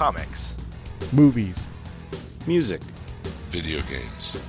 [0.00, 0.54] comics,
[1.12, 1.68] movies,
[2.46, 2.80] music,
[3.50, 4.42] video games,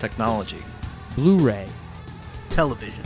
[0.00, 0.60] technology,
[1.14, 1.66] Blu-ray,
[2.48, 3.04] television.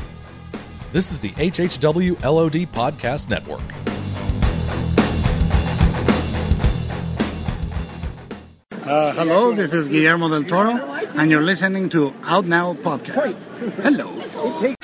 [0.95, 3.61] This is the HHW LOD Podcast Network.
[8.73, 10.83] Uh, hello, this is Guillermo del Toro,
[11.19, 13.37] and you're listening to Out Now Podcast.
[13.83, 14.76] Hello.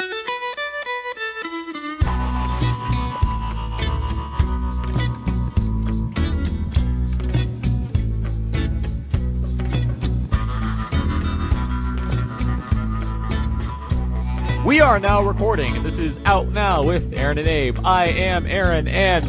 [14.93, 17.79] Are now recording, this is Out Now with Aaron and Abe.
[17.83, 19.25] I am Aaron, and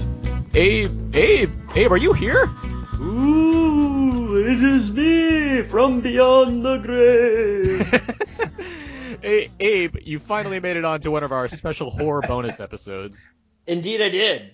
[0.54, 2.50] Abe, Abe, Abe, are you here?
[3.00, 7.88] Ooh, it is me from beyond the grave.
[9.22, 13.26] hey, Abe, you finally made it on to one of our special horror bonus episodes.
[13.66, 14.52] Indeed, I did.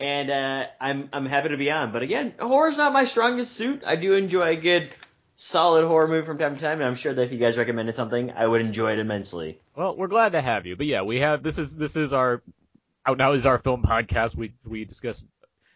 [0.00, 1.92] And uh, I'm I'm happy to be on.
[1.92, 3.84] But again, horror's not my strongest suit.
[3.86, 4.90] I do enjoy a good,
[5.36, 7.94] solid horror movie from time to time, and I'm sure that if you guys recommended
[7.94, 9.60] something, I would enjoy it immensely.
[9.76, 10.76] Well, we're glad to have you.
[10.76, 12.42] But yeah, we have this is this is our
[13.06, 14.36] out now is our film podcast.
[14.36, 15.24] We we discuss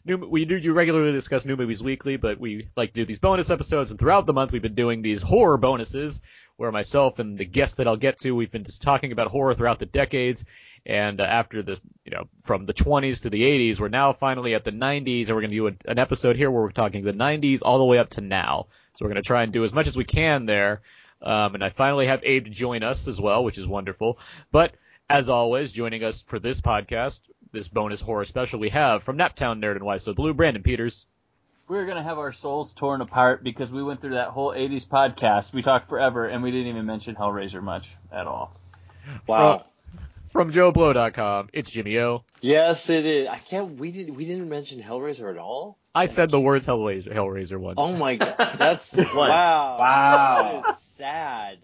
[0.05, 3.19] new we do you regularly discuss new movies weekly, but we like to do these
[3.19, 3.91] bonus episodes.
[3.91, 6.23] And throughout the month, we've been doing these horror bonuses,
[6.57, 9.55] where myself and the guests that I'll get to, we've been just talking about horror
[9.55, 10.45] throughout the decades.
[10.87, 14.55] And uh, after the you know from the 20s to the 80s, we're now finally
[14.55, 17.05] at the 90s, and we're going to do a, an episode here where we're talking
[17.05, 18.69] the 90s all the way up to now.
[18.99, 20.83] So we're going to try and do as much as we can there.
[21.23, 24.19] Um, and I finally have Abe to join us as well, which is wonderful.
[24.51, 24.73] But
[25.09, 29.63] as always, joining us for this podcast, this bonus horror special, we have from Naptown
[29.63, 31.07] Nerd and Why So Blue, Brandon Peters.
[31.69, 35.53] We're gonna have our souls torn apart because we went through that whole '80s podcast.
[35.53, 38.59] We talked forever, and we didn't even mention Hellraiser much at all.
[39.29, 39.59] Wow.
[39.59, 39.67] From,
[40.39, 42.23] from JoBlo.com, it's Jimmy O.
[42.41, 43.27] Yes, it is.
[43.27, 43.77] I can't.
[43.77, 44.15] We didn't.
[44.15, 45.77] We didn't mention Hellraiser at all.
[45.97, 47.75] I said the words Hellraiser, Hellraiser once.
[47.77, 49.77] Oh my god, that's wow.
[49.81, 50.63] Wow.
[50.65, 51.59] That is sad.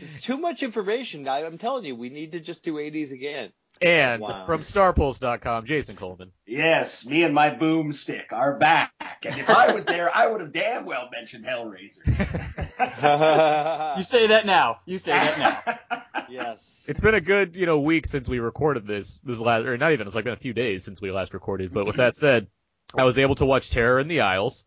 [0.00, 1.26] It's too much information.
[1.26, 3.50] I, I'm telling you, we need to just do 80s again.
[3.82, 4.46] And Wow.
[4.46, 6.30] from StarPulse.com, Jason Coleman.
[6.46, 8.92] Yes, me and my boomstick are back.
[9.24, 12.06] And if I was there, I would have damn well mentioned Hellraiser.
[13.96, 14.78] You say that now.
[14.86, 15.38] You say that
[15.90, 16.22] now.
[16.30, 16.84] yes.
[16.88, 19.92] It's been a good, you know, week since we recorded this, this last, or not
[19.92, 21.72] even, it's like been a few days since we last recorded.
[21.72, 22.46] But with that said,
[22.96, 24.64] I was able to watch Terror in the Aisles,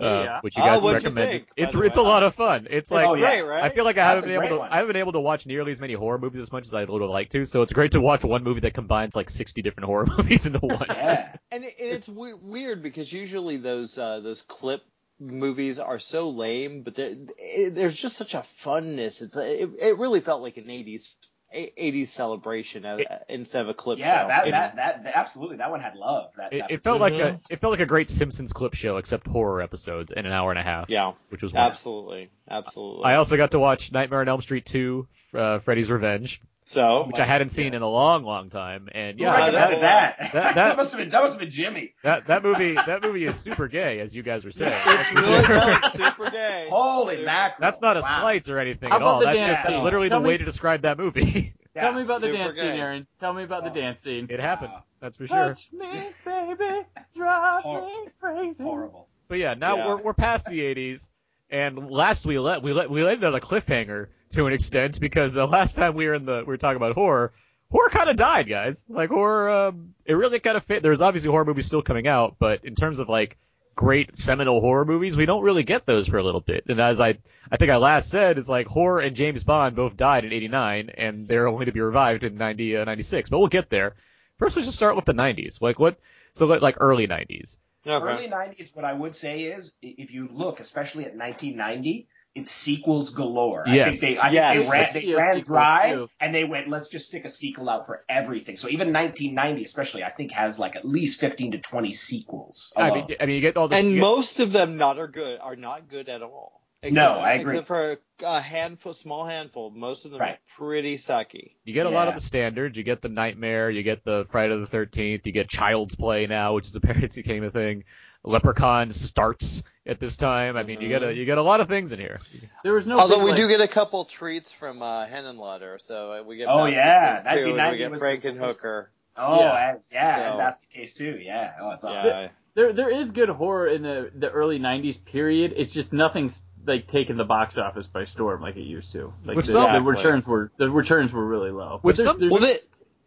[0.00, 0.40] uh, Yeah.
[0.42, 2.66] which you Oh, guys what'd you think, by it's the it's a lot of fun.
[2.70, 3.64] It's like Oh, great, right?
[3.64, 4.70] I feel like I That's haven't been able great to one.
[4.72, 6.84] I haven't been able to watch nearly as many horror movies as much as I
[6.84, 7.44] would have liked to.
[7.44, 10.60] So it's great to watch one movie that combines like 60 different horror movies into
[10.60, 10.86] one.
[10.88, 11.34] yeah.
[11.50, 14.82] And, it, it's we- weird because usually those uh, those clip
[15.20, 19.20] movies are so lame, but there- it, there's just such a funness.
[19.22, 22.98] It's it, it really felt like an 80s a- 80s celebration uh,
[23.28, 24.28] instead of a clip Yeah, show.
[24.28, 25.56] that, that, that, that- absolutely.
[25.58, 26.32] That one had love.
[26.36, 28.98] That, It, that it felt like a it felt like a great Simpsons clip show
[28.98, 30.90] except horror episodes in an hour and a half.
[30.90, 31.70] yeah, which was wonderful.
[31.70, 33.04] absolutely, absolutely.
[33.04, 37.18] I also got to watch Nightmare on Elm Street 2, uh, Freddy's Revenge, so which
[37.18, 38.88] I hadn't seen in a long, long time.
[38.92, 39.80] And yeah, I recommended know.
[39.80, 40.16] that?
[40.18, 41.94] That- That, that- must have been that must have been Jimmy.
[42.02, 44.72] that that movie that movie is super gay, as you guys were saying.
[44.74, 46.66] it's really no, super gay.
[46.70, 47.58] Holy Super- mackerel!
[47.60, 48.18] That's not a wow.
[48.20, 49.20] slights or anything How at all.
[49.20, 51.54] That's just that's literally Tell the way to describe that movie.
[51.76, 52.62] Yeah, Tell me about the dance gay.
[52.72, 53.06] scene, Aaron.
[53.20, 54.26] Tell me about the dance scene.
[54.30, 54.72] it happened.
[54.74, 54.82] Wow.
[55.00, 55.48] That's for sure.
[55.48, 55.86] Touch me,
[56.24, 56.80] baby,
[57.14, 58.64] drive Hor- me crazy.
[58.64, 59.06] horrible.
[59.28, 59.86] But yeah, now Yeah.
[59.88, 61.08] we're we're past the 80s,
[61.50, 65.34] and last we let we let we landed on a cliffhanger to an extent because
[65.34, 67.32] the last time we were in the we were talking about horror,
[67.70, 68.84] horror kind of died, guys.
[68.88, 70.82] Like horror, um, it really kind of fit.
[70.82, 73.36] There's obviously horror movies still coming out, but in terms of like
[73.74, 76.64] great seminal horror movies, we don't really get those for a little bit.
[76.68, 77.18] And as I
[77.50, 80.90] I think I last said, is like horror and James Bond both died in '89,
[80.96, 83.30] and they're only to be revived in 90 uh, 96.
[83.30, 83.94] But we'll get there.
[84.38, 85.60] First, let's just start with the '90s.
[85.62, 85.98] Like what?
[86.34, 87.56] So like like early '90s.
[87.86, 88.04] Okay.
[88.04, 88.74] Early '90s.
[88.74, 92.08] What I would say is, if you look, especially at 1990.
[92.34, 93.64] It's sequels galore.
[93.66, 93.98] I Yes.
[93.98, 94.52] think they, I Yes.
[94.92, 96.08] think they ran, they ran dry, too.
[96.20, 98.56] and they went, let's just stick a sequel out for everything.
[98.56, 102.72] So even 1990, especially, I think has like at least 15 to 20 sequels.
[102.76, 103.80] I mean, I mean, you get all this.
[103.80, 106.60] and get- most of them not are good are not good at all.
[106.84, 107.54] No, I agree.
[107.54, 110.34] Except for a handful, small handful, most of them Right.
[110.34, 111.54] are pretty sucky.
[111.64, 112.78] You get a lot of the standards.
[112.78, 113.68] You get the Nightmare.
[113.68, 115.22] You get the Friday the Thirteenth.
[115.26, 117.82] You get Child's Play now, which is apparently became a thing.
[118.28, 120.56] Leprechaun starts at this time.
[120.56, 122.20] I mean, you get a you get a lot of things in here.
[122.62, 122.98] There was no.
[122.98, 126.36] Although big, we like- do get a couple treats from uh, Henenlotter, so uh, we
[126.36, 126.48] get.
[126.48, 128.86] Oh, yeah, Case, too, and we get Frankenhooker.
[129.16, 129.70] oh, Yeah.
[129.70, 131.18] and- yeah, So- and that's the case too.
[131.20, 131.52] Yeah.
[131.60, 132.10] Oh, it's awesome.
[132.10, 132.28] Yeah.
[132.54, 135.54] There, there is good horror in the the early '90s period.
[135.56, 139.12] It's just nothing's like taking the box office by storm like it used to.
[139.24, 141.78] Like Which the, some- the returns were the returns were really low.
[141.82, 142.58] But Which there's- some- there's- Well, they,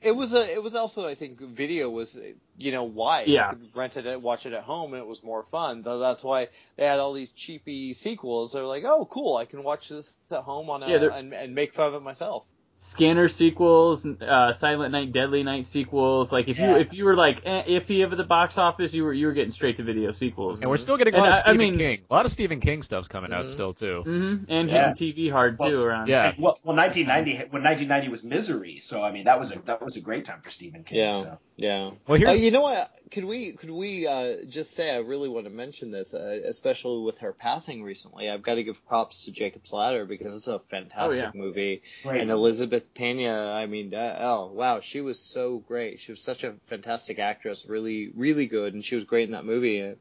[0.02, 2.18] it was a it was also I think video was
[2.58, 3.28] you know wide.
[3.28, 3.52] Yeah.
[3.52, 5.84] You could rent it, and watch it at home, and it was more fun.
[5.84, 8.54] That's why they had all these cheapy sequels.
[8.54, 11.56] They're like, oh, cool, I can watch this at home on a Yeah, and, and
[11.56, 12.46] make fun of it myself.
[12.84, 16.32] Scanner sequels, uh, Silent Night, Deadly Night sequels.
[16.32, 16.72] Like if Yeah.
[16.72, 19.34] you if you were like eh, iffy of the box office, you were you were
[19.34, 20.62] getting straight to video sequels.
[20.62, 22.00] And we're still getting a And lot of I- I Stephen mean- King.
[22.10, 23.50] A lot of Stephen King stuff's coming out Mhm.
[23.52, 24.02] still too.
[24.02, 24.88] hmm And Yeah.
[24.96, 26.08] hitting TV hard Well, too around.
[26.08, 26.34] Yeah.
[26.40, 29.98] Well, well, 1990 when 1990 was Misery, so I mean that was a that was
[29.98, 30.98] a great time for Stephen King.
[30.98, 31.14] Yeah.
[31.14, 31.38] So.
[31.58, 31.92] Yeah.
[32.08, 32.90] Well, Uh, you know what?
[33.12, 37.04] Could we could we uh, just say I really want to mention this, uh, especially
[37.04, 38.30] with her passing recently.
[38.30, 41.32] I've got to give props to Jacob's Ladder because it's a fantastic Oh, yeah.
[41.34, 41.82] movie.
[42.04, 42.22] Great.
[42.22, 46.00] And Elizabeth Pena, I mean, uh, oh wow, she was so great.
[46.00, 49.46] She was such a fantastic actress, really, really good, and she was great in that
[49.46, 49.80] movie.
[49.80, 49.98] And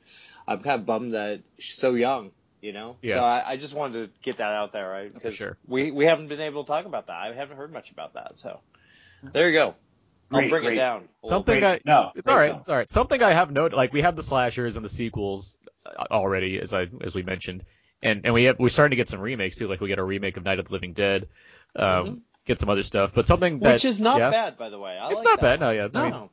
[0.47, 2.31] I'm kind of bummed that she's so young,
[2.61, 2.97] you know.
[3.03, 3.17] Yeah.
[3.17, 5.13] So I, I just wanted to get that out there, right?
[5.13, 5.57] Because sure.
[5.67, 7.17] we we haven't been able to talk about that.
[7.17, 8.39] I haven't heard much about that.
[8.39, 8.61] So
[9.23, 9.75] there you go.
[10.33, 10.73] I'll bring great.
[10.75, 11.09] it down.
[11.25, 12.49] Something Great- I no, it's all right.
[12.51, 12.61] film.
[12.61, 12.91] It's all right.
[12.91, 16.73] Something I have noted, like we have the slashers and the sequels uh, already, as
[16.73, 17.65] I as we mentioned,
[18.03, 19.69] and and we have we're starting to get some remakes too.
[19.69, 21.29] Like we get a remake of Night of the Living Dead,
[21.77, 23.13] um, get some other stuff.
[23.15, 24.97] But something that Which is not yeah, bad, by the way.
[24.99, 25.61] I It's like not that bad.
[25.61, 25.89] No, yeah.
[25.93, 26.31] I mean, No.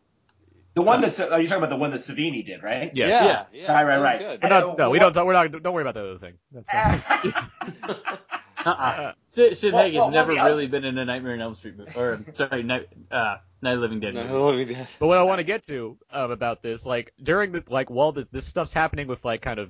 [0.75, 2.91] The one that's are you talking about the one that Savini did, right?
[2.93, 3.09] yes.
[3.09, 3.45] Yeah, Yeah.
[3.63, 4.19] yeah, Right, right, right.
[4.19, 4.43] good.
[4.43, 5.15] We're not, no, we don't.
[5.25, 5.51] We're not.
[5.63, 6.33] Don't worry about the other thing.
[6.51, 7.49] That's not,
[8.65, 9.13] Uh-uh.
[9.27, 11.33] Sid, Sid Well, Haig has well, well, never the other- really been in a Nightmare
[11.33, 14.27] on Elm Street movie, or sorry, Night, uh, Night of Living Dead movie.
[14.27, 17.51] No, let me But what I want to get to um, about this, like during
[17.51, 19.69] the like while this, this stuff's happening with like kind of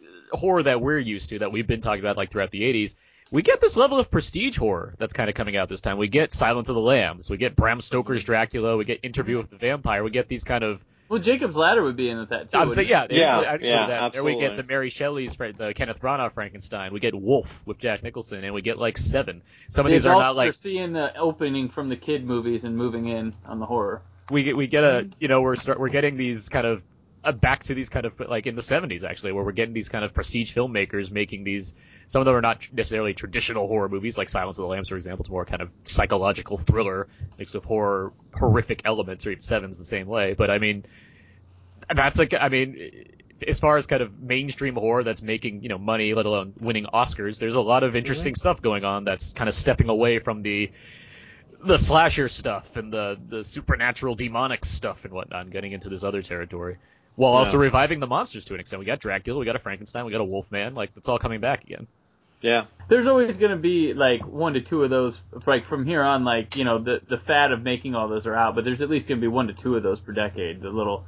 [0.00, 2.94] uh, horror that we're used to, that we've been talking about like throughout the 80s,
[3.30, 5.98] we get this level of prestige horror that's kind of coming out this time.
[5.98, 9.50] We get Silence of the Lambs, we get Bram Stoker's Dracula, we get Interview with
[9.50, 12.48] the Vampire, we get these kind of Well, Jacob's Ladder would be in with that
[12.50, 12.58] too.
[12.58, 14.12] I'm saying yeah, Yeah, I- I included yeah, that.
[14.12, 16.92] There we get the Mary Shelley's, the Kenneth Branagh Frankenstein.
[16.92, 19.42] We get Wolf with Jack Nicholson, and we get like Seven.
[19.68, 22.76] Some of The these are not like seeing the opening from the kid movies and
[22.76, 24.02] moving in on the horror.
[24.30, 26.82] we get we get a you know we're start we're getting these kind of
[27.26, 29.88] Uh, back to these kind of like in the 70s actually where we're getting these
[29.88, 31.74] kind of prestige filmmakers making these
[32.06, 34.94] some of them are not necessarily traditional horror movies like Silence of the Lambs for
[34.94, 35.24] example.
[35.24, 39.84] It's more kind of psychological thriller mixed with horror horrific elements or even Seven's the
[39.84, 40.34] same way.
[40.34, 40.84] But I mean
[41.92, 43.08] that's like I mean
[43.46, 46.86] as far as kind of mainstream horror that's making you know money let alone winning
[46.94, 50.42] Oscars there's a lot of interesting stuff going on that's kind of stepping away from
[50.42, 50.70] the
[51.64, 56.04] the slasher stuff and the the supernatural demonic stuff and whatnot, and getting into this
[56.04, 56.76] other territory,
[57.16, 58.80] while also reviving the monsters to an extent.
[58.80, 60.74] We got Dracula, we got a Frankenstein, we got a Wolfman.
[60.74, 61.86] Like it's all coming back again.
[62.42, 62.66] Yeah.
[62.88, 66.24] There's always going to be like one to two of those, like from here on,
[66.24, 68.90] like you know the the fad of making all those are out, but there's at
[68.90, 70.60] least going to be one to two of those per decade.
[70.60, 71.06] The little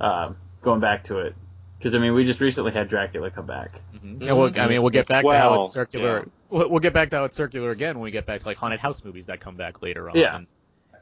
[0.00, 0.32] uh,
[0.62, 1.34] going back to it,
[1.78, 3.80] because I mean we just recently had Dracula come back.
[4.04, 6.28] And we'll, I mean, we'll get back to how it's circular.
[6.50, 8.58] We'll, we'll get back to how it's circular again when we get back to like
[8.58, 10.16] haunted house movies that come back later on.
[10.16, 10.36] Yeah.
[10.36, 10.46] And,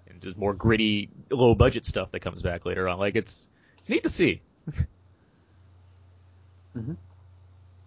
[0.08, 2.98] and just more gritty, low budget stuff that comes back later on.
[2.98, 3.48] Like it's
[3.82, 4.40] it's neat to see.
[6.74, 6.96] Mhm.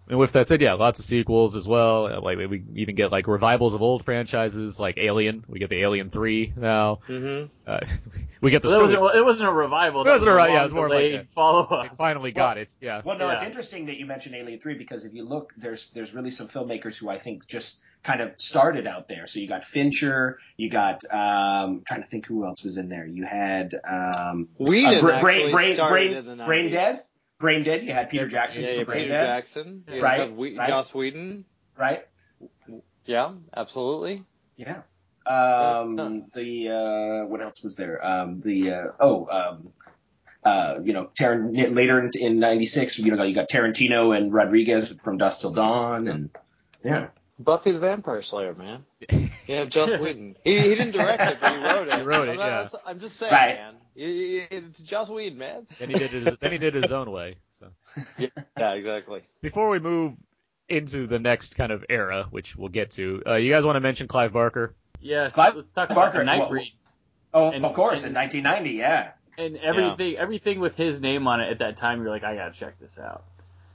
[0.08, 2.06] And with that said, yeah, lots of sequels as well.
[2.06, 5.44] Uh, Like we even get like revivals of old franchises, like Alien.
[5.48, 7.00] We get the Alien Three now.
[7.08, 7.46] Mm-hmm.
[7.66, 7.80] Uh,
[8.40, 9.02] we get the Well, that story.
[9.02, 10.02] wasn't, it wasn't a revival.
[10.02, 11.96] It wasn't was a ri- yeah, it was more like a- follow we up.
[11.96, 12.72] finally got it.
[12.80, 13.02] Yeah.
[13.04, 16.14] Well, no, it's interesting that you mentioned Alien Three because if you look, there's there's
[16.14, 19.26] really some filmmakers who I think just kind of started out there.
[19.26, 23.04] So you got Fincher, you got um, trying to think who else was in there.
[23.04, 26.46] You had um, Whedon uh, Bra- actually brain, brain, brain, in the 90s.
[26.46, 27.02] brain Dead,
[27.38, 27.84] Brain Dead.
[27.84, 29.84] You had Peter Jackson Yeah, for yeah, Brain Peter Dead, Jackson.
[29.92, 30.68] You Right, have Whe- right.
[30.68, 31.44] Joss Whedon.
[31.76, 32.06] right?
[33.04, 34.24] Yeah, absolutely.
[34.56, 34.82] Yeah.
[35.26, 38.04] Um, the uh, what else was there?
[38.04, 39.72] Um, the uh, oh, um,
[40.44, 44.94] uh, you know, Taran- later in, in '96, you know, you got Tarantino and Rodriguez
[45.02, 46.30] from Dusk Till Dawn, and
[46.84, 47.08] yeah,
[47.40, 48.84] Buffy the Vampire Slayer, man.
[49.48, 50.36] Yeah, Joss Whedon.
[50.42, 51.94] He, he didn't direct it, but he wrote it.
[51.94, 52.68] He wrote it, I'm, yeah.
[52.84, 53.54] I'm just saying, Right.
[53.56, 53.74] man.
[53.96, 55.66] He- he- It's Joss Whedon, man.
[55.78, 56.40] Then he did it.
[56.40, 57.36] Then he did it his own way.
[57.58, 57.68] So.
[58.18, 59.22] Yeah, exactly.
[59.40, 60.12] before we move
[60.68, 63.80] into the next kind of era, which we'll get to, uh, you guys want to
[63.80, 64.74] mention Clive Barker?
[65.00, 66.72] Yes, Clive let's talk Barker, about the well, Nightbreed
[67.32, 69.12] oh, And- of course, and- in 1990, yeah.
[69.38, 70.16] and everything.
[70.18, 72.98] Everything with his name on it at that time, you're like, I gotta check this
[72.98, 73.24] out.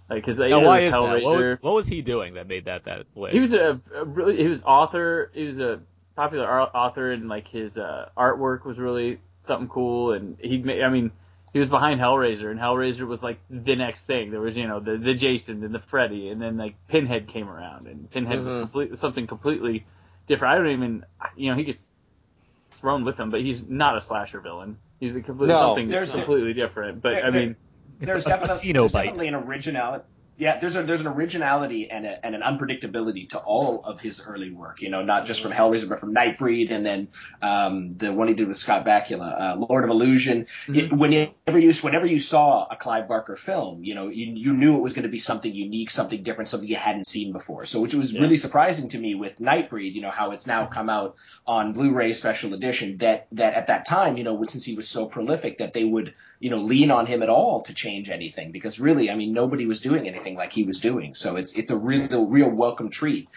[0.09, 0.99] Like, because Now, why is that?
[1.01, 1.23] Hellraiser.
[1.23, 3.31] What was, what was he doing that made that that way?
[3.31, 5.31] He was a, a really he was author.
[5.33, 5.79] He was a
[6.15, 10.13] popular ar- author, and like his uh, artwork was really something cool.
[10.13, 11.11] And he, made I mean,
[11.53, 14.31] he was behind Hellraiser, and Hellraiser was like the next thing.
[14.31, 17.49] There was you know the the Jason and the Freddy, and then like Pinhead came
[17.49, 18.59] around, and Pinhead was Mhm.
[18.61, 19.85] complete, something completely
[20.27, 20.53] different.
[20.53, 21.05] I don't even
[21.35, 21.91] you know he gets
[22.71, 24.77] thrown with him, but he's not a slasher villain.
[24.99, 27.01] He's a completely No, something there's- completely different.
[27.01, 27.55] But there- I mean,
[27.99, 30.03] It's There's, a definitely, Casino there's definitely an originality.
[30.41, 34.25] Yeah, there's a there's an originality and, a, and an unpredictability to all of his
[34.25, 34.81] early work.
[34.81, 37.09] You know, not just from Hellraiser, but from Nightbreed, and then
[37.43, 40.47] um, the one he did with Scott Bakula, uh, Lord of Illusion.
[40.67, 44.77] It, whenever you whenever you saw a Clive Barker film, you know, you, you knew
[44.77, 47.63] it was going to be something unique, something different, something you hadn't seen before.
[47.65, 49.93] So, which was really surprising to me with Nightbreed.
[49.93, 52.97] You know, how it's now come out on Blu-ray special edition.
[52.97, 56.15] That that at that time, you know, since he was so prolific, that they would
[56.41, 59.65] you know lean on him at all to change anything because really, I mean, nobody
[59.65, 61.13] was doing anything like he was doing.
[61.13, 63.29] So it's it's a real real welcome treat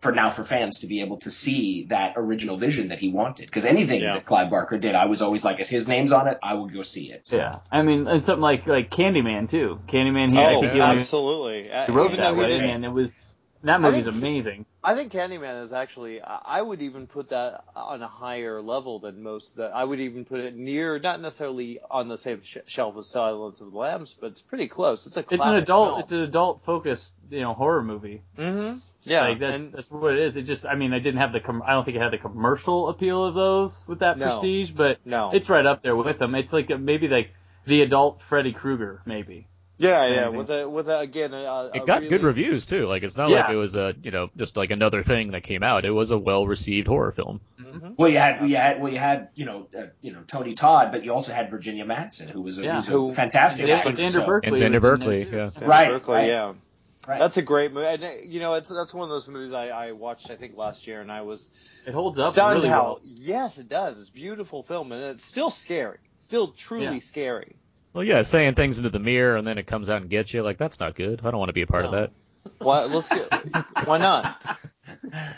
[0.00, 3.46] for now for fans to be able to see that original vision that he wanted.
[3.46, 4.14] Because anything Yeah.
[4.14, 6.68] that Clive Barker did, I was always like, if his name's on it, I will
[6.68, 7.26] go see it.
[7.26, 7.38] So.
[7.38, 9.80] Yeah, I mean, and something like like Candyman too.
[9.88, 11.62] Candyman, he, I oh, think he only absolutely.
[11.86, 13.32] He wrote even that though he and it was
[13.62, 14.65] that movie's think- amazing.
[14.86, 16.20] I think Candyman is actually.
[16.22, 19.56] I would even put that on a higher level than most.
[19.56, 23.08] That I would even put it near, not necessarily on the same sh- shelf as
[23.08, 25.08] Silence of the Lambs, but it's pretty close.
[25.08, 25.24] It's a.
[25.28, 28.22] It's an adult, it's an adult focused, you know, horror movie.
[28.38, 28.78] Mm-hmm.
[29.02, 30.36] Yeah, like that's and that's what it is.
[30.36, 32.18] It just, I mean, I didn't have the, com- I don't think it had the
[32.18, 34.26] commercial appeal of those with that No.
[34.26, 35.32] prestige, but no.
[35.32, 36.34] it's right up there with them.
[36.34, 37.30] It's like maybe like
[37.66, 39.48] the adult Freddy Krueger, maybe.
[39.78, 40.24] Yeah, yeah.
[40.26, 40.36] Maybe.
[40.38, 42.86] With a with a, again a, It a got really, good reviews too.
[42.86, 43.42] Like it's not Yeah.
[43.42, 45.84] like it was a you know just like another thing that came out.
[45.84, 47.40] It was a well received horror film.
[47.60, 47.94] Mhm.
[47.98, 50.92] Well, you had, you had, well, you had, you know, uh, you know, Tony Todd,
[50.92, 52.76] but you also had Virginia Madsen, who was a, Yeah.
[52.76, 53.90] who's a Who- fantastic Yeah, actor.
[53.90, 54.48] Xander so- Berkeley.
[54.48, 55.50] And Xander was in there, Berkeley, yeah.
[55.50, 56.26] Xander Right, Berkeley, right.
[56.28, 56.52] yeah.
[57.08, 57.18] Right.
[57.20, 57.86] That's a great movie.
[57.86, 60.56] And, uh, you know, it's that's one of those movies I, I watched I think
[60.56, 61.50] last year, and I was
[61.86, 62.82] It holds up stunned really how.
[62.84, 63.00] well.
[63.04, 64.00] Yes, it does.
[64.00, 65.98] It's a beautiful film, and it's still scary.
[66.16, 66.98] Still truly Yeah.
[67.00, 67.56] scary.
[67.96, 70.42] Well, yeah, saying things into the mirror and then it comes out and gets you.
[70.42, 71.20] Like that's not good.
[71.24, 72.10] I don't want to be a part of that.
[72.58, 72.84] Why?
[72.84, 73.32] Let's get.
[73.86, 74.36] why not?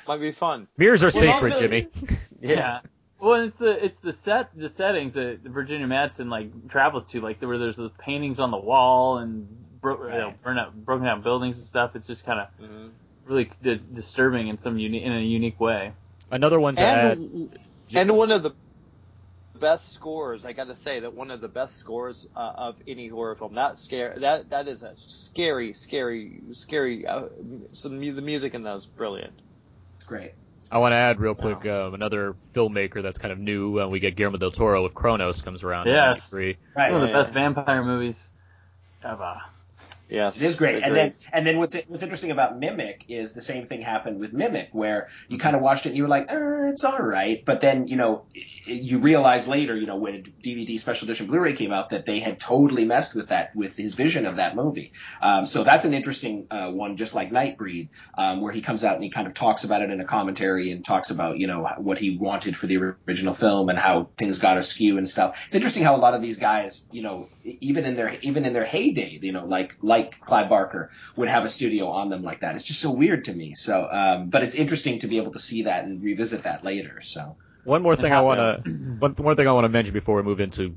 [0.09, 0.67] Might be fun.
[0.77, 1.61] Mirrors are Well, sacred, really.
[1.61, 2.19] Jimmy.
[2.41, 2.81] Yeah.
[3.21, 7.41] Well, it's the it's the set the settings that Virginia Madsen like travels to, like
[7.41, 9.47] where there's the paintings on the wall and
[9.81, 11.95] bro- you know, burn out, broken down buildings and stuff.
[11.95, 12.91] It's just kind of Mhm.
[13.27, 15.93] really di- disturbing in some uni- in a unique way.
[16.31, 17.19] Another one to add.
[17.19, 17.57] And
[17.95, 18.51] and one of the
[19.59, 20.45] best scores.
[20.45, 23.55] I got to say that one of the best scores uh, of any horror film.
[23.55, 24.15] That scare.
[24.19, 27.07] That that is a scary, scary, scary.
[27.07, 27.25] Uh,
[27.73, 29.35] some the music in that is brilliant.
[29.97, 30.33] It's great.
[30.71, 33.81] I want to add real quick um, another filmmaker that's kind of new.
[33.81, 35.87] Uh, we get Guillermo del Toro with Cronos comes around.
[35.87, 36.33] in Yes.
[36.33, 36.57] 93.
[36.77, 36.93] Right.
[36.93, 37.19] One of the Yeah.
[37.21, 38.29] best vampire movies
[39.03, 39.41] ever.
[40.11, 40.83] Yes, It is great.
[40.83, 44.33] And then and then what's what's interesting about Mimic is the same thing happened with
[44.33, 47.45] Mimic where you kind of watched it and you were like, uh, it's all right,
[47.45, 48.25] but then you know
[48.69, 52.39] you realize later, you know, when DVD special edition Blu-ray came out that they had
[52.39, 54.93] totally messed with that with his vision of that movie.
[55.21, 58.95] Um, so that's an interesting uh, one, just like Nightbreed, um, where he comes out
[58.95, 61.69] and he kind of talks about it in a commentary and talks about you know
[61.79, 65.47] what he wanted for the original film and how things got askew and stuff.
[65.47, 68.53] It's interesting how a lot of these guys, you know, even in their even in
[68.53, 72.41] their heyday, you know, like like Clive Barker would have a studio on them like
[72.41, 72.55] that.
[72.55, 73.55] It's just so weird to me.
[73.55, 77.01] So, um, but it's interesting to be able to see that and revisit that later.
[77.01, 77.37] So,
[77.69, 80.23] One more thing I want to one, one thing I want to mention before we
[80.23, 80.77] move into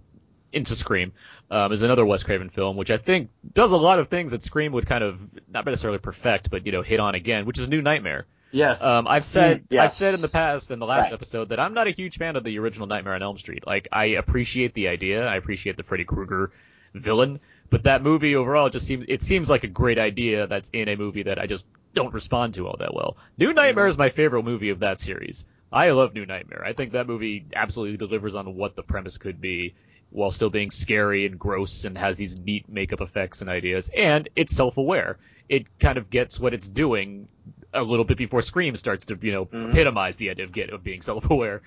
[0.52, 1.14] into Scream
[1.50, 4.44] um, is another Wes Craven film, which I think does a lot of things that
[4.44, 7.70] Scream would kind of not necessarily perfect, but you know hit on again, which is
[7.70, 8.26] New Nightmare.
[8.52, 8.84] Yes.
[8.84, 11.14] Um, I've said I've said in the past in the last Right.
[11.14, 13.66] episode that I'm not a huge fan of the original Nightmare on Elm Street.
[13.66, 16.52] Like I appreciate the idea, I appreciate the Freddy Krueger
[16.94, 20.90] villain, but that movie overall just seems it seems like a great idea that's in
[20.90, 23.16] a movie that I just don't respond to all that well.
[23.38, 25.46] New Nightmare is my favorite movie of that series.
[25.72, 26.64] I love New Nightmare.
[26.66, 29.74] I think that movie absolutely delivers on what the premise could be
[30.10, 33.90] while still being scary and gross and has these neat makeup effects and ideas.
[33.96, 35.18] And it's self-aware.
[35.48, 37.30] It kind of gets what it's doing
[37.74, 40.84] a little bit before Scream starts to, you know, epitomize the idea of get of
[40.84, 41.62] being self-aware.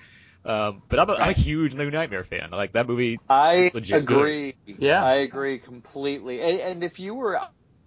[0.45, 2.51] Um, but I'm a, I'm a huge New Nightmare fan.
[2.51, 3.17] Like that movie.
[3.27, 4.17] I It's legit good.
[4.17, 4.55] agree.
[4.65, 5.03] Yeah.
[5.03, 6.41] I agree completely.
[6.41, 7.39] And, and if you were,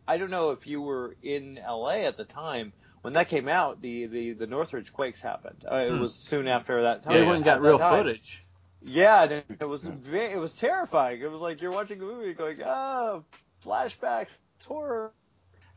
[0.08, 3.80] I don't know if you were in LA at the time when that came out.
[3.80, 5.64] The the the Northridge quakes happened.
[5.70, 6.00] Uh, it Hmm.
[6.00, 7.14] was soon after that time.
[7.14, 7.98] they went and got real time.
[8.04, 8.42] footage.
[8.82, 11.20] Yeah, and it, it was ve- it was terrifying.
[11.20, 13.24] It was like you're watching the movie going, oh,
[13.64, 14.28] flashbacks,
[14.64, 15.12] horror.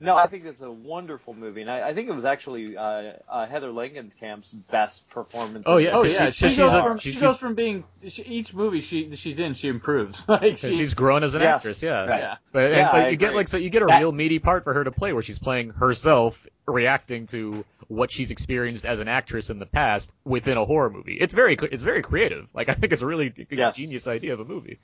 [0.03, 3.13] No, I think it's a wonderful movie, and I, I think it was actually uh,
[3.29, 5.65] uh, Heather Langenkamp's best performance.
[5.67, 5.91] Oh, in yeah.
[5.91, 8.81] Oh yeah, she's- she she's goes from she- she goes from being she, each movie
[8.81, 10.25] she she's in she improves.
[10.27, 11.57] like she, she's grown as an Yes.
[11.57, 12.05] actress, yeah.
[12.05, 12.19] Right.
[12.19, 12.35] yeah.
[12.51, 13.35] But, and, Yeah, but I you get agree.
[13.37, 15.37] like so you get a That- real meaty part for her to play where she's
[15.39, 20.65] playing herself reacting to what she's experienced as an actress in the past within a
[20.65, 21.17] horror movie.
[21.19, 22.49] It's very it's very creative.
[22.55, 23.75] Like I think it's a really Yes.
[23.77, 24.79] genius idea of a movie.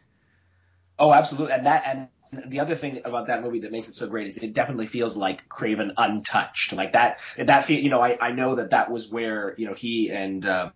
[0.99, 1.53] oh, absolutely.
[1.55, 4.37] And that, and the other thing about that movie that makes it so great is
[4.37, 6.73] it definitely feels like Craven untouched.
[6.73, 10.11] Like that, that you know, I, I know that that was where, you know, he
[10.11, 10.71] and, uh,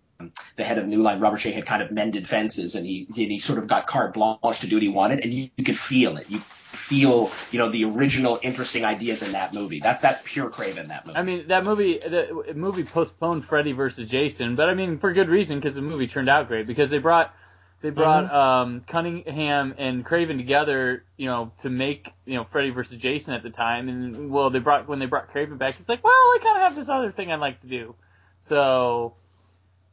[0.56, 3.16] the head of New Line, Robert Shaye, had kind of mended fences, and he and
[3.16, 5.76] he sort of got carte blanche to do what he wanted, and you, you could
[5.76, 6.30] feel it.
[6.30, 9.80] You feel, you know, the original interesting ideas in that movie.
[9.80, 10.88] That's that's pure Craven.
[10.88, 11.18] That movie.
[11.18, 15.28] I mean, that movie, the movie postponed Freddy versus Jason, but I mean, for good
[15.28, 17.34] reason because the movie turned out great because they brought
[17.82, 18.34] they brought Mm-hmm.
[18.34, 23.42] um, Cunningham and Craven together, you know, to make you know Freddy versus Jason at
[23.42, 26.38] the time, and well, they brought when they brought Craven back, it's like, well, I
[26.42, 27.94] kind of have this other thing I'd like to do,
[28.40, 29.14] so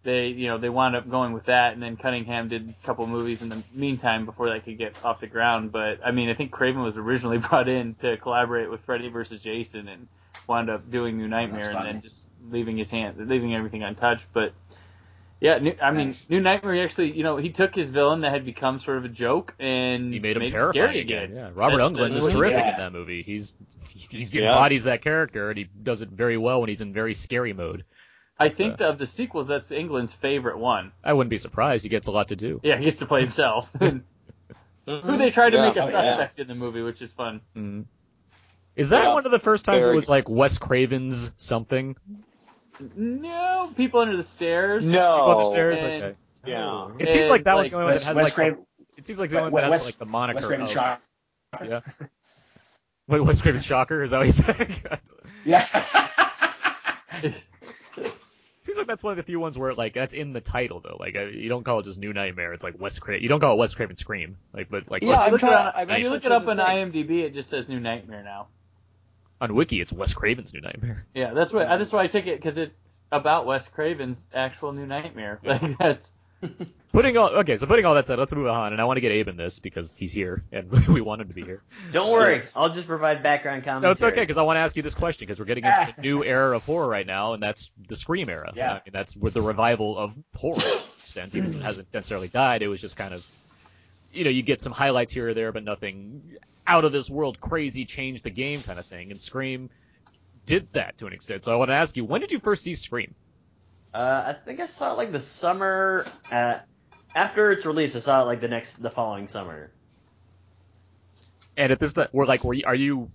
[0.04, 3.06] they you know they wound up going with that, and then Cunningham did a couple
[3.08, 5.72] movies in the meantime before that could get off the ground.
[5.72, 9.42] But I mean, I think Craven was originally brought in to collaborate with Freddy versus
[9.42, 10.08] Jason, and
[10.48, 14.28] wound up doing New Nightmare, and then just leaving his hand, leaving everything untouched.
[14.32, 14.54] But
[15.42, 16.30] yeah, New, I mean, Nice.
[16.30, 19.10] New Nightmare actually, you know, he took his villain that had become sort of a
[19.10, 21.34] joke and He made him it terrifying scary again.
[21.36, 22.72] Yeah, Robert That's- Englund is terrific did.
[22.74, 23.24] in that movie.
[23.24, 23.56] He's
[23.88, 24.52] he's, he's he Yeah.
[24.54, 27.86] embodies that character and he does it very well when he's in very scary mode.
[28.42, 30.94] I think that of the sequels, that's Englund's favorite one.
[31.04, 31.84] I wouldn't be surprised.
[31.84, 32.62] He gets a lot to do.
[32.64, 33.70] Yeah, he gets to play himself.
[33.80, 34.02] Who
[34.86, 35.68] they tried to Yeah.
[35.68, 36.02] make a Oh, yeah.
[36.02, 37.42] suspect in the movie, which is fun.
[37.56, 37.86] Mhm.
[38.76, 39.14] Is that Yeah.
[39.14, 41.96] one of the first times it was like Wes Craven's something?
[42.96, 44.86] No, people under the stairs.
[44.86, 45.00] No.
[45.18, 45.82] Go up the stairs.
[45.84, 46.16] and- Okay.
[46.46, 46.88] Yeah.
[47.00, 48.32] It seems like that And, one's the only one Wes, that has Wes like.
[48.32, 48.66] the- Craven,
[48.98, 50.36] it seems like the only one that Wes- has like the moniker.
[50.38, 51.02] Wes Craven of- shot.
[51.64, 51.80] Yeah.
[53.08, 54.04] Wait, Wes Craven's Shocker?
[54.04, 55.00] Is that what you said?
[55.46, 55.66] Yeah.
[58.62, 60.98] Seems like that's one of the few ones where like that's in the title though.
[61.00, 62.54] Like uh, you don't call it just New Nightmare.
[62.54, 63.24] It's like Wes Craven.
[63.24, 64.38] You don't call it Wes Craven Scream.
[64.54, 66.10] Like but like Yeah, Wes- If you I'm look, it trying- up, I'm if you
[66.10, 68.48] look actually it up on IMDb, it just says New Nightmare now.
[69.42, 71.06] On Wiki it's Wes Craven's New Nightmare.
[71.14, 74.86] Yeah, that's why that's why I took it because it's about Wes Craven's actual New
[74.86, 75.40] Nightmare.
[75.50, 76.12] Like that's
[76.92, 78.72] Putting all okay, so putting all that said, let's move on.
[78.72, 81.28] And I want to get Abe in this because he's here and we want him
[81.28, 81.62] to be here.
[81.92, 83.90] Don't worry, I'll just provide background commentary.
[83.90, 85.94] No, it's okay because I want to ask you this question because we're getting into
[85.96, 88.52] the new era of horror right now, and that's the Scream era.
[88.56, 88.72] Yeah.
[88.72, 90.58] I mean, that's where the revival of horror
[90.98, 91.36] extent.
[91.36, 93.24] Even though it hasn't necessarily died, it was just kind of,
[94.20, 96.22] you know, you get some highlights here or there, but nothing
[96.68, 99.12] out of this world crazy change the game kind of thing.
[99.12, 99.70] And Scream
[100.46, 101.46] did that to an extent.
[101.46, 103.16] So I want to ask you, when did you first see Scream?
[103.94, 106.56] Uh, I think I saw it like the summer uh,
[107.16, 107.96] after its release.
[107.96, 109.72] I saw it like the next, the following summer.
[111.56, 113.10] And at this time, we're like, were you, are you?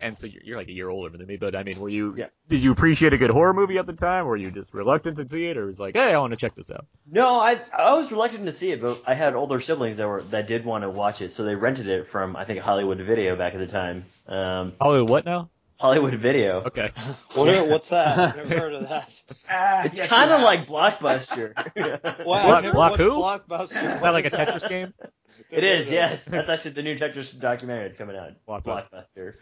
[0.00, 2.14] And so you're, you're like a year older than me, but I mean, were you?
[2.16, 2.26] Yeah.
[2.48, 4.24] Did you appreciate a good horror movie at the time?
[4.24, 6.36] Or were you just reluctant to see it, or was like, hey, I want to
[6.36, 6.86] check this out?
[7.10, 10.22] No, I I was reluctant to see it, but I had older siblings that were
[10.30, 13.36] that did want to watch it, so they rented it from I think Hollywood Video
[13.36, 14.04] back at the time.
[14.26, 15.50] Um, Hollywood, what now?
[15.80, 16.62] Hollywood Video.
[16.66, 16.90] Okay.
[17.34, 18.18] What, what's that?
[18.18, 19.08] I've never heard of that.
[19.50, 20.44] Ah, It's yes, kind of yeah.
[20.44, 21.54] like Blockbuster.
[22.26, 23.10] Wow, Block- Block who?
[23.10, 23.94] Blockbuster.
[23.94, 24.92] Is that like a Tetris game?
[25.50, 26.24] It is, yes.
[26.26, 28.32] That's actually the new Tetris documentary that's coming out.
[28.46, 28.88] Blockbuster.
[29.16, 29.34] Blockbuster.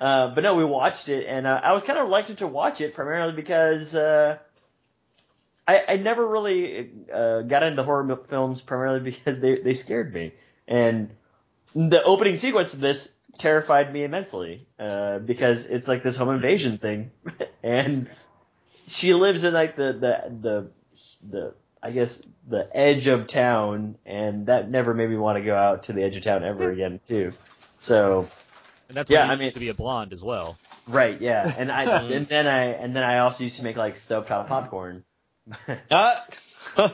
[0.00, 2.80] uh, but no, we watched it, and uh, I was kind of reluctant to watch
[2.80, 4.38] it primarily because uh,
[5.66, 10.32] I, I never really uh, got into horror films primarily because they, they scared me.
[10.66, 11.10] And
[11.74, 16.78] the opening sequence of this terrified me immensely uh, because it's like this home invasion
[16.78, 17.10] thing,
[17.62, 18.08] and
[18.86, 20.70] she lives in like the the the
[21.30, 25.54] the I guess the edge of town, and that never made me want to go
[25.54, 27.32] out to the edge of town ever again, too.
[27.76, 28.28] So
[28.88, 30.56] And that's Yeah, when you I used mean- to be a blonde as well.
[30.88, 33.94] right, yeah, and I and then I and then I also used to make like
[33.94, 35.04] stovetop popcorn.
[35.90, 36.16] Uh,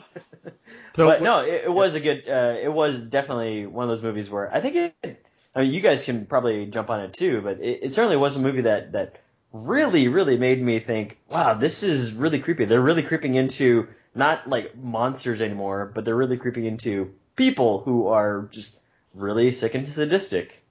[0.97, 2.29] So but no, it, it was a good.
[2.29, 5.24] Uh, it was definitely one of those movies where I think it.
[5.55, 8.37] I mean, you guys can probably jump on it too, but it, it certainly was
[8.37, 9.21] a movie that that
[9.53, 12.65] really, really made me think, wow, this is really creepy.
[12.65, 18.09] They're really creeping into not like monsters anymore, but they're really creeping into people who
[18.09, 18.79] are just
[19.15, 20.64] really sick and sadistic.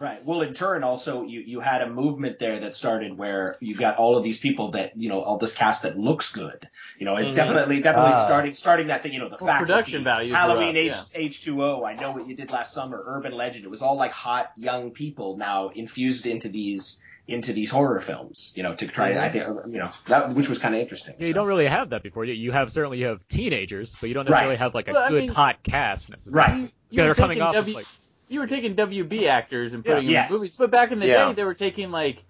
[0.00, 0.24] Right.
[0.24, 3.96] Well, in turn, also you you had a movement there that started where you got
[3.96, 6.68] all of these people that you know all this cast that looks good.
[6.98, 7.36] You know, it's Mhm.
[7.36, 8.24] definitely definitely Ah.
[8.24, 9.12] starting starting that thing.
[9.12, 11.84] You know, the Well, faculty, production value, Halloween H H two O.
[11.84, 13.02] I know what you did last summer.
[13.06, 13.64] Urban Legend.
[13.64, 18.52] It was all like hot young people now infused into these into these horror films.
[18.56, 19.18] You know, to try.
[19.18, 21.16] I think you know that which was kind of interesting.
[21.18, 22.24] Yeah, you don't really have that before.
[22.24, 24.58] You, you have certainly you have teenagers, but you don't necessarily Right.
[24.60, 26.52] have like a Well, I good mean- hot cast necessarily.
[26.52, 26.60] Right.
[26.60, 27.86] You, you That were are coming off W- of like
[28.28, 29.94] you were taking WB actors and Yeah.
[29.94, 30.28] putting Yes.
[30.28, 31.28] them in movies, but back in the Yeah.
[31.28, 32.24] day, they were taking like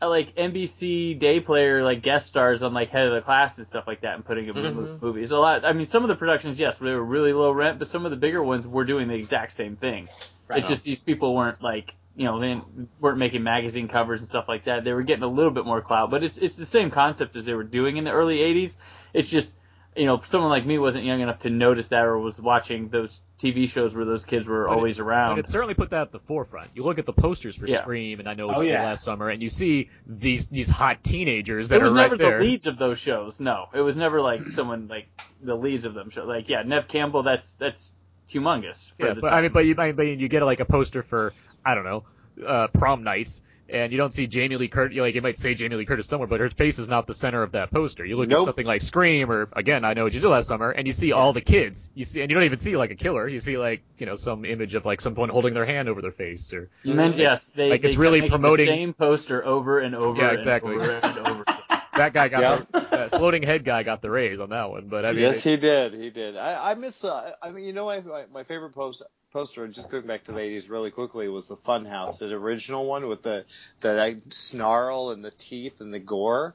[0.00, 3.66] a, like NBC day player like guest stars on like head of the class and
[3.66, 5.00] stuff like that and putting them in Mhm.
[5.02, 5.30] movies.
[5.30, 5.64] A lot.
[5.64, 8.10] I mean, some of the productions, yes, they were really low rent, but some of
[8.10, 10.08] the bigger ones were doing the exact same thing.
[10.48, 10.58] Right.
[10.58, 12.60] It's just these people weren't like you know they
[13.00, 14.84] weren't making magazine covers and stuff like that.
[14.84, 17.46] They were getting a little bit more clout, but it's it's the same concept as
[17.46, 18.76] they were doing in the early '80s.
[19.14, 19.54] It's just
[19.96, 23.20] you know someone like me wasn't young enough to notice that or was watching those
[23.38, 25.36] TV shows where those kids were But it- always around.
[25.36, 26.68] But it certainly put that at the forefront.
[26.74, 27.80] You look at the posters for Yeah.
[27.82, 28.84] Scream, and I know Oh, it was yeah.
[28.84, 31.80] last summer, and you see these these hot teenagers that were.
[31.80, 32.38] it was are never right there.
[32.38, 33.40] the leads of those shows.
[33.40, 35.08] No, it was never like someone like
[35.42, 36.08] the leads of them.
[36.10, 36.24] Show.
[36.24, 37.94] like, yeah, Neve Campbell, that's that's
[38.32, 38.92] humongous.
[38.98, 39.38] For Yeah, the but time.
[39.38, 41.84] I mean, but you, I mean, but you get like a poster for I don't
[41.84, 42.04] know,
[42.46, 44.98] uh, prom nights, and you don't see Jamie Lee Curtis.
[44.98, 47.42] Like it might say Jamie Lee Curtis somewhere, but her face is not the center
[47.42, 48.04] of that poster.
[48.04, 50.70] You look at something like Scream, or again, I know what you did last summer,
[50.70, 51.90] and you see all the kids.
[51.94, 53.26] You see, and you don't even see like a killer.
[53.26, 56.12] You see like you know some image of like someone holding their hand over their
[56.12, 59.80] face, or And then, yes, they Like, they it's really promoting- the same poster over
[59.80, 60.20] and over.
[60.20, 60.74] Yeah, and exactly.
[60.76, 61.44] over and over.
[61.96, 62.56] that guy got Yeah.
[62.72, 64.88] the, that floating head guy got the raise on that one.
[64.88, 65.94] But I mean, yes, he did.
[65.94, 66.36] He did.
[66.36, 67.04] I, I miss.
[67.04, 69.66] Uh, I mean, you know, my my, my favorite post, poster.
[69.68, 73.22] Just going back to the '80s really quickly was the Funhouse, the original one with
[73.22, 73.44] the
[73.80, 76.54] the that snarl and the teeth and the gore.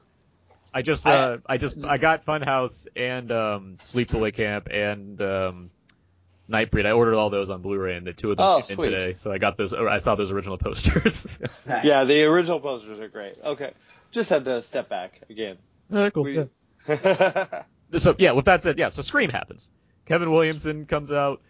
[0.72, 5.70] I just uh I just I got Funhouse and um Sleepaway Camp and um
[6.50, 6.86] Nightbreed.
[6.86, 9.14] I ordered all those on Blu-ray and the two of them Oh, came in today.
[9.16, 11.38] So I got those I saw those original posters.
[11.66, 13.34] Yeah, the original posters are great.
[13.44, 13.72] Okay,
[14.12, 15.58] just had to step back again.
[15.92, 16.24] Uh, cool.
[16.24, 16.48] We-
[16.88, 17.62] yeah.
[17.96, 19.70] So yeah, with that said, yeah, so Scream happens.
[20.04, 21.40] Kevin Williamson comes out.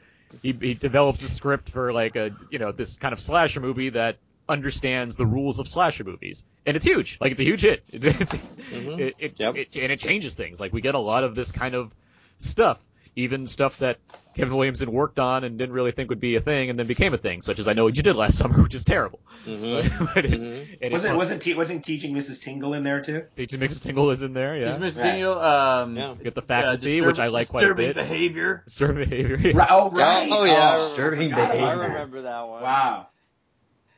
[0.43, 3.91] He he develops a script for like a you know this kind of slasher movie
[3.91, 7.19] that understands the rules of slasher movies, and it's huge.
[7.21, 7.85] Like it's a huge hit.
[7.91, 9.01] It, it's, mm-hmm.
[9.01, 9.57] it, it, Yep.
[9.57, 10.59] it and it changes things.
[10.61, 11.95] Like we get a lot of this kind of
[12.39, 12.79] stuff,
[13.17, 13.99] even stuff that
[14.39, 17.13] Kevin Williamson worked on and didn't really think would be a thing, and then became
[17.13, 19.21] a thing, such as I know what you did last summer, which is terrible.
[19.47, 20.09] Mhm.
[20.15, 20.79] But it- Mhm.
[20.81, 22.43] and Wasn't wasn't te- wasn't teaching Mrs.
[22.43, 23.25] Tingle in there too?
[23.37, 23.83] Teaching Mrs.
[23.83, 24.71] Tingle is in there, yeah.
[24.71, 25.03] She's Miss Right.
[25.03, 26.15] Daniel, um, Yeah.
[26.23, 27.97] Get the uh, faculty, disturb- which I like quite a disturbing bit.
[27.97, 28.63] behavior.
[28.67, 29.53] Disturbing behavior.
[29.53, 30.29] Right, oh right.
[30.33, 31.67] Oh, yeah, I Oh, Disturbing behavior.
[31.67, 32.63] I remember that one.
[32.63, 33.09] Wow.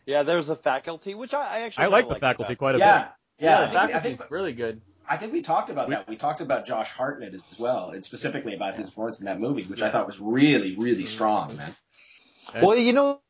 [0.07, 2.59] Yeah, there's a faculty, which I, I actually I like the kinda faculty that.
[2.59, 2.98] quite a Yeah.
[2.98, 3.09] bit.
[3.38, 4.81] Yeah, Yeah, I the think, we- I faculty's think really good.
[5.11, 6.09] I think we talked about We- that.
[6.09, 9.40] We talked about Josh Hartnett as, as well, and specifically about his performance in that
[9.40, 11.75] movie, which I thought was really, really strong, man.
[12.62, 13.20] Well, you know,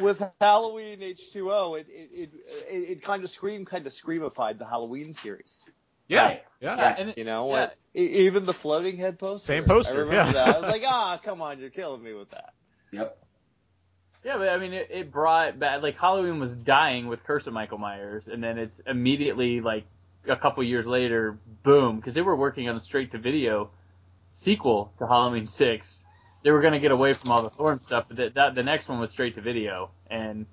[0.00, 2.30] with Halloween H2O, it it it,
[2.70, 5.68] it, it kind of scream kind of screamified the Halloween series.
[6.08, 6.42] Yeah, Right.
[6.60, 6.76] yeah.
[6.76, 7.60] Yeah, and it, You know, Yeah.
[7.60, 9.46] like, even the floating head poster.
[9.46, 10.32] Same poster, I remember yeah.
[10.32, 10.56] that.
[10.56, 12.54] I was like, ah, come on, you're killing me with that.
[12.92, 13.18] Yep.
[14.24, 17.52] Yeah, but I mean, it, it brought back like Halloween was dying with Curse of
[17.52, 19.84] Michael Myers, and then it's immediately like
[20.28, 23.70] a couple years later, boom, because they were working on a straight-to-video
[24.32, 26.04] sequel to Halloween Six.
[26.42, 28.88] They were gonna get away from all the Thorn stuff, but that, that the next
[28.88, 30.46] one was straight-to-video, and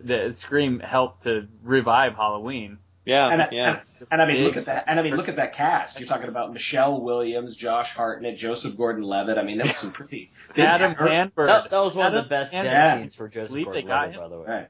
[0.00, 2.78] the Scream helped to revive Halloween.
[3.06, 3.80] Yeah, And, I- yeah.
[3.98, 4.84] and, and I mean, look at that.
[4.86, 6.00] And I mean, look at that cast.
[6.00, 9.36] You're talking about Michelle Williams, Josh Hartnett, Joseph Gordon-Levitt.
[9.36, 10.30] I mean, that was some pretty.
[10.56, 11.12] Adam talent.
[11.12, 11.48] Hann-Byrd.
[11.50, 14.38] That, that was one of the best death scenes for Joseph Believe Gordon-Levitt, by the
[14.38, 14.46] way.
[14.46, 14.68] Right.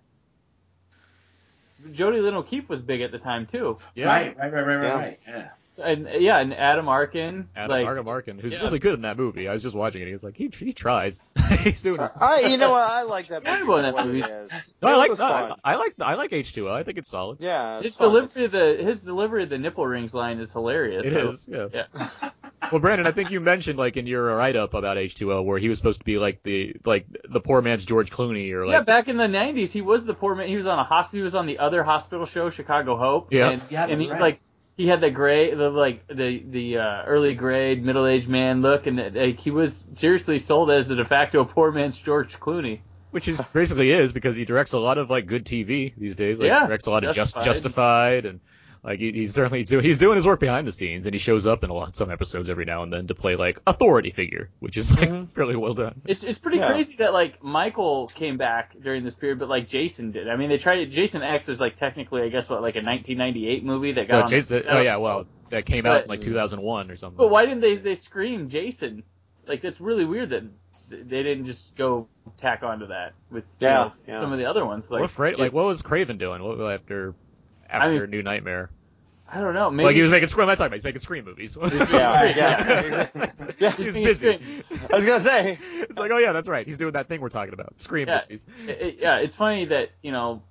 [1.90, 3.79] Jodi Lyn O'Keefe was big at the time too.
[3.94, 4.07] Yeah.
[4.07, 4.37] Right.
[4.37, 4.53] Right.
[4.53, 4.64] Right.
[4.64, 4.83] Right.
[4.83, 4.94] Yeah.
[4.94, 5.20] Right.
[5.27, 5.49] Yeah.
[5.77, 8.61] So, and yeah, and Adam Arkin, Adam like Arkin Arkin, who's yeah.
[8.61, 9.49] really good in that movie.
[9.49, 10.09] I was just watching it.
[10.09, 11.23] He's like, he, he tries.
[11.61, 12.11] He's doing his.
[12.21, 12.89] I, you know what?
[12.89, 13.45] I like that.
[13.45, 14.21] Movie terrible in that movie.
[14.81, 15.27] No, I like was no.
[15.27, 16.71] I, I like I like H2O.
[16.71, 17.39] I think it's solid.
[17.41, 18.11] Yeah, it's his fun.
[18.11, 21.07] delivery of the his delivery of the nipple rings line is hilarious.
[21.07, 21.49] It so- is.
[21.51, 21.67] Yeah.
[21.73, 22.31] Yeah.
[22.73, 25.69] Well, Brandon, I think you mentioned like in your write up about H2O where he
[25.69, 28.81] was supposed to be like the like the poor man's George Clooney or like yeah,
[28.81, 30.49] back in the '90s, he was the poor man.
[30.49, 31.19] He was on a hospital.
[31.21, 33.33] He was on the other hospital show, Chicago Hope.
[33.33, 33.51] Yeah.
[33.51, 34.21] and, Yeah, and that's he's right.
[34.21, 34.41] like
[34.77, 38.87] he had the gray, the like the the uh, early grade middle aged man look,
[38.87, 42.81] and like, he was seriously sold as the de facto poor man's George Clooney.
[43.11, 46.39] which is basically is because he directs a lot of like good TV these days.
[46.41, 47.45] Like, Yeah, directs a lot of just Justified.
[47.45, 48.41] Justified and
[48.85, 51.47] like he, he's certainly do, he's doing his work behind the scenes and he shows
[51.47, 54.51] up in a lot some episodes every now and then to play like authority figure,
[54.61, 55.29] which is like Mhm.
[55.35, 56.03] really well done.
[56.07, 56.68] It's it's pretty Yeah.
[56.73, 60.29] crazy that like Michael came back during this period, but like Jason did.
[60.29, 63.64] I mean, they tried Jason X was like technically, I guess, what like a 1998
[63.64, 64.16] movie that got.
[64.16, 67.16] Oh, on Jason, the- oh yeah, well that came out in like 2001 or something.
[67.16, 69.03] But why didn't they they scream Jason?
[69.47, 70.42] Like that's really weird that
[70.90, 74.20] they didn't just go tack onto that with Yeah, know, yeah.
[74.20, 74.90] some of the other ones.
[74.90, 76.42] Like what afraid, it- like what was Craven doing?
[76.42, 77.14] What after
[77.68, 78.70] after I mean, New Nightmare?
[79.35, 79.70] I don't know.
[79.70, 80.47] Maybe like he was making scream.
[80.47, 80.77] That's talking about.
[80.77, 81.57] He's making scream movies.
[81.62, 83.09] Yeah, yeah.
[83.59, 83.70] Yeah.
[83.73, 84.35] he He's busy.
[84.37, 84.64] Scream.
[84.92, 85.59] I was gonna say.
[85.81, 86.66] It's like, oh yeah, that's right.
[86.66, 87.81] He's doing that thing we're talking about.
[87.81, 88.20] Scream Yeah.
[88.23, 88.47] movies.
[88.66, 90.42] It- it- yeah, it's funny that you know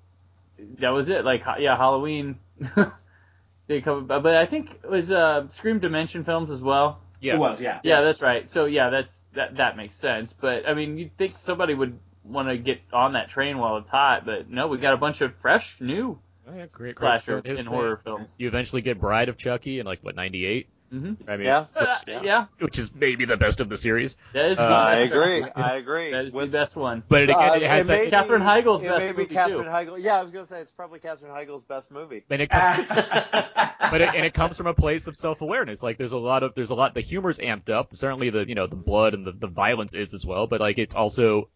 [0.80, 1.24] that was it.
[1.24, 2.40] Like yeah, Halloween.
[3.68, 7.00] they come, but I think it was uh, Scream Dimension Films as well.
[7.22, 7.36] Yeah.
[7.36, 7.62] It was.
[7.62, 7.80] Yeah.
[7.84, 8.50] Yeah, that's right.
[8.50, 10.34] So yeah, that's that that makes sense.
[10.34, 13.90] But I mean, you'd think somebody would want to get on that train while it's
[13.90, 17.46] hot, but no, we got a bunch of fresh, new Oh, yeah, great, slasher great.
[17.52, 17.74] His and thing.
[17.78, 18.30] horror films.
[18.38, 20.68] You eventually get Bride of Chucky in like what '98.
[20.92, 21.66] hmm I mean, Yeah.
[21.76, 22.22] Uh, Yeah.
[22.24, 24.18] yeah, which is maybe the best of the series.
[24.34, 24.60] that is.
[24.60, 25.44] Uh, the I agree.
[25.56, 26.12] I agree.
[26.12, 27.02] That is With- the best one.
[27.08, 28.06] But it, it, Uh, it has may that.
[28.06, 29.70] be- Katherine Heigl's it best may movie, Katherine too.
[29.70, 29.98] Heigl.
[30.04, 32.24] Yeah, I was gonna say it's probably Katherine Heigl's best movie.
[32.30, 35.82] And it comes, but it, and it comes from a place of self-awareness.
[35.82, 37.96] Like there's a lot of there's a lot the humor's amped up.
[37.96, 40.46] Certainly the you know the blood and the, the violence is as well.
[40.48, 41.50] But like it's also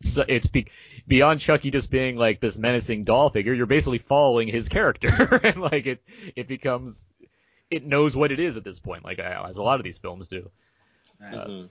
[0.00, 0.66] so- it's be,
[1.06, 3.52] beyond Chucky just being like this menacing doll figure.
[3.52, 5.08] You're basically following his character,
[5.42, 6.02] and like it
[6.36, 7.06] it becomes
[7.70, 9.04] it knows what it is at this point.
[9.04, 10.50] Like uh, as a lot of these films do.
[11.22, 11.68] Mhm.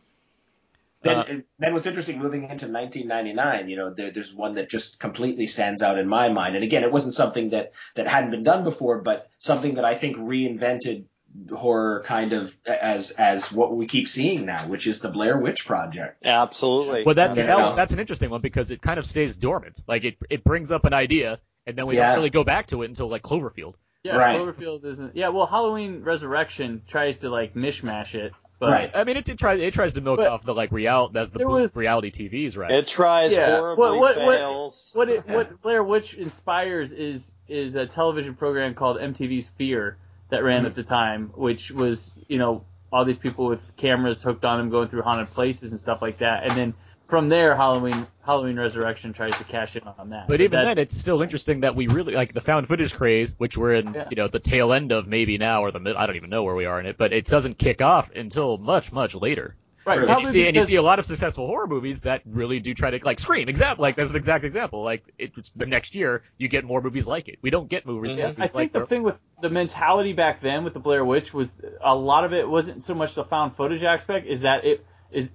[1.01, 5.01] Then, Uh, then what's interesting, moving into 1999, you know, there, there's one that just
[5.01, 6.55] completely stands out in my mind.
[6.55, 9.95] And again, it wasn't something that, that hadn't been done before, but something that I
[9.95, 11.03] think reinvented
[11.51, 15.65] horror kind of as, as what we keep seeing now, which is the Blair Witch
[15.65, 16.23] Project.
[16.25, 17.03] Absolutely.
[17.03, 17.47] Well, that's Yeah.
[17.47, 19.81] that, that's an interesting one because it kind of stays dormant.
[19.87, 22.07] Like it it brings up an idea and then we Yeah.
[22.09, 23.73] don't really go back to it until like Cloverfield.
[24.03, 24.39] Yeah, Right.
[24.39, 25.15] Cloverfield isn't.
[25.15, 28.91] Yeah, well, Halloween Resurrection tries to like mishmash it, but Right.
[28.93, 31.31] I mean, it, it tries it tries to milk But off the like real as
[31.31, 32.69] the was- reality TVs, right?
[32.71, 33.57] it tries Yeah.
[33.57, 38.73] horribly, What- what- what- what it, what Blair Witch inspires is is a television program
[38.73, 39.97] called MTV's Fear
[40.33, 44.43] that ran at the time, which was you know all these people with cameras hooked
[44.43, 46.73] on them going through haunted places and stuff like that, and then
[47.05, 50.27] from there Halloween Halloween Resurrection tries to cash in on that.
[50.27, 53.57] But even then, it's still interesting that we really like the found footage craze, which
[53.57, 54.07] we're in, Yeah.
[54.09, 55.95] you know, the tail end of maybe now or the mid.
[55.95, 58.57] I don't even know where we are in it, but it doesn't kick off until
[58.57, 59.55] much, much later.
[59.85, 59.99] Right.
[60.09, 62.73] And you see, and you see a lot of successful horror movies that really do
[62.73, 63.49] try to like Scream.
[63.49, 64.83] Example, like that's an exact example.
[64.83, 67.39] Like it, it's the next year, you get more movies like it.
[67.41, 68.17] We don't get movies.
[68.17, 71.03] Yeah, movies I think like the thing with the mentality back then with the Blair
[71.03, 74.65] Witch was a lot of it wasn't so much the found footage aspect, is that
[74.65, 75.29] it is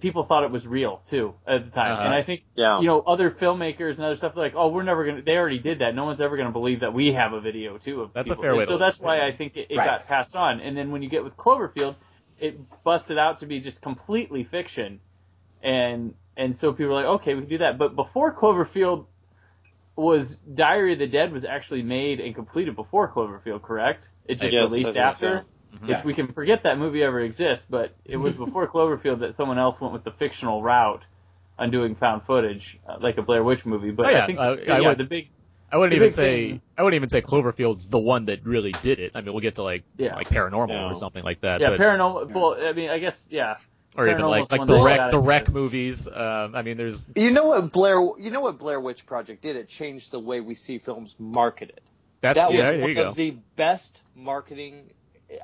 [0.00, 2.02] people thought it was real too at the time, Uh-huh.
[2.04, 2.80] and I think Yeah.
[2.80, 5.22] you know other filmmakers and other stuff like, oh, we're never gonna.
[5.22, 5.94] They already did that.
[5.94, 8.12] No one's ever gonna believe that we have a video too of.
[8.14, 9.26] That's a fair way And to So look that's at why yeah.
[9.26, 9.84] I think it, it Right.
[9.86, 11.96] got passed on, and then when you get with Cloverfield,
[12.40, 15.00] it busted out to be just completely fiction,
[15.62, 17.78] and and so people were like, okay, we can do that.
[17.78, 19.06] But before Cloverfield
[19.96, 24.08] was Diary of the Dead was actually made and completed before Cloverfield, correct?
[24.26, 25.44] It just Yes, I released after,
[25.80, 25.86] so.
[25.86, 29.58] which we can forget that movie ever exists, but it was before Cloverfield that someone
[29.58, 31.02] else went with the fictional route
[31.58, 33.90] on doing found footage, uh, like a Blair Witch movie.
[33.90, 35.30] But Oh, yeah, I think I- yeah, I would- the big
[35.70, 39.00] I wouldn't even say thing- I wouldn't even say Cloverfield's the one that really did
[39.00, 39.12] it.
[39.14, 40.14] I mean, we'll get to like Yeah.
[40.16, 40.90] like paranormal Yeah.
[40.90, 41.60] or something like that.
[41.60, 42.30] yeah but, paranormal.
[42.32, 43.56] Well, I mean, I guess yeah.
[43.96, 46.06] or even like the like one the wreck the wreck movies.
[46.08, 47.96] Um, I mean, there's You know what Blair?
[48.18, 49.56] You know what Blair Witch Project did?
[49.56, 51.80] It changed the way we see films marketed.
[52.20, 53.06] that's that yeah, was there one you go.
[53.08, 54.90] of the best marketing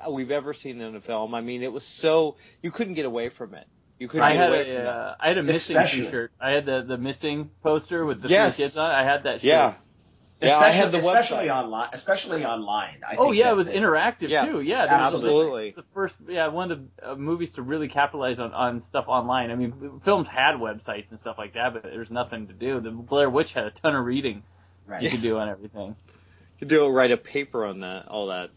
[0.09, 1.35] we've ever seen in a film.
[1.35, 3.65] I mean, it was so you couldn't get away from it.
[3.99, 6.31] You couldn't I get had away a from uh, I had a missing Especially- T-shirt.
[6.41, 8.55] I had the the missing poster with the Yes.
[8.57, 8.89] three kids on.
[8.89, 8.93] it.
[8.93, 9.41] I had that that.
[9.41, 9.43] shirt.
[9.47, 9.73] Yeah.
[10.41, 11.63] Yeah, I especially, had the especially website.
[11.63, 12.97] online, especially online.
[13.09, 14.61] I Oh think yeah, it was the- interactive Yes, too.
[14.61, 15.71] Yeah, there was a- absolutely.
[15.71, 19.49] the first, yeah, one of the uh, movies to really capitalize on, on stuff online.
[19.49, 22.81] I mean, films had websites and stuff like that, but there's nothing to do.
[22.81, 24.43] The Blair Witch had a ton of reading
[25.01, 25.87] you could do on everything.
[25.87, 28.51] You could do it, write a paper on that, all that.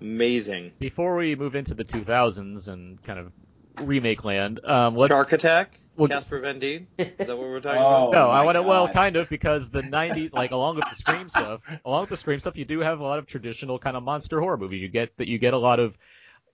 [0.00, 0.72] Amazing.
[0.78, 3.32] Before we move into the 2000s and kind of
[3.80, 5.80] remake land, um, let's Shark Attack.
[5.96, 6.86] Well- Casper Van Dien.
[6.98, 8.12] Is that what we're talking Oh, about?
[8.12, 8.62] No, I want to.
[8.62, 12.16] Well, kind of because the '90s, like along with the Scream stuff, along with the
[12.16, 14.82] Scream stuff, you do have a lot of traditional kind of monster horror movies.
[14.82, 15.96] You get that you get a lot of,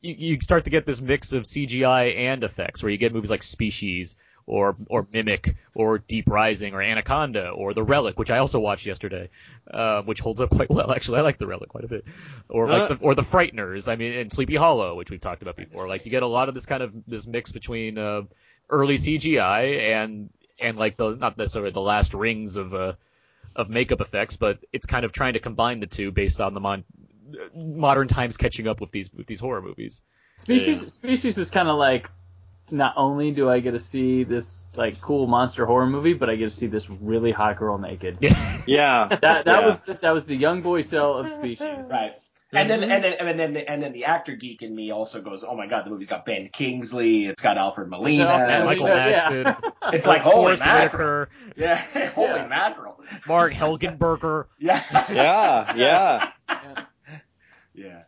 [0.01, 3.31] you, you start to get this mix of CGI and effects, where you get movies
[3.31, 8.39] like Species or or Mimic or Deep Rising or Anaconda or The Relic, which I
[8.39, 9.31] also watched yesterday,
[9.73, 10.91] uh, which holds up quite well.
[10.91, 12.05] Actually, I like The Relic quite a bit.
[12.49, 12.89] Or like Huh?
[12.95, 13.87] the, or the Frighteners.
[13.91, 15.87] I mean, and Sleepy Hollow, which we've talked about before.
[15.89, 18.23] Like you get a lot of this kind of this mix between uh,
[18.73, 22.95] early CGI and and like the not necessarily the last rings of uh
[23.55, 26.61] of makeup effects, but it's kind of trying to combine the two based on the
[26.61, 26.85] mon-
[27.55, 30.03] modern times catching up with these with these horror movies.
[30.37, 32.11] Species Species was kind of like,
[32.71, 36.37] not only do I get to see this like cool monster horror movie, but I
[36.37, 38.19] get to see this really hot girl naked.
[38.21, 38.63] Yeah.
[38.67, 39.09] Yeah.
[39.09, 39.67] That that Yeah.
[39.67, 41.91] was the, that was the young boy cell of Species.
[41.91, 42.15] Right.
[42.55, 45.43] And then, and then, and then, and then the actor geek in me also goes,
[45.43, 49.57] "Oh my god, the movie's got Ben Kingsley, it's got Alfred Molina, Yeah, Michael yeah.
[49.91, 51.77] It's like holy Forest mackerel, yeah,
[52.11, 52.47] holy Yeah.
[52.49, 54.47] mackerel, Marg Helgenberger.
[54.59, 55.75] yeah, Yeah.
[55.75, 56.85] Yeah.
[57.75, 58.03] yeah,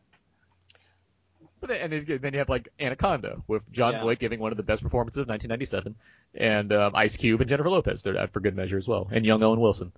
[1.61, 4.03] But then, and then then you have like Anaconda with John Yeah.
[4.03, 5.95] Voight giving one of the best performances of 1997,
[6.35, 8.03] and um, Ice Cube and Jennifer Lopez.
[8.03, 9.91] They're out for good measure as well, and young Owen Wilson.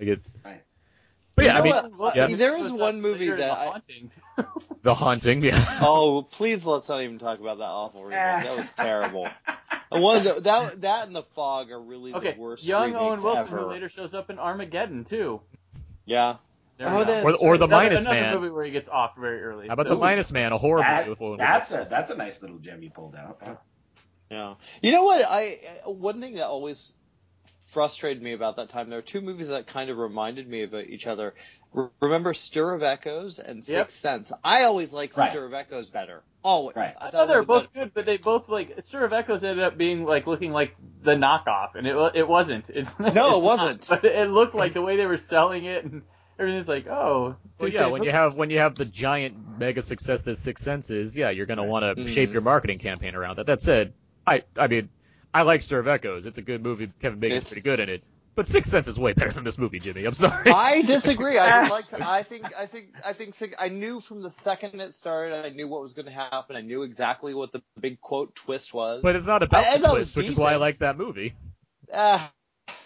[0.00, 0.20] I get.
[0.42, 0.63] Right.
[1.36, 2.14] But yeah, You I mean, what?
[2.16, 2.26] yeah.
[2.36, 4.10] There is Was one movie that The I- Haunting.
[4.82, 5.42] The Haunting.
[5.42, 5.78] Yeah.
[5.82, 8.18] Oh, please let's not even talk about that awful remake.
[8.18, 9.28] That was terrible.
[9.90, 12.92] And One of the, that that and the fog are really Okay, the worst young
[12.92, 13.58] remakes Owen Wilson, ever.
[13.64, 15.40] who later shows up in Armageddon too.
[16.04, 16.36] Yeah.
[16.80, 18.34] Oh, that- Or, or the Another- Minus another Man.
[18.34, 19.66] movie where he gets off very early.
[19.68, 22.10] How about So- the Minus Man, a horror That- movie with Owen that's a that's
[22.10, 23.40] a nice little gem you pulled out.
[24.30, 24.54] Yeah.
[24.82, 25.24] You know what?
[25.28, 26.92] I one thing that always
[27.74, 28.88] frustrated me about that time.
[28.88, 31.34] There are two movies that kind of reminded me of each other.
[31.72, 33.90] Re- Remember Stir of Echoes and Sixth Yep.
[33.90, 34.32] Sense.
[34.42, 35.30] I always liked Right.
[35.32, 36.22] Stir of Echoes better.
[36.42, 36.76] Always.
[36.76, 36.88] Right.
[36.88, 39.44] I thought thought they were both better- good, but they both like Stir of Echoes
[39.44, 42.70] ended up being like looking like the knockoff, and it it wasn't.
[42.70, 43.42] It's No, it it's not.
[43.42, 43.88] wasn't.
[43.88, 46.02] But it looked like the way they were selling it, and
[46.38, 50.22] everything's like, oh, Well, yeah, when you have when you have the giant mega success
[50.24, 52.08] that Six Sense is, yeah, you're gonna want to Mhm.
[52.08, 53.46] shape your marketing campaign around that.
[53.46, 53.94] That said,
[54.26, 54.90] I I mean,
[55.34, 56.24] I like Stir of Echoes.
[56.26, 56.90] It's a good movie.
[57.02, 58.02] Kevin Bacon's It's- pretty good in it.
[58.36, 60.04] But Six Sense is way better than this movie, Jimmy.
[60.04, 60.50] I'm sorry.
[60.50, 61.38] I disagree.
[61.38, 62.08] I would like to.
[62.08, 62.46] I think.
[62.58, 62.88] I think.
[63.04, 63.36] I think.
[63.56, 65.44] I knew from the second it started.
[65.46, 66.56] I knew what was going to happen.
[66.56, 69.04] I knew exactly what the big quote twist was.
[69.04, 70.98] but it's not about I- I the twist, was which is why I like that
[70.98, 71.34] movie.
[71.92, 72.32] Ah,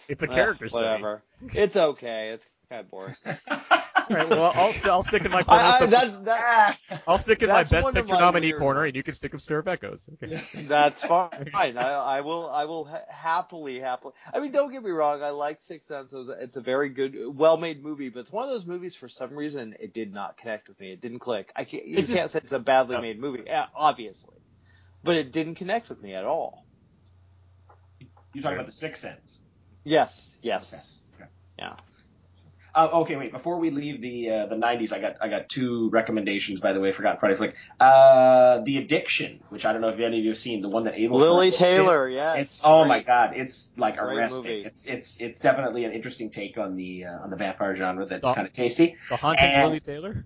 [0.07, 0.85] It's a character study.
[0.85, 1.23] whatever.
[1.55, 2.29] It's okay.
[2.31, 3.15] It's kind of boring.
[4.11, 5.63] All right, well, I'll, I'll stick in my corner.
[5.63, 8.61] I, I, with the- that, that, I'll stick in my best picture my nominee weird
[8.61, 10.09] corner, and you can stick with Stir of Echoes.
[10.23, 10.35] Okay.
[10.63, 11.51] That's fine.
[11.55, 12.49] I, I will.
[12.49, 14.15] I will ha- happily, happily.
[14.33, 15.23] I mean, don't get me wrong.
[15.23, 16.13] I like Sixth Sense.
[16.13, 18.95] It was- It's a very good, well-made movie, but it's one of those movies.
[18.95, 20.93] For some reason, it did not connect with me.
[20.93, 21.53] It didn't click.
[21.55, 21.87] I can't.
[21.87, 23.03] You It's just- can't say it's a badly No.
[23.03, 24.37] made movie, yeah, obviously,
[25.05, 26.65] but it didn't connect with me at all.
[28.35, 29.43] You're talking about the Sixth Sense.
[29.85, 30.37] Yes.
[30.43, 30.99] Yes.
[32.79, 33.33] Uh, okay, wait.
[33.33, 36.61] Before we leave the uh, the '90s, I got I got two recommendations.
[36.61, 37.57] By the way, Forgotten Friday flick.
[37.81, 40.85] Uh, the Addiction, which I don't know if any of you have seen, the one
[40.85, 41.19] that Abel.
[41.19, 41.77] Lily Ferrara did.
[41.83, 42.09] Taylor.
[42.09, 42.35] Yeah.
[42.35, 44.53] It's oh my god, it's like Great arresting.
[44.59, 44.65] movie.
[44.67, 48.07] It's it's it's definitely an interesting take on the uh, on the vampire genre.
[48.07, 48.97] That's kind of tasty.
[49.09, 50.25] The Haunting And- Lili Taylor.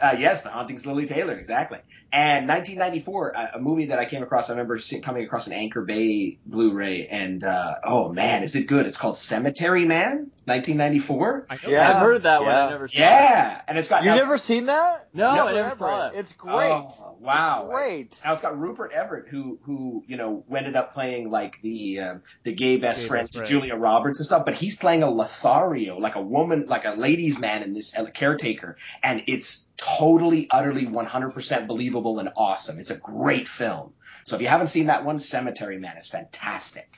[0.00, 1.78] Uh, yes, The Hauntings Lili Taylor, exactly.
[2.12, 4.48] And 1994, a, a movie that I came across.
[4.50, 8.66] I remember see, coming across an Anchor Bay Blu-ray, and uh, oh man, is it
[8.66, 8.86] good?
[8.86, 11.46] It's called Cemetery Man, 1994.
[11.50, 11.88] I know Yeah.
[11.90, 12.48] I've heard that one.
[12.50, 12.66] Yeah.
[12.66, 13.00] I never saw it.
[13.00, 15.08] Yeah, and it's got You now- never seen that?
[15.12, 15.76] No, No, I never Everett.
[15.78, 16.12] saw it.
[16.16, 16.54] It's great.
[16.70, 17.68] Oh, wow.
[17.70, 18.20] It's great.
[18.24, 22.22] Now it's got Rupert Everett, who who you know ended up playing like the um,
[22.42, 23.50] the gay best Gay friend best to friend.
[23.50, 27.38] Julia Roberts and stuff, but he's playing a Lothario, like a woman, like a ladies'
[27.38, 32.78] man in this uh, caretaker, and it's totally, utterly, 100% believable and awesome.
[32.78, 33.94] It's a great film.
[34.24, 36.88] So if you haven't seen that one, Cemetery Man is fantastic.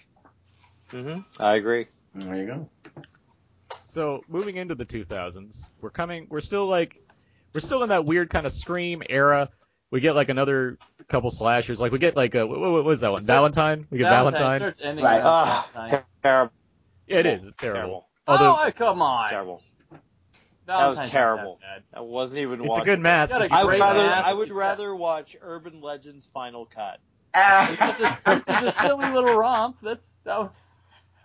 [0.91, 1.87] hmm I agree.
[2.15, 2.69] There you go.
[3.85, 6.27] So moving into the 2000s, we're coming.
[6.31, 6.97] We're still like,
[7.55, 9.49] we're still in that weird kind of scream era.
[9.91, 11.79] We get like another couple slashers.
[11.79, 13.25] Like we get like a what, what was that one?
[13.25, 13.87] Valentine.
[13.91, 14.59] We get Valentine.
[14.59, 15.21] starts ending Right.
[15.21, 16.05] around Valentine.
[16.23, 16.53] terrible.
[17.07, 17.45] Yeah, it is.
[17.47, 17.79] It's terrible.
[17.79, 18.09] Terrible.
[18.27, 19.25] Although oh, come on.
[19.25, 19.63] It's terrible.
[20.67, 21.59] Valentine's was terrible.
[21.63, 22.01] that bad.
[22.03, 22.73] Wasn't even watching.
[22.73, 23.33] it's a good mask.
[23.33, 24.05] Got a if you I would rather.
[24.07, 24.29] mask.
[24.29, 26.99] I would It's rather watch Urban Legends Final Cut.
[27.35, 29.77] It's just a, it's just a silly little romp.
[29.83, 30.51] That's that was.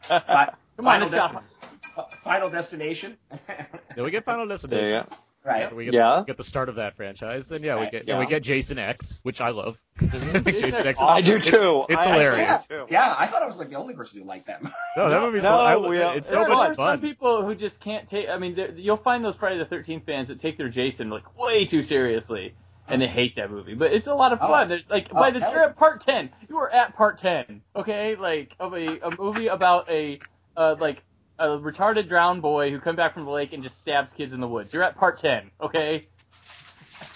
[0.07, 1.15] Come on, Final, it's.
[1.15, 1.43] Desti-
[1.91, 3.17] Fi- Final Destination.
[3.95, 5.05] Then we get Final Destination.
[5.47, 5.75] There you right.
[5.75, 6.19] We get, Yeah.
[6.19, 8.15] we get the start of that franchise, and yeah, we get yeah.
[8.15, 9.81] and we get Jason X, which I love.
[9.99, 10.99] Jason X.
[10.99, 11.85] is- I do too.
[11.89, 12.67] It's, I- I- hilarious.
[12.69, 12.85] yeah.
[12.89, 14.75] Yeah, I thought I was like the only person who liked that movie.
[14.97, 17.45] No, that movie's No, so, I, we, it's There, so there much are some people
[17.45, 18.27] who just can't take.
[18.29, 21.65] I mean, you'll find those Friday the Thirteenth fans that take their Jason like way
[21.65, 22.53] too seriously,
[22.87, 23.73] and they hate that movie.
[23.73, 24.47] But it's a lot of Oh.
[24.47, 24.69] fun.
[24.69, 26.29] There's like Oh, by the you're at part ten.
[26.49, 27.61] You are at part ten.
[27.75, 30.19] Okay, like of a, a movie about a
[30.57, 31.03] uh, like
[31.39, 34.39] a retarded drowned boy who comes back from the lake and just stabs kids in
[34.39, 34.73] the woods.
[34.73, 35.51] You're at part ten.
[35.61, 36.07] Okay,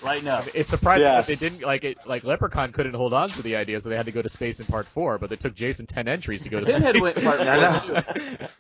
[0.04, 0.46] lighten up.
[0.54, 1.28] It's surprising Yes.
[1.28, 1.98] that they didn't like it.
[2.06, 4.60] Like Leprechaun couldn't hold on to the idea, so they had to go to space
[4.60, 5.18] in part four.
[5.18, 7.02] But it took Jason ten entries to go to Pinhead space.
[7.02, 8.48] went in part I four.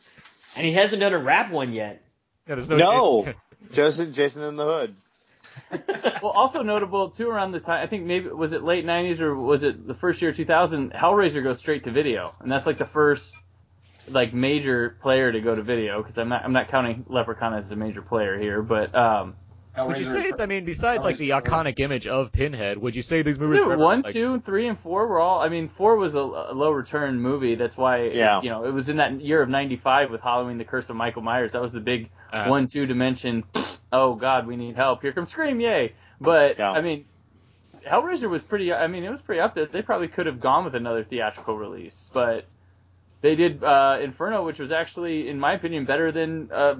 [0.57, 2.03] And he hasn't done a rap one yet.
[2.47, 2.75] Yeah, there's no.
[2.77, 3.35] No, Jason-
[3.71, 4.95] Jason, Jason in the Hood.
[6.21, 9.35] Well, also notable too around the time I think maybe was it late '90s or
[9.35, 10.91] was it the first year 2000?
[10.93, 13.35] Hellraiser goes straight to video, and that's like the first
[14.13, 17.71] like major player to go to video because I'm not I'm not counting Leprechaun as
[17.71, 19.35] a major player here, but um,
[19.77, 20.39] Would you say it's?
[20.39, 23.59] I mean, besides like the iconic image of Pinhead, would you say these movies?
[23.59, 25.39] dude, were one, like, two, three, and four were all.
[25.41, 27.55] I mean, four was a, a low return movie.
[27.55, 28.41] That's why Yeah.
[28.41, 31.21] you know it was in that year of '95 with Halloween: The Curse of Michael
[31.21, 31.53] Myers.
[31.53, 33.43] That was the big uh, one two dimension.
[33.93, 35.01] Oh God, we need help.
[35.01, 35.89] Here comes Scream, yay!
[36.19, 36.71] But Yeah.
[36.71, 37.05] I mean,
[37.85, 38.71] Hellraiser was pretty.
[38.73, 39.65] I mean, it was pretty up there.
[39.65, 42.45] They probably could have gone with another theatrical release, but
[43.21, 46.75] they did uh, Inferno, which was actually, in my opinion, better than uh,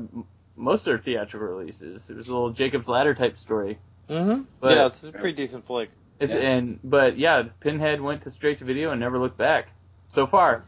[0.56, 2.10] most of their theatrical releases.
[2.10, 3.78] It was a little Jacob's Ladder type story.
[4.10, 4.44] Mm-hmm.
[4.60, 5.90] But- yeah, it's a pretty decent flick.
[6.20, 6.40] It's Yeah.
[6.42, 9.70] and but yeah, Pinhead went to straight to video and never looked back.
[10.08, 10.66] So far,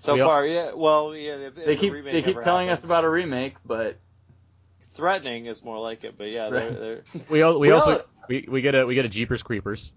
[0.00, 0.72] So We all- far, yeah.
[0.74, 1.36] Well, yeah.
[1.36, 2.80] If, if they keep remake they keep telling happens.
[2.80, 3.96] us about a remake, but
[4.92, 7.02] threatening is more like it, but yeah, they're, they're...
[7.30, 9.92] we al- we We also all- we, we get a we get a Jeepers Creepers.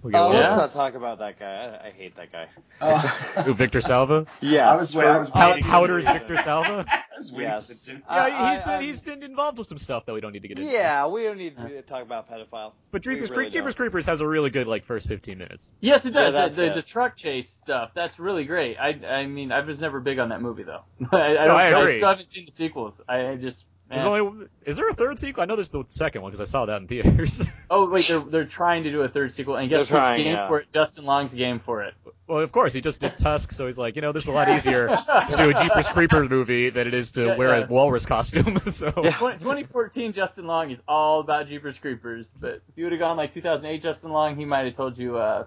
[0.00, 0.36] We get Oh, one.
[0.36, 1.80] Let's not talk about that guy.
[1.82, 2.46] I, I hate that guy.
[2.80, 2.96] Oh,
[3.44, 4.26] Who, Victor Salva.
[4.40, 6.04] Yeah, I was wait- I was Pow- waiting Powder's.
[6.06, 6.86] Victor Salva.
[7.10, 7.48] That's weird.
[7.48, 7.88] Yes.
[7.90, 10.32] Uh, yeah, I- he's I- been he's been involved with some stuff that we don't
[10.32, 10.70] need to get into.
[10.70, 12.74] Yeah, we don't need to talk about pedophile.
[12.92, 13.74] But We Jeepers, really Creep- Jeepers.
[13.74, 15.72] Creepers has a really good like first 15 minutes.
[15.80, 16.32] yes, it Yeah, does.
[16.32, 16.74] that's the, the, it.
[16.76, 18.76] the truck chase stuff that's really great.
[18.78, 20.82] I I mean I was never big on that movie though.
[21.12, 21.56] I, I No, don't.
[21.56, 21.96] I agree.
[21.96, 23.00] still haven't seen the sequels.
[23.08, 23.64] I, I just.
[23.88, 24.08] There's eh.
[24.08, 25.42] only is there a third sequel?
[25.42, 27.46] I know there's the second one because I saw that in theaters.
[27.70, 30.24] Oh wait, they're they're trying to do a third sequel, and guess They're who's trying,
[30.24, 30.48] game yeah.
[30.48, 30.70] for it?
[30.72, 31.92] Justin Long's game for it.
[32.26, 34.32] Well, of course, he just did Tusk, so he's like, you know, this is a
[34.32, 34.86] lot easier
[35.28, 37.64] to do a Jeepers Creepers movie than it is to Yeah, wear yeah.
[37.64, 38.58] a walrus costume.
[38.70, 43.18] so 2014 Justin Long is all about Jeepers Creepers, but if you would have gone
[43.18, 45.44] like 2008 Justin Long, he might have told you uh,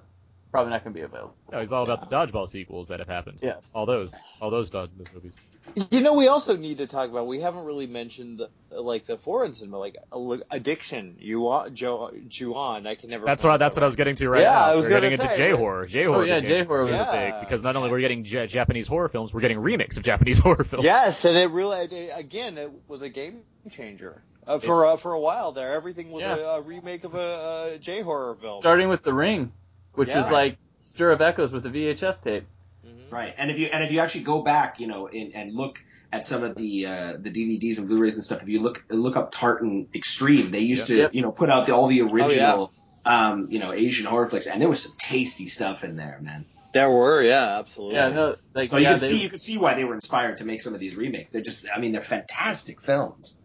[0.51, 1.33] probably not going to be available.
[1.51, 3.39] no, he's all about the dodgeball sequels that have happened.
[3.41, 3.71] Yes.
[3.73, 5.35] All those, all those dodgeball movies.
[5.91, 7.27] You know, we also need to talk about.
[7.27, 8.39] We haven't really mentioned
[8.69, 9.95] the, like the foreign cinema, like
[10.49, 11.15] addiction.
[11.19, 12.87] You want Jo Juan?
[12.87, 13.25] I can never.
[13.25, 14.65] That's what that's what I was getting to right Yeah, now.
[14.65, 15.85] I was we're getting gonna into say, J horror.
[15.85, 16.17] J horror.
[16.17, 17.31] Oh, yeah, J-horror was was Yeah.
[17.31, 20.39] big because not only we're getting J- Japanese horror films, we're getting remakes of Japanese
[20.45, 20.83] horror films.
[20.83, 25.13] Yes, and it really, it, again, it was a game changer uh, for uh, for
[25.13, 25.71] a while there.
[25.73, 26.35] Everything was Yeah.
[26.35, 28.59] a, a remake of a, a J horror film.
[28.59, 29.51] Starting with The Ring,
[29.93, 30.25] which Yeah.
[30.25, 32.45] is like Stir of Echoes with the VHS tape.
[33.11, 35.83] Right, and if you and if you actually go back, you know, in, and look
[36.13, 39.15] at some of the uh, the DVDs and Blu-rays and stuff, if you look look
[39.17, 41.13] up Tartan Extreme, they used to Yep.
[41.13, 42.71] you know put out the, all Oh, the original
[43.05, 46.45] um, you know Asian horror flicks, and there was some tasty stuff in there, man.
[46.73, 47.95] There were, yeah, absolutely.
[47.97, 49.93] Yeah, no, like So you yeah, can they- see you can see why they were
[49.93, 51.31] inspired to make some of these remakes.
[51.31, 53.41] They're just, I mean, they're fantastic films.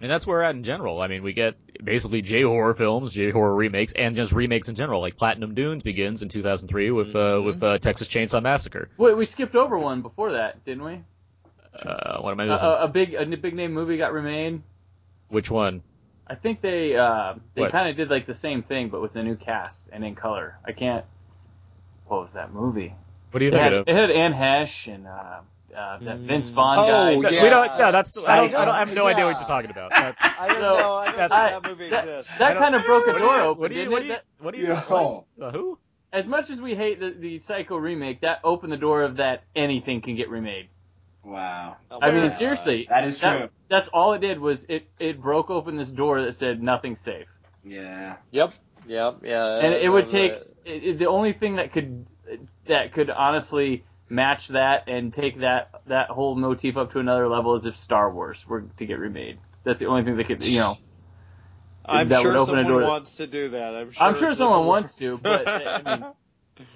[0.00, 1.00] And that's where we're at in general.
[1.00, 4.74] I mean, we get basically J horror films, J horror remakes, and just remakes in
[4.74, 5.00] general.
[5.00, 7.46] Like Platinum Dunes begins in 2003 with uh, Mm-hmm.
[7.46, 8.88] with uh, Texas Chainsaw Massacre.
[8.96, 11.02] Wait, we skipped over one before that, didn't we?
[11.84, 12.68] Uh, what am I A, missing?
[12.68, 14.62] a, big a big name movie got remade.
[15.28, 15.82] Which one?
[16.26, 19.22] I think they uh, they kind of did like the same thing, but with a
[19.22, 20.56] new cast and in color.
[20.64, 21.04] I can't.
[22.06, 22.94] What was that movie?
[23.30, 25.06] What do you It had, think it had Anne Heche and
[25.74, 27.10] uh, uh, that Vince Vaughn Oh, guy.
[27.28, 27.32] of?
[27.32, 27.42] yeah.
[27.42, 27.78] We don't.
[27.78, 28.28] No, that's.
[28.28, 28.54] I don't.
[28.54, 29.14] I, don't, I have no Yeah.
[29.14, 29.90] idea what you're talking about.
[29.90, 30.20] That's.
[30.22, 30.94] I don't So, know.
[30.94, 32.32] I don't know that's- that movie that, exists.
[32.34, 33.90] I that kind of broke a door open, What do you?
[33.90, 34.16] What do you?
[34.40, 34.68] What do you?
[34.68, 34.80] Yeah.
[34.80, 35.24] what?
[35.40, 35.78] Uh, who?
[36.12, 39.42] as much as we hate the, the Psycho remake, that opened the door of that
[39.56, 40.68] anything can get remade.
[41.24, 42.28] Wow, Oh, I mean, wow.
[42.28, 43.30] seriously, that is true.
[43.30, 47.00] that, that's all it did was it it broke open this door that said nothing's
[47.00, 47.26] safe,
[47.64, 48.52] Yeah, Yep.
[48.86, 49.20] Yep.
[49.24, 49.56] Yeah.
[49.58, 50.56] and it would take it.
[50.66, 52.04] it, it- the only thing that could
[52.66, 57.54] that could honestly match that and take that that whole motif up to another level
[57.54, 59.38] as if Star Wars were to get remade.
[59.64, 60.78] That's the only thing that could you know.
[61.86, 63.74] I'm that would sure open a someone door- wants to do that.
[63.74, 64.06] I'm sure.
[64.06, 66.06] I'm sure someone wants to, but I mean,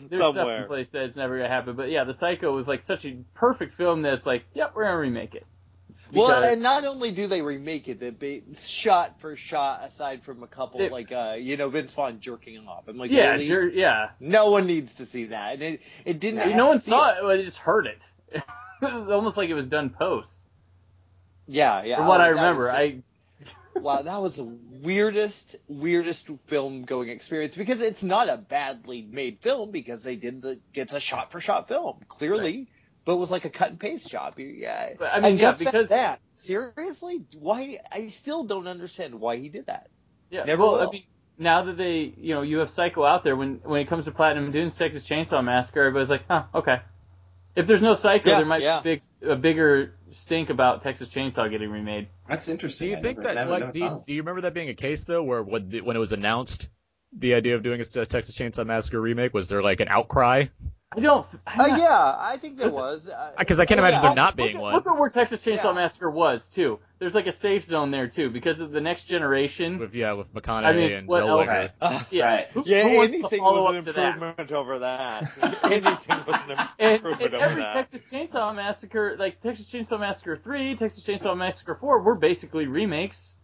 [0.08, 0.64] there's stuff in somewhere.
[0.66, 1.76] place that it's never gonna happen.
[1.76, 4.84] But yeah, the Psycho was like such a perfect film that it's like, yep, we're
[4.84, 5.46] gonna remake it.
[6.12, 10.42] Well, and not only do they remake it, they be shot for shot, aside from
[10.42, 12.88] a couple, It- like uh, you know, Vince Vaughn jerking off.
[12.88, 13.46] I'm like, yeah, really?
[13.46, 14.10] sure, yeah.
[14.20, 16.56] no one needs to see that, and it it didn't.
[16.56, 18.04] no one saw it, but they just heard it.
[18.32, 18.42] it
[18.80, 20.40] was almost like it was done post.
[21.46, 21.96] Yeah, yeah.
[21.96, 23.02] From what oh, I remember, just- I
[23.80, 29.40] wow, that was the weirdest, weirdest film going experience because it's not a badly made
[29.40, 32.68] film because they did the it's a shot for shot film clearly,
[33.08, 34.34] but it was like a cut and paste job.
[34.38, 37.78] Yeah, But, I mean, And yeah, just because- that seriously, why?
[37.90, 39.88] I still don't understand why he did that.
[40.28, 40.44] yeah.
[40.44, 40.88] Never well, will.
[40.88, 41.04] I mean,
[41.38, 43.34] now that they, you know, you have Psycho out there.
[43.34, 46.82] When when it comes to Platinum Dunes, Texas Chainsaw Massacre, everybody's like, huh, okay.
[47.56, 48.80] If there's no Psycho, Yeah, there might yeah.
[48.82, 52.08] be a, big, a bigger stink about Texas Chainsaw getting remade.
[52.28, 52.90] that's Do interesting.
[52.90, 54.68] you I think never- that never- like never do you, do you remember that being
[54.68, 56.68] a case though, where when when it was announced,
[57.16, 60.44] the idea of doing a Texas Chainsaw Massacre remake was there like an outcry?
[60.90, 61.26] I don't.
[61.46, 63.08] Uh, not- yeah, I think there Listen, was.
[63.10, 64.08] Uh, Because I can't imagine yeah.
[64.08, 64.72] there not look being at, one.
[64.72, 65.72] Look at where Texas Chainsaw Yeah.
[65.72, 66.78] Massacre was too.
[66.98, 69.78] There's like a safe zone there too because of the next generation.
[69.78, 71.28] With yeah, with McConaughey I mean, and what Zellweger.
[71.28, 71.48] else?
[71.48, 71.70] Right.
[71.82, 72.46] Uh, Yeah, Right.
[72.48, 74.14] Who, yeah, who anything was an up that?
[74.14, 75.22] improvement over that.
[75.64, 77.72] anything was an And, improvement and over every that.
[77.74, 83.34] Texas Chainsaw Massacre, like Texas Chainsaw Massacre 3, Texas Chainsaw Massacre 4, were basically remakes.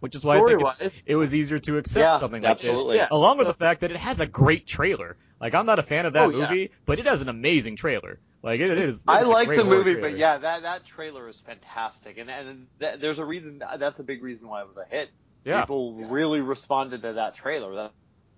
[0.00, 0.40] Which is why I
[0.74, 2.98] think it was easier to accept Yeah, something like absolutely.
[2.98, 3.06] this.
[3.10, 3.16] Yeah.
[3.16, 5.16] Along with So- the fact that it has a great trailer.
[5.42, 6.48] Like I'm not a fan of that Oh, yeah.
[6.48, 8.18] movie, but it has an amazing trailer.
[8.42, 9.02] Like it is.
[9.06, 10.10] I it's like the movie, trailer.
[10.10, 13.62] but yeah, that that trailer is fantastic, and and th- there's a reason.
[13.78, 15.10] That's a big reason why it was a hit.
[15.44, 15.60] Yeah.
[15.62, 17.74] People really responded to that trailer.
[17.74, 17.92] That,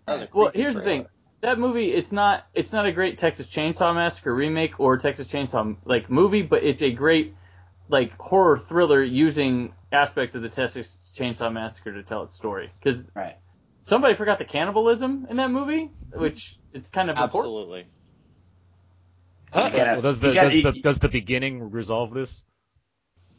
[0.06, 1.06] that Well, creepy here's the thing.
[1.42, 5.76] That movie, it's not, it's not a great Texas Chainsaw Massacre remake or Texas Chainsaw
[5.84, 7.34] like movie, but it's a great
[7.90, 12.72] like horror thriller using aspects of the Texas Chainsaw Massacre to tell its story.
[12.82, 13.36] Because Right.
[13.84, 17.52] Somebody forgot the cannibalism in that movie, which is kind of important.
[17.54, 17.86] Absolutely.
[19.54, 22.44] Well, does the gotta- does the does the beginning resolve this?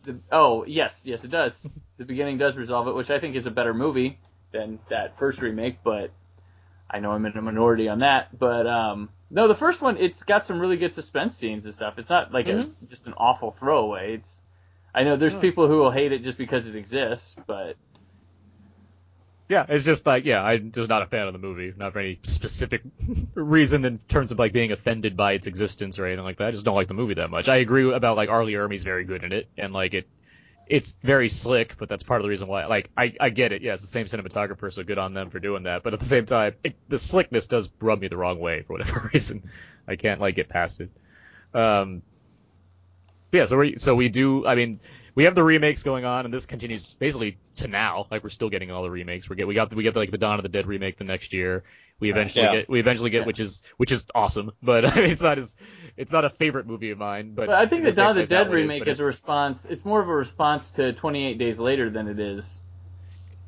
[0.04, 1.68] The, oh yes, yes it does.
[1.98, 4.20] the beginning does resolve it, which I think is a better movie
[4.52, 5.80] than that first remake.
[5.84, 6.12] But
[6.90, 8.38] I know I'm in a minority on that.
[8.38, 11.98] But um, no, the first one it's got some really good suspense scenes and stuff.
[11.98, 14.14] It's not like a, just an awful throwaway.
[14.14, 14.44] It's
[14.94, 17.76] I know there's people who will hate it just because it exists, but
[19.48, 22.00] Yeah, it's just like yeah, I'm just not a fan of the movie, not for
[22.00, 22.82] any specific
[23.36, 26.48] reason in terms of like being offended by its existence or anything like that.
[26.48, 27.48] I just don't like the movie that much.
[27.48, 28.44] I agree about like R.
[28.44, 30.08] Lee Ermey's very good in it, and like it,
[30.68, 32.66] it's very slick, but that's part of the reason why.
[32.66, 33.62] Like, I, I get it.
[33.62, 35.84] Yeah, it's the same cinematographer, so good on them for doing that.
[35.84, 38.74] But at the same time, it, the slickness does rub me the wrong way for
[38.74, 39.50] whatever reason.
[39.88, 40.90] I can't like get past it.
[41.54, 42.02] Um,
[43.32, 44.46] yeah, so we so we do.
[44.48, 44.80] I mean,
[45.16, 48.06] we have the remakes going on, and this continues basically to now.
[48.12, 49.30] Like we're still getting all the remakes.
[49.30, 51.34] We get we got we get like the Dawn of the Dead remake the next
[51.34, 51.64] year.
[52.00, 52.56] We eventually Yeah.
[52.56, 55.56] get we eventually get which is which is awesome, but I mean, it's not as
[55.98, 57.34] it's not a favorite movie of mine.
[57.34, 59.66] But, But I think the Dawn of the Dead remake but is a response.
[59.66, 62.62] It's more of a response to 28 Days Later than it is.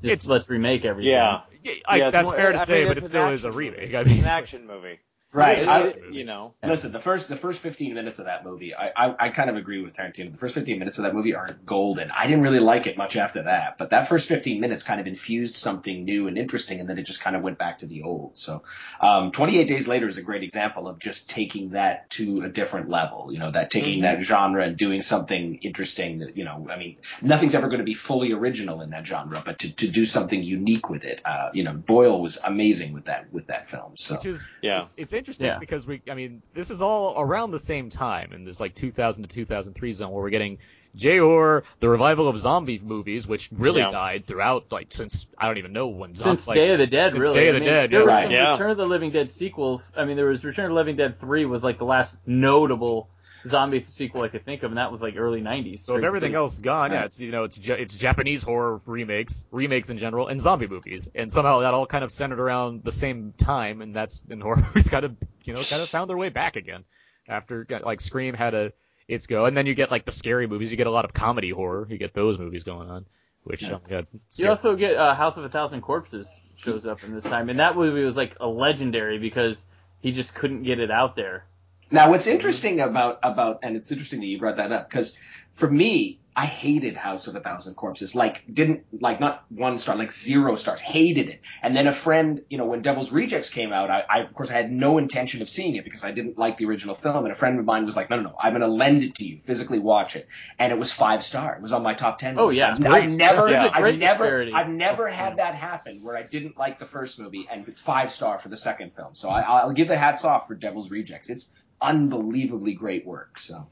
[0.02, 1.12] Just It's- let's remake everything.
[1.12, 1.42] Yeah.
[1.64, 3.52] Yeah, I, Yeah, that's more- fair to I say, mean, but it still is a
[3.52, 3.82] remake.
[3.82, 3.98] movie.
[3.98, 5.00] I mean, It's an action movie.
[5.38, 5.60] Right.
[5.60, 6.54] It I- You know.
[6.64, 9.56] Listen, the first the first 15 minutes of that movie, I, I I kind of
[9.56, 10.32] agree with Tarantino.
[10.32, 12.10] The first 15 minutes of that movie are golden.
[12.12, 15.06] I didn't really like it much after that, but that first 15 minutes kind of
[15.06, 18.02] infused something new and interesting, and then it just kind of went back to the
[18.02, 18.38] old.
[18.38, 18.64] So,
[19.00, 22.90] um, 28 Days Later is a great example of just taking that to a different
[22.90, 23.32] level.
[23.32, 26.20] You know, that taking that genre and doing something interesting.
[26.20, 29.42] that, You know, I mean, nothing's ever going to be fully original in that genre,
[29.46, 33.06] but to, to do something unique with it, uh, you know, Boyle was amazing with
[33.06, 33.98] that with that film.
[33.98, 34.16] So.
[34.16, 34.88] which is Yeah.
[34.98, 35.60] it's interesting Yeah.
[35.60, 39.24] because we I mean this is all around the same time in this like 2000
[39.24, 40.58] to 2003 zone where we're getting
[40.96, 43.90] J-horror, the revival of zombie movies, which really Yeah.
[43.90, 46.88] died throughout like since I don't even know when zombies Since like, Day of the
[46.88, 47.36] Dead, since really.
[47.36, 48.06] Day of I the mean, Dead, there yeah.
[48.06, 48.24] was Right.
[48.24, 48.52] some Yeah.
[48.54, 49.94] Return of the Living Dead sequels.
[49.96, 53.10] I mean, there was Return of the Living Dead 3 was like the last notable
[53.46, 55.80] zombie sequel I could think of, and that was like early 90s.
[55.80, 56.40] So if everything through.
[56.40, 60.40] else gone, yeah, it's you know it's it's Japanese horror remakes, remakes in general, and
[60.40, 64.22] zombie movies, and somehow that all kind of centered around the same time, and that's
[64.30, 66.84] and horror movies kind of you know kind of found their way back again.
[67.28, 68.72] After like Scream had a
[69.08, 71.14] its go, and then you get like the scary movies, you get a lot of
[71.14, 73.06] comedy horror, you get those movies going on,
[73.44, 74.08] which oh god,
[74.38, 77.60] You also get uh, House of a Thousand Corpses shows up in this time, and
[77.60, 79.66] that movie was like a legendary because
[80.00, 81.46] he just couldn't get it out there.
[81.90, 85.20] Now, what's interesting about about, and it's interesting that you brought that up because
[85.54, 88.14] for me, I hated House of a Thousand Corpses.
[88.14, 90.80] Like, didn't like not one star, like zero stars.
[90.80, 91.42] Hated it.
[91.64, 94.52] And then a friend, you know, when Devil's Rejects came out, I, I of course
[94.52, 97.26] I had no intention of seeing it because I didn't like the original film.
[97.26, 99.16] And a friend of mine was like, "No, no, no, I'm going to lend it
[99.16, 100.28] to you, physically watch it."
[100.60, 101.56] And it was five star.
[101.56, 102.38] It was on my top ten.
[102.38, 102.60] Oh, list.
[102.60, 104.54] yeah, I've, never, a I've never, disparity.
[104.54, 108.12] I've never oh, had that happen where I didn't like the first movie and five
[108.12, 109.16] star for the second film.
[109.16, 111.32] So I, I'll give the hats off for Devil's Rejects.
[111.32, 113.40] It's unbelievably great work.
[113.40, 113.68] So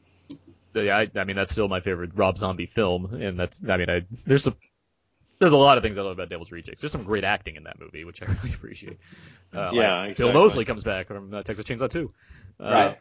[0.73, 3.89] yeah, I, I mean that's still my favorite Rob Zombie film, and that's I mean
[3.89, 4.55] I there's a
[5.39, 6.81] there's a lot of things I love about Devil's Rejects.
[6.81, 8.99] There's some great acting in that movie, which I really appreciate.
[9.53, 10.33] Uh, Yeah, like, exactly.
[10.33, 12.13] Bill Moseley comes back from uh, Texas Chainsaw 2.
[12.59, 12.97] Uh, right.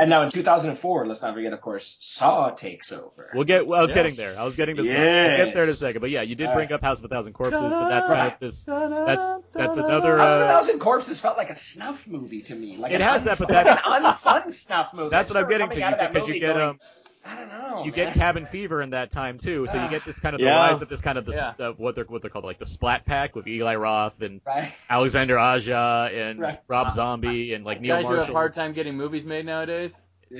[0.00, 3.30] And now in 2004, let's not forget, of course, Saw takes over.
[3.34, 3.66] We'll get.
[3.66, 3.96] Well, I was Yes.
[3.96, 4.38] getting there.
[4.38, 4.82] I was getting to.
[4.82, 6.00] We'll get there in a second.
[6.00, 6.74] But yeah, you did All bring right.
[6.76, 8.64] up House of a Thousand Corpses, so that's kind of this.
[8.64, 10.16] That's that's another.
[10.16, 12.76] House of a Uh, Thousand Corpses felt like a snuff movie to me.
[12.76, 15.10] Like It has unf- that, but that's- an unfun snuff movie.
[15.10, 16.80] that's what I'm getting to coming out of that because you get going, um
[17.28, 17.78] I don't know.
[17.84, 18.06] you man.
[18.06, 19.66] get cabin fever in that time too.
[19.70, 20.68] So you get this kind of the Yeah.
[20.70, 21.66] rise of this kind of the Yeah.
[21.68, 24.72] uh, what they're what they're called like the Splat Pack with Eli Roth and right.
[24.90, 26.60] Alexandre Aja and Right.
[26.68, 29.94] Rob Zombie and like Neil Guys who have a hard time getting movies made nowadays.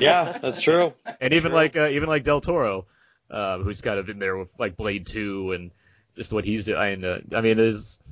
[0.00, 0.92] Yeah, that's true.
[1.20, 2.86] and even like uh, even like Del Toro,
[3.30, 5.70] uh, who's kind of in there with like Blade Two and
[6.16, 7.04] just what he's doing.
[7.04, 8.02] Uh, I mean, there's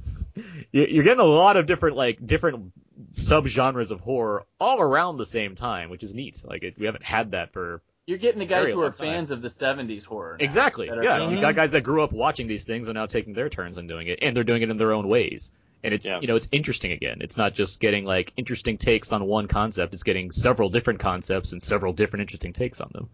[0.72, 2.72] you- you're getting a lot of different like different
[3.12, 6.42] subgenres of horror all around the same time, which is neat.
[6.44, 9.06] Like it, we haven't had that for You're getting the guys who are long time.
[9.06, 10.36] fans of the 70s horror.
[10.36, 10.88] now, exactly.
[10.88, 13.34] that are Yeah, you got guys that grew up watching these things and now taking
[13.34, 15.52] their turns and doing it, and they're doing it in their own ways.
[15.84, 16.18] And it's Yeah.
[16.20, 17.18] you know it's interesting again.
[17.20, 19.94] It's not just getting like interesting takes on one concept.
[19.94, 23.08] It's getting several different concepts and several different interesting takes on them.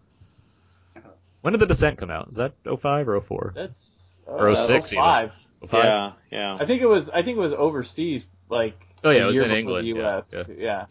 [1.41, 2.29] When did the Descent come out?
[2.29, 3.53] Is that 05 or 04?
[3.55, 5.03] That's uh, Or 06 even.
[5.03, 5.31] 05.
[5.67, 5.83] 05?
[5.85, 6.57] Yeah, yeah.
[6.59, 7.07] I think it was.
[7.11, 8.25] I think it was overseas.
[8.49, 10.33] Like Oh, yeah, it was in England, The yeah, US.
[10.33, 10.43] yeah.
[10.57, 10.85] yeah.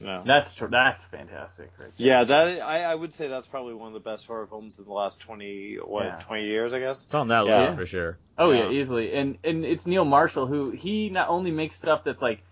[0.00, 0.22] No.
[0.26, 1.92] That's tr- that's fantastic, right?
[1.96, 2.06] there.
[2.06, 4.86] Yeah, that I, I would say that's probably one of the best horror films in
[4.86, 6.18] the last twenty what Yeah.
[6.20, 7.04] twenty years, I guess.
[7.04, 7.60] It's on that Yeah.
[7.66, 8.18] list for sure.
[8.38, 8.70] Oh yeah.
[8.70, 8.80] Yeah.
[8.80, 9.12] easily.
[9.12, 12.42] And and it's Neil Marshall who he not only makes stuff that's like,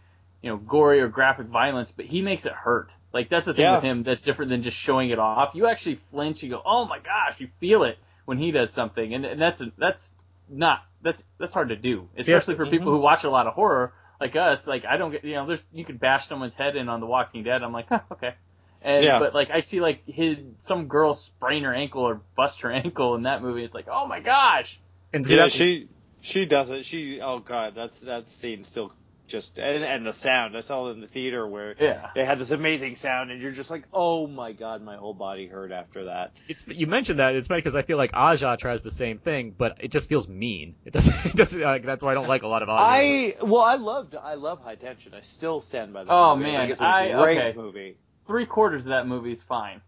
[0.43, 2.93] you know, gory or graphic violence, but he makes it hurt.
[3.15, 3.77] Like that's the thing Yeah.
[3.77, 5.55] with him that's different than just showing it off.
[5.55, 6.43] You actually flinch.
[6.43, 9.63] You go, oh my gosh, you feel it when he does something, and and that's
[9.79, 10.15] that's
[10.51, 12.97] not that's that's hard to do, especially for people mm-hmm.
[12.97, 14.67] who watch a lot of horror like us.
[14.67, 17.07] Like I don't get you know, there's you could bash someone's head in on The
[17.07, 17.63] Walking Dead.
[17.63, 18.35] I'm like, huh, okay.
[18.83, 19.19] And Yeah.
[19.19, 23.15] but like I see like his some girl sprain her ankle or bust her ankle
[23.15, 23.65] in that movie.
[23.65, 24.81] It's like, oh my gosh.
[25.13, 25.91] And see, Yeah, that's, she
[26.21, 26.85] she does it.
[26.85, 28.93] She oh god, that's that scene still
[29.29, 30.57] just and, and the sound.
[30.57, 32.11] I saw it in the theater where Yeah.
[32.15, 35.47] they had this amazing sound, and you're just like, oh my god, my whole body
[35.47, 36.33] hurt after that.
[36.49, 39.55] it's you mentioned that it's funny because I feel like Aja tries the same thing,
[39.57, 40.75] but it just feels mean.
[40.85, 41.15] It doesn't.
[41.27, 42.81] It doesn't like, that's why I don't like a lot of Aja.
[42.83, 45.15] I well, I loved I love High Tension.
[45.15, 46.13] I still stand by that.
[46.13, 46.51] Oh, movie.
[46.53, 47.57] man, I think it's a I- great okay.
[47.57, 47.97] movie.
[48.27, 49.81] Three quarters of that movie is fine.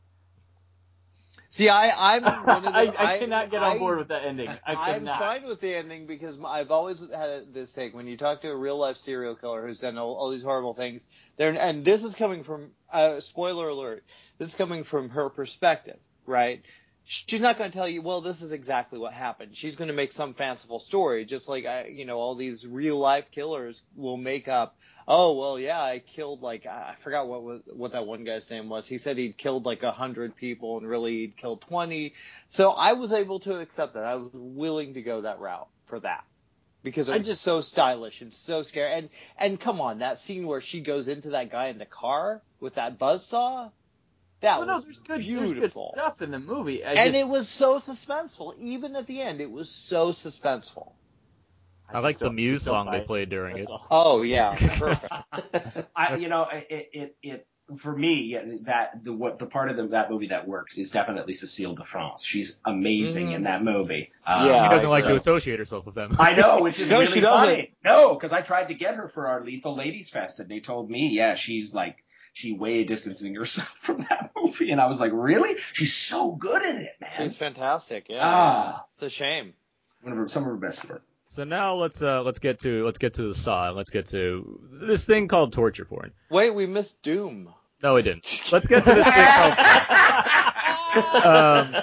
[1.51, 4.49] See, I, I'm one of the, I, I cannot get on board with that ending.
[4.49, 5.19] I I'm cannot.
[5.19, 8.57] fine with the ending because I've always had this take when you talk to a
[8.57, 11.09] real life serial killer who's done all, all these horrible things.
[11.37, 14.05] There, and this is coming from uh, spoiler alert.
[14.39, 16.63] This is coming from her perspective, right?
[17.05, 19.57] She's not going to tell you, well, this is exactly what happened.
[19.57, 22.99] She's going to make some fanciful story, just like I, you know, all these real
[22.99, 24.77] life killers will make up.
[25.09, 28.69] Oh well, yeah, I killed like I forgot what was, what that one guy's name
[28.69, 28.87] was.
[28.87, 32.15] He said he'd killed like a hundred people and really he'd killed twenty.
[32.49, 34.05] So I was able to accept that.
[34.05, 36.23] I was willing to go that route for that
[36.85, 38.93] because it was just- so stylish and so scary.
[38.93, 42.41] And and come on, that scene where she goes into that guy in the car
[42.61, 43.73] with that buzzsaw,
[44.41, 45.55] that Well, no, was there's good, beautiful.
[45.61, 46.85] there's good stuff in the movie.
[46.85, 48.55] I and just, it was so suspenseful.
[48.59, 50.93] Even at the end, it was so suspenseful.
[51.89, 53.73] I just like the Muse song they played during That's it.
[53.73, 53.87] all.
[53.91, 55.13] Oh yeah, perfect.
[55.97, 59.89] I, you know, it, it, it, for me, that the what the part of the,
[59.89, 62.25] that movie that works is definitely Cecile de France.
[62.25, 63.35] She's amazing Mhm.
[63.35, 64.11] in that movie.
[64.27, 66.17] Um, Yeah, She doesn't like so- to associate herself with them.
[66.19, 67.75] I know, which is No, really she funny.
[67.85, 70.89] No, because I tried to get her for our Lethal Ladies Fest, and they told
[70.91, 71.97] me, yeah, she's like
[72.33, 75.55] she way distancing herself from that movie, and I was like, really?
[75.73, 77.11] She's so good in it, man.
[77.17, 78.07] She's fantastic.
[78.09, 78.85] Yeah, Ah.
[78.93, 79.55] it's a shame.
[80.03, 81.03] One of her, some of her best work.
[81.29, 83.69] So now let's uh let's get to let's get to the saw.
[83.69, 86.11] and Let's get to this thing called torture porn.
[86.29, 87.53] Wait, we missed Doom.
[87.83, 88.51] No, we didn't.
[88.53, 90.50] Let's get to this thing called saw.
[90.95, 91.77] Um,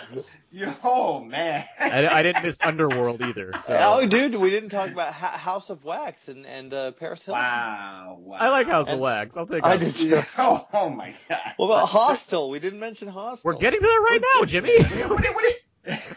[0.84, 1.64] oh man.
[1.80, 3.53] I, I didn't miss Underworld either.
[3.66, 7.26] So Oh, dude, we didn't talk about Ha- House of Wax and and uh, Paris
[7.26, 7.41] Hilton.
[7.43, 8.38] Wow, wow.
[8.39, 9.38] I like House of Wax.
[9.38, 9.64] I'll take.
[9.64, 10.20] I did too.
[10.38, 11.39] Oh, oh my god.
[11.58, 12.49] What about Hostel?
[12.49, 13.51] We didn't mention Hostel.
[13.51, 14.78] We're getting to that right now, Jimmy.
[14.82, 14.89] What
[15.24, 15.45] do- what
[15.86, 15.93] do-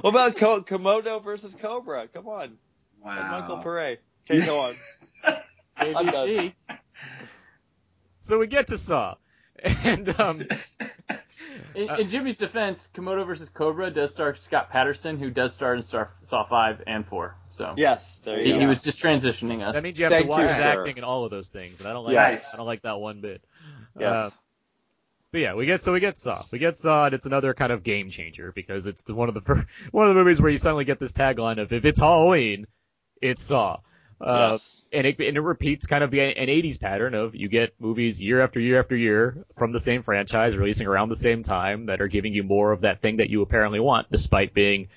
[0.00, 2.08] What about Ko- Komodo versus Cobra?
[2.08, 2.58] Come on,
[3.02, 3.40] wow.
[3.40, 3.96] Michael Pare.
[4.30, 4.74] Okay, go on.
[5.76, 6.28] I'm done.
[6.28, 6.52] ABC.
[8.20, 9.14] so we get to Saw,
[9.62, 10.42] and um,
[11.74, 15.82] In, in Jimmy's defense, Komodo versus Cobra does star Scott Patterson, who does star in
[15.82, 17.36] Star Saw five and four.
[17.50, 18.60] So Yes, there he, go.
[18.60, 19.74] he was just transitioning us.
[19.74, 21.80] that means you have Thank to watch you, his acting and all of those things,
[21.80, 22.54] and I don't like Yes.
[22.54, 23.42] I don't like that one bit.
[24.00, 24.30] Uh.
[25.30, 26.44] But yeah, we get so we get Saw.
[26.50, 29.34] We get Saw, and it's another kind of game changer because it's the, one of
[29.34, 32.00] the fir- one of the movies where you suddenly get this tagline of if it's
[32.00, 32.66] Halloween,
[33.20, 33.78] it's Saw.
[34.20, 34.84] Uh, yes.
[34.92, 38.20] and it and it repeats kind of the, an 80s pattern of you get movies
[38.20, 42.00] year after year after year from the same franchise releasing around the same time that
[42.00, 44.88] are giving you more of that thing that you apparently want, despite being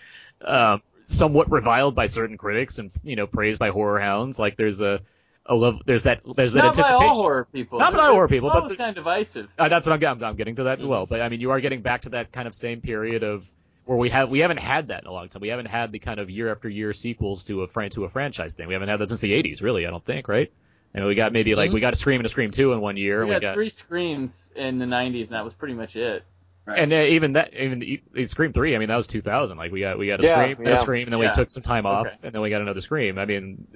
[0.43, 4.39] um, somewhat reviled by certain critics and you know praised by horror hounds.
[4.39, 5.01] Like there's a
[5.45, 7.07] a love there's that there's that Not by anticipation.
[7.09, 7.79] all horror people.
[7.79, 9.49] Not by all horror people, but the- kind of divisive.
[9.57, 11.05] Uh, that's what I'm, getting- I'm getting to that as well.
[11.05, 13.47] But I mean, you are getting back to that kind of same period of
[13.85, 15.41] where we have we haven't had that in a long time.
[15.41, 18.09] We haven't had the kind of year after year sequels to a fran- to a
[18.09, 18.67] franchise thing.
[18.67, 19.85] We haven't had that since the 80s, really.
[19.87, 20.51] I don't think, right?
[20.93, 22.97] And we got maybe like we got a Scream and a Scream two in one
[22.97, 23.25] year.
[23.25, 26.23] We we got three screams in the '90s, and that was pretty much it.
[26.67, 28.75] and uh, even that even the, the Scream three.
[28.75, 29.57] I mean, that was 2000.
[29.57, 30.77] Like we got we got a Yeah, Scream and a.
[30.77, 31.29] Scream, and then Yeah.
[31.29, 32.17] we took some time off, Okay.
[32.23, 33.17] and then we got another Scream.
[33.17, 33.67] I mean,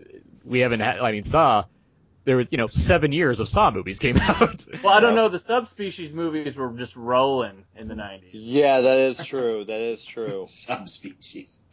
[0.43, 0.99] we haven't had.
[0.99, 1.63] I mean, Saw.
[2.25, 4.65] There was you know seven years of Saw movies came out.
[4.83, 5.29] Well, I don't know.
[5.29, 8.29] The subspecies movies were just rolling in the '90s.
[8.33, 9.63] Yeah, that is true.
[9.63, 10.43] That is true.
[10.45, 11.63] Subspecies.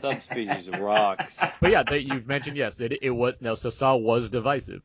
[0.00, 1.38] Subspecies rocks.
[1.60, 3.54] but yeah, that you've mentioned yes, it it was no.
[3.54, 4.82] So Saw was divisive.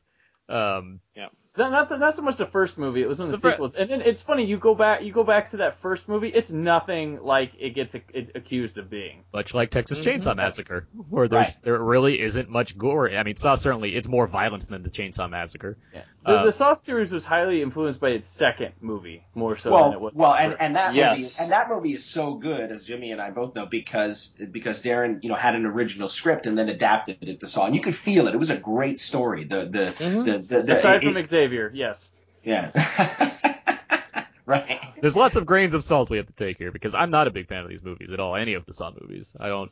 [0.48, 1.32] Um, Not,
[1.68, 3.02] not, the, not so much the first movie.
[3.02, 3.74] It was one of the, The fir- sequels.
[3.74, 4.44] And then it's funny.
[4.44, 5.02] You go back.
[5.02, 6.28] You go back to that first movie.
[6.28, 9.24] It's nothing like it gets ac- it's accused of being.
[9.34, 10.20] much like Texas Mhm.
[10.22, 11.58] Chainsaw Massacre, where there's Right.
[11.64, 13.10] there really isn't much gore.
[13.10, 15.76] I mean, Saw certainly it's more violent than the Chainsaw Massacre.
[16.24, 19.92] The, Uh, the Saw series was highly influenced by its second movie more so than
[19.94, 20.12] it was.
[20.14, 21.38] well, the and, and that Yes.
[21.38, 24.82] movie and that movie is so good, as Jimmy and I both know, because because
[24.82, 27.80] Darren, you know, had an original script and then adapted it to Saw, and you
[27.80, 28.34] could feel it.
[28.34, 29.44] It was a great story.
[29.44, 30.24] The the Mhm.
[30.24, 32.10] the, the, the aside it- from Xavier, yes.
[32.44, 32.70] yeah,
[34.46, 34.78] right.
[35.00, 37.30] There's lots of grains of salt we have to take here because I'm not a
[37.30, 38.36] big fan of these movies at all.
[38.36, 39.70] Any of the Saw movies, I don't.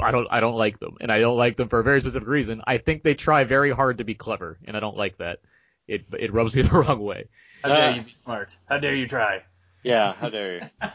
[0.00, 2.26] I don't I don't like them, and I don't like them for a very specific
[2.26, 2.62] reason.
[2.66, 5.40] I think they try very hard to be clever, and I don't like that.
[5.86, 7.28] It it rubs me the wrong way.
[7.62, 7.94] How dare Uh.
[7.96, 8.56] you be smart?
[8.66, 9.42] How dare you try?
[9.82, 10.60] Yeah, how dare you?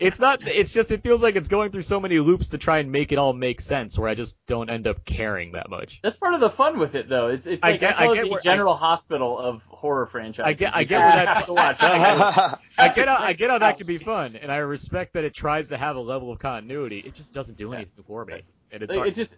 [0.00, 0.46] It's not.
[0.46, 0.90] It's just.
[0.90, 3.32] It feels like it's going through so many loops to try and make it all
[3.32, 6.00] make sense, where I just don't end up caring that much.
[6.02, 7.28] That's part of the fun with it, though.
[7.28, 9.62] It's it's I like get- I call I it get the where- General Hospital of
[9.68, 10.48] horror franchises.
[10.48, 11.76] I get- I get where that- to watch.
[11.76, 11.82] it.
[12.78, 15.34] I get how, I get how that can be fun, and I respect that it
[15.34, 16.98] tries to have a level of continuity.
[17.00, 19.08] It just doesn't do anything for me, and it's Like, hard.
[19.08, 19.36] it's just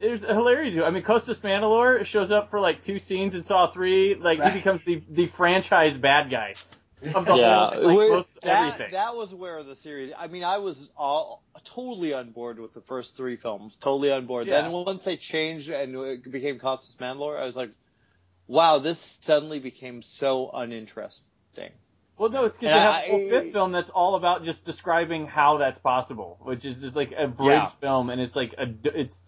[0.00, 0.74] there's hilarious.
[0.76, 4.14] to- I mean, Costas Mandylor shows up for like two scenes in Saw three.
[4.14, 6.54] Like he becomes the the franchise bad guy
[7.14, 8.92] of the yeah, whole, like, we- most that, everything.
[8.92, 10.12] that was where the series.
[10.18, 14.26] I mean, I was all totally on board with the first three films, totally on
[14.26, 14.46] board.
[14.46, 14.62] Yeah.
[14.62, 17.70] Then once they changed and it became Costas Mandylor, I was like,
[18.46, 21.70] wow, this suddenly became so uninteresting.
[22.16, 24.44] Well, no, it's because And they have I- a whole fifth film that's all about
[24.44, 27.66] just describing how that's possible, which is just like a bridge Yeah.
[27.66, 28.66] film, and it's like a
[28.98, 29.20] it's.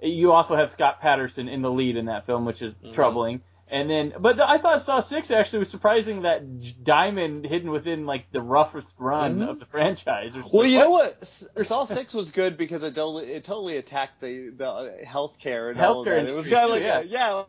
[0.00, 2.92] You also have Scott Patterson in the lead in that film, which is Mm-hmm.
[2.92, 3.40] troubling.
[3.68, 8.06] And then, but I thought Saw Six actually was surprising that J- Diamond hidden within
[8.06, 9.48] like the roughest run Mhm.
[9.48, 10.36] of the franchise.
[10.36, 11.18] Well, like, you know what?
[11.22, 15.70] S- Saw Six was good because it totally it totally attacked the the uh, healthcare
[15.72, 16.28] and all of Healthcare that.
[16.28, 17.00] It was kind of like yeah.
[17.00, 17.42] a, yeah.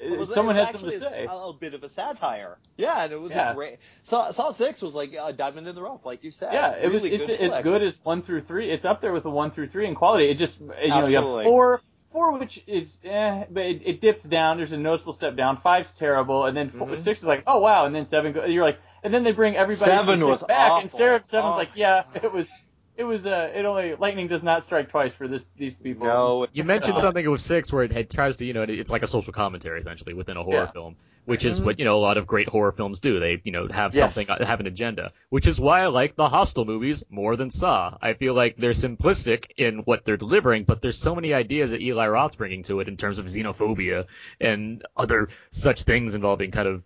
[0.00, 1.26] it was- Someone it has something to say.
[1.26, 2.58] A, a bit of a satire.
[2.76, 3.52] Yeah, and it was Yeah.
[3.52, 3.78] a great.
[4.02, 6.52] Saw, Saw Six was like a diamond in the rough, like you said.
[6.54, 7.04] Yeah, it was.
[7.04, 8.68] Really It's good as good as one through three.
[8.68, 10.28] It's up there with the one through three in quality.
[10.28, 11.82] It just you know you have four,
[12.12, 14.56] four which is eh, but it, it dips down.
[14.56, 15.56] There's a noticeable step down.
[15.58, 16.98] Five's terrible, and then four, Mhm.
[16.98, 18.32] six is like oh wow, and then seven.
[18.32, 20.98] Go, you're like, and then they bring everybody Seven was six back, and awful.
[20.98, 22.50] Sarah seven's Oh like yeah, it was.
[22.96, 26.06] It was uh, it only lightning does not strike twice for this these people.
[26.06, 29.02] No, You mentioned something with six where it, it tries to, you know, it's like
[29.02, 30.70] a social commentary essentially within a horror Yeah.
[30.72, 30.96] film,
[31.26, 33.20] which is what you know a lot of great horror films do.
[33.20, 34.14] They, you know, have Yes.
[34.14, 37.96] something, have an agenda, which is why I like the Hostel movies more than Saw.
[38.02, 41.80] I feel like they're simplistic in what they're delivering, but there's so many ideas that
[41.80, 44.06] Eli Roth's bringing to it in terms of xenophobia
[44.40, 46.82] and other such things involving kind of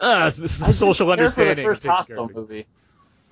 [0.00, 1.64] uh, s- s- I social understanding.
[1.66, 2.66] The first Hostel movie.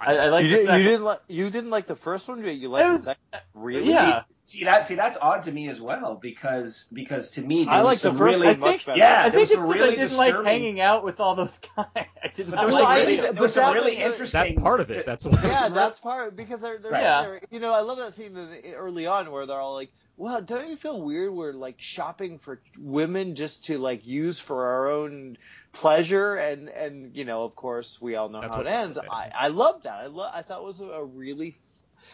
[0.05, 2.55] I, I like you, did, you didn't like you didn't like the first one, but
[2.55, 3.23] you liked It the second.
[3.33, 3.91] Uh, really?
[3.91, 4.23] Yeah.
[4.45, 4.85] See that?
[4.85, 8.13] See that's odd to me as well because because to me there I was like
[8.13, 8.99] the first really one I much think- better.
[8.99, 11.59] yeah, I think it's some because really I didn't like hanging out with all those
[11.77, 11.87] guys.
[11.97, 14.07] I didn't But there was Well, I really, think- there was some that- really that-
[14.11, 14.41] interesting.
[14.41, 15.07] That's part of it.
[15.07, 15.43] That's what.
[15.45, 17.23] Yeah, that's part because they're, they're, Yeah.
[17.23, 19.93] they're you know I love that scene in the- early on where they're all like,
[20.17, 21.33] "Well, don't you feel weird?
[21.33, 25.37] We're like shopping for women just to like use for our own
[25.73, 28.99] pleasure." And and you know, of course, we all know That's how it ends.
[28.99, 29.97] I I love that.
[29.97, 30.33] I love.
[30.35, 31.57] I thought it was a really.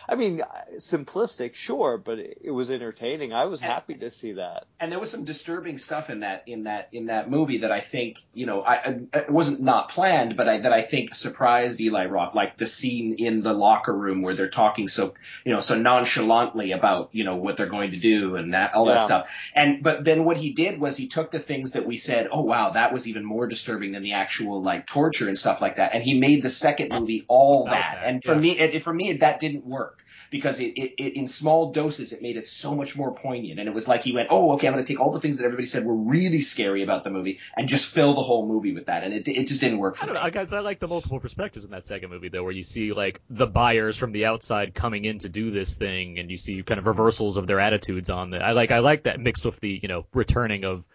[0.09, 0.43] I mean,
[0.79, 3.35] simplistic, sure, but it, it was entertaining.
[3.35, 4.65] I was happy to see that.
[4.81, 7.81] and there was some disturbing stuff in that in that in that movie that I
[7.81, 8.75] think you know I,
[9.13, 12.65] I it wasn't not planned, but I that I think surprised Eli Roth, like the
[12.65, 17.25] scene in the locker room where they're talking so you know so nonchalantly about you
[17.25, 19.51] know what they're going to do and that all that stuff.
[19.55, 22.45] And but then what he did was he took the things that we said, oh
[22.45, 25.95] wow, that was even more disturbing than the actual like torture and stuff like that,
[25.95, 27.99] and he made the second movie all that.
[28.01, 28.41] that, And for yeah.
[28.41, 29.98] me, it, for me, that didn't work
[30.31, 33.69] because it, it, it in small doses it made it so much more poignant and
[33.69, 35.45] it was like he went oh okay i'm going to take all the things that
[35.45, 38.87] everybody said were really scary about the movie and just fill the whole movie with
[38.87, 40.53] that and it, it just didn't work for I don't me know, guys.
[40.53, 43.47] I like the multiple perspectives in that second movie, though, where you see like the
[43.47, 46.87] buyers from the outside coming in to do this thing, and you see kind of
[46.87, 48.43] reversals of their attitudes on it.
[48.43, 50.87] I like, I like that mixed with the you know returning of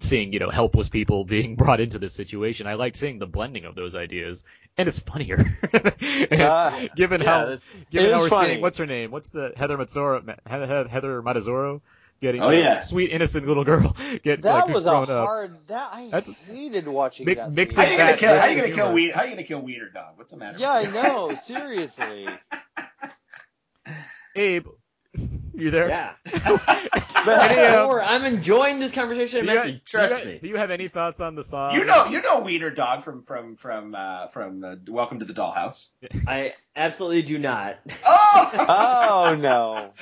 [0.00, 2.66] seeing you know helpless people being brought into this situation.
[2.66, 4.44] I like seeing the blending of those ideas,
[4.76, 5.58] and it's funnier.
[6.30, 7.58] Uh, given Yeah, how
[7.90, 8.48] given It how is we're funny.
[8.48, 9.10] seeing what's her name?
[9.10, 10.36] What's the Heather Mazzoro?
[10.46, 11.80] Heather, Heather Matarazzo
[12.20, 12.76] getting Oh, yeah.
[12.78, 15.26] sweet innocent little girl get that like who's was a grown up.
[15.26, 15.56] hard.
[15.68, 17.52] That I That's- hated watching Mi- that.
[17.52, 17.98] mixing scene.
[17.98, 18.94] how are you gonna kill how are you gonna kill humor.
[18.94, 21.02] Wiener, how are you gonna kill Wiener dog what's the matter Yeah, I with you?
[21.02, 21.32] know.
[21.42, 22.26] Seriously.
[24.36, 24.66] Abe,
[25.54, 25.88] you there?
[25.88, 26.12] Yeah.
[27.22, 29.72] But, Any, I'm enjoying this conversation Do you, immensely.
[29.72, 31.74] do you- Trust do you have any thoughts on the song?
[31.74, 35.34] you know you know Wiener dog from from from uh, from uh, Welcome to the
[35.34, 35.96] Dollhouse
[36.26, 37.76] I absolutely do not.
[38.06, 38.50] oh
[39.34, 39.92] oh no.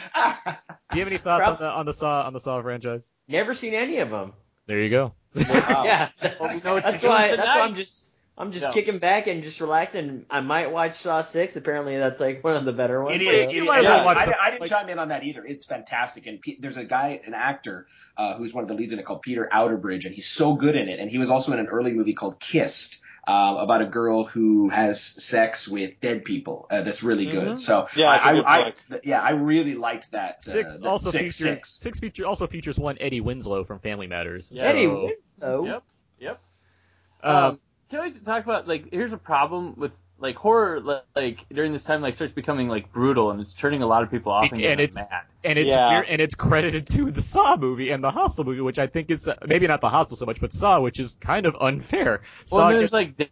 [0.92, 3.10] Do you have any thoughts Prob- on the on the Saw on the Saw franchise?
[3.26, 4.34] Never seen any of them.
[4.66, 5.12] There you go.
[5.34, 5.82] Wow.
[5.84, 6.10] Yeah.
[6.38, 7.26] Well, we know that's why.
[7.28, 7.62] doing That's why.
[7.62, 8.10] I'm just.
[8.38, 8.72] I'm just No.
[8.72, 10.24] kicking back and just relaxing.
[10.30, 11.56] I might watch Saw Six.
[11.56, 13.16] Apparently, that's like one of the better ones.
[13.16, 13.46] It is.
[13.46, 15.24] but- It, might as yeah, watch I, the- I didn't like- chime in on that
[15.24, 15.44] either.
[15.44, 16.26] It's fantastic.
[16.26, 17.86] And Pe- there's a guy, an actor,
[18.16, 20.76] uh, who's one of the leads in it called Peter Outerbridge, and he's so good
[20.76, 21.00] in it.
[21.00, 23.02] And he was also in an early movie called Kissed.
[23.26, 26.66] Um, about a girl who has sex with dead people.
[26.70, 27.48] Uh, that's really good.
[27.48, 27.58] Mhm.
[27.58, 28.74] So Yeah, it's a I, good I, flick.
[28.90, 30.36] I, yeah, I really liked that.
[30.36, 31.68] Uh, Six that also six, features six.
[31.70, 34.50] six feature also features one Eddie Winslow from Family Matters.
[34.50, 34.62] Yeah.
[34.62, 35.64] Eddie Winslow.
[35.66, 35.82] Yep.
[36.20, 36.40] Yep.
[37.22, 37.60] um, Um,
[37.90, 40.80] can we talk about like here's a problem with like horror
[41.16, 44.10] like during this time like starts becoming like brutal and it's turning a lot of
[44.10, 45.22] people off and, And it's- mad.
[45.44, 45.90] and it's Yeah.
[45.90, 49.10] weird, and it's credited to the Saw movie and the Hostel movie, which I think
[49.10, 52.22] is uh, maybe not the Hostel so much, but Saw, which is kind of unfair.
[52.50, 53.28] Well, Saw and there's gets- like De-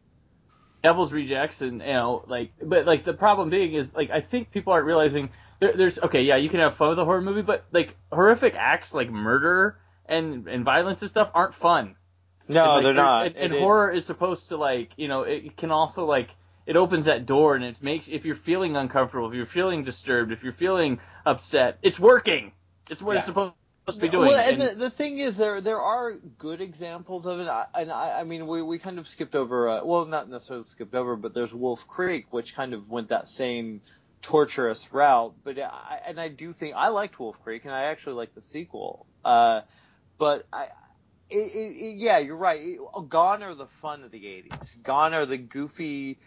[0.85, 4.53] Devil's Rejects and you know like but like the problem being is like I think
[4.53, 7.43] people aren't realizing there, there's okay yeah you can have fun with a horror movie
[7.43, 9.79] but like horrific acts like murder
[10.09, 11.97] and and violence and stuff aren't fun.
[12.49, 13.27] No, And, like, they're not.
[13.27, 16.31] And, and It- it- horror is supposed to like you know it can also like
[16.67, 20.33] it opens that door and it makes if you're feeling uncomfortable, if you're feeling disturbed,
[20.33, 22.53] if you're feeling upset, it's working.
[22.91, 23.55] It's what it's supposed
[23.89, 24.29] to be doing.
[24.29, 27.91] Well, and, And- the, the thing is, there there are good examples of it, and
[27.93, 29.69] I, I mean, we, we kind of skipped over.
[29.69, 33.29] Uh, well, not necessarily skipped over, but there's Wolf Creek, which kind of went that
[33.29, 33.81] same
[34.23, 35.35] torturous route.
[35.45, 38.43] But I, and I do think I liked Wolf Creek, and I actually like the
[38.43, 39.07] sequel.
[39.25, 39.61] Uh,
[40.19, 40.67] but I
[41.31, 42.79] it, it, yeah, you're right.
[42.95, 44.83] Oh, gone are the fun of the '80s.
[44.83, 46.19] Gone are the goofy.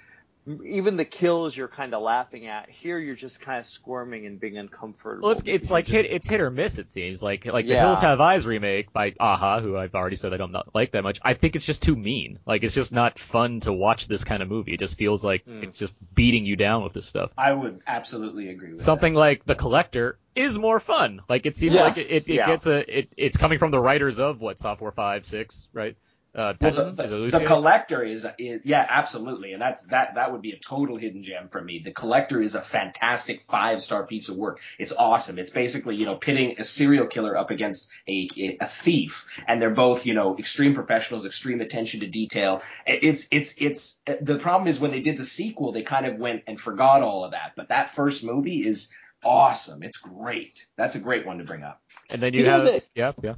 [0.65, 2.69] Even the kills you're kind of laughing at.
[2.69, 5.21] Here you're just kind of squirming and being uncomfortable.
[5.27, 6.79] Well, it's it's like you hit it's hit or miss.
[6.79, 7.85] It seems like like the Yeah.
[7.85, 11.03] Hills Have Eyes remake by Aja, who I've already said I don't not like that
[11.03, 11.19] much.
[11.21, 12.39] I think it's just too mean.
[12.47, 14.73] Like it's just not fun to watch this kind of movie.
[14.73, 15.63] It just feels like Hmm.
[15.63, 17.31] it's just beating you down with this stuff.
[17.37, 21.21] I would absolutely agree with Something like The Collector is more fun.
[21.29, 22.47] Like it seems Yes, like it, it, it yeah.
[22.47, 25.95] gets a it, it's coming from the writers of what Saw Four Five Six right.
[26.35, 29.53] Uh, Well, the, the, is the collector is is yeah absolutely.
[29.53, 31.79] And that's that that would be a total hidden gem for me.
[31.79, 34.61] The collector is a fantastic five star piece of work.
[34.77, 35.39] It's awesome.
[35.39, 38.29] It's basically you know pitting a serial killer up against a
[38.61, 39.27] a thief.
[39.47, 42.61] And they're both you know extreme professionals extreme attention to detail.
[42.85, 46.43] It's it's it's the problem is when they did the sequel they kind of went
[46.45, 47.53] and forgot all of that.
[47.55, 49.83] But that first movie is awesome.
[49.83, 50.65] It's great.
[50.77, 51.81] That's a great one to bring up.
[52.09, 53.33] And then you, You know have that- yeah yeah.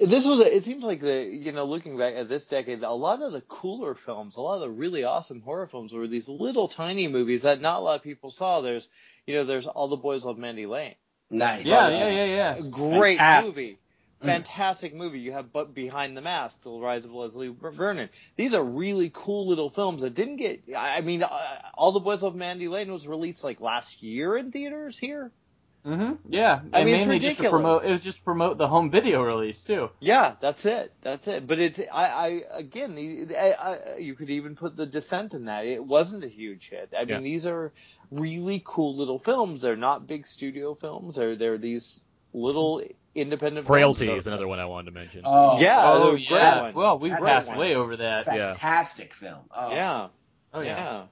[0.00, 2.92] This was a, it seems like the you know looking back at this decade a
[2.92, 6.28] lot of the cooler films a lot of the really awesome horror films were these
[6.28, 8.60] little tiny movies that not a lot of people saw.
[8.60, 8.88] There's
[9.26, 10.94] you know there's all the boys love mandy lane.
[11.30, 11.66] Nice.
[11.66, 12.60] Yeah, yeah, yeah, yeah.
[12.60, 13.56] great Fantastic.
[13.56, 13.78] movie.
[14.22, 15.20] Fantastic movie.
[15.20, 18.08] You have but behind the mask the rise of leslie vernon.
[18.36, 21.28] These are really cool little films that didn't get i I mean uh,
[21.74, 25.30] all the boys love mandy lane was released like last year in theaters here
[25.84, 27.50] hmm Yeah, I and mean, it's mainly just to ridiculous.
[27.50, 27.84] promote.
[27.84, 29.90] It was just to promote the home video release too.
[30.00, 30.92] Yeah, that's it.
[31.02, 31.46] That's it.
[31.46, 35.44] But it's I, I again, the, I, I, you could even put the Descent in
[35.44, 35.66] that.
[35.66, 36.94] It wasn't a huge hit.
[36.98, 37.72] I mean, these are
[38.10, 39.60] really cool little films.
[39.60, 41.16] They're not big studio films.
[41.16, 42.00] They're they're these
[42.32, 42.82] little
[43.14, 43.66] independent.
[43.66, 43.78] Films.
[43.78, 44.20] Frailty films.
[44.20, 45.20] is another one I wanted to mention.
[45.24, 46.72] oh Yeah, oh they're yeah.
[46.74, 48.26] Well, we That's passed way over that.
[48.26, 48.52] Yeah.
[48.52, 49.70] fantastic film oh.
[49.70, 50.08] Yeah.
[50.54, 50.76] Oh yeah.
[50.76, 51.02] yeah.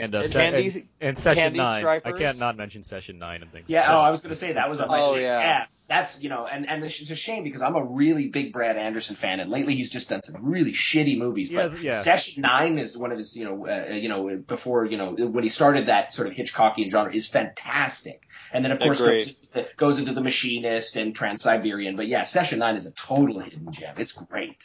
[0.00, 1.84] And uh, And se- Candy- and, and Session Candy Nine.
[2.04, 3.66] I can't not mention Session Nine and things.
[3.68, 4.00] Yeah, like oh.
[4.00, 5.22] I was going to say that was on my Oh, list.
[5.22, 5.66] yeah.
[5.88, 9.16] That's, you know, and, and it's a shame because I'm a really big Brad Anderson
[9.16, 11.50] fan, and lately he's just done some really shitty movies.
[11.50, 11.98] But has- yeah.
[11.98, 15.42] Session Nine is one of his, you know, uh, you know, before, you know, when
[15.42, 18.22] he started that sort of Hitchcockian genre is fantastic.
[18.52, 21.96] And then of course goes into, the, goes into the Machinist and Trans Siberian.
[21.96, 23.94] But yeah, Session Nine is a total hidden gem.
[23.98, 24.64] It's great.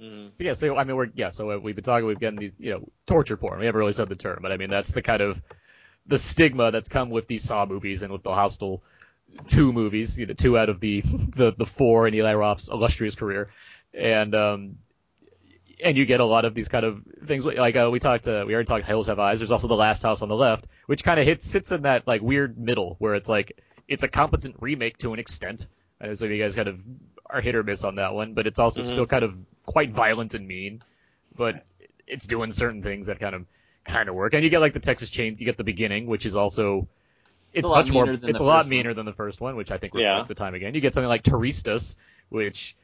[0.00, 0.32] Mhm.
[0.36, 2.52] But yeah, so I mean, we're yeah, so uh, we've been talking, we've gotten these,
[2.58, 3.60] you know, torture porn.
[3.60, 5.40] We haven't really said the term, but I mean, that's the kind of
[6.06, 8.82] the stigma that's come with these Saw movies and with the Hostel
[9.46, 11.00] two movies, you know, two out of the
[11.36, 13.50] the the four in Eli Roth's illustrious career,
[13.92, 14.78] and um,
[15.82, 18.44] and you get a lot of these kind of things like uh, we talked, uh,
[18.46, 19.40] we already talked Hills Have Eyes.
[19.40, 22.06] There's also the Last House on the Left, which kind of hits sits in that
[22.06, 25.66] like weird middle where it's like it's a competent remake to an extent.
[26.00, 26.80] I know some of you guys kind of
[27.28, 28.86] are hit or miss on that one, but it's also Mhm.
[28.86, 29.34] still kind of
[29.66, 30.82] quite violent and mean,
[31.36, 31.64] but
[32.06, 33.46] it's doing certain things that kind of
[33.86, 34.34] kind of work.
[34.34, 36.88] And you get like the Texas Chain, you get the beginning, which is also
[37.52, 38.70] it's, a lot much more than it's a lot first one.
[38.70, 40.10] meaner than the first one, which I think Yeah.
[40.10, 40.74] reflects the time again.
[40.74, 41.96] You get something like Turistas,
[42.28, 42.76] which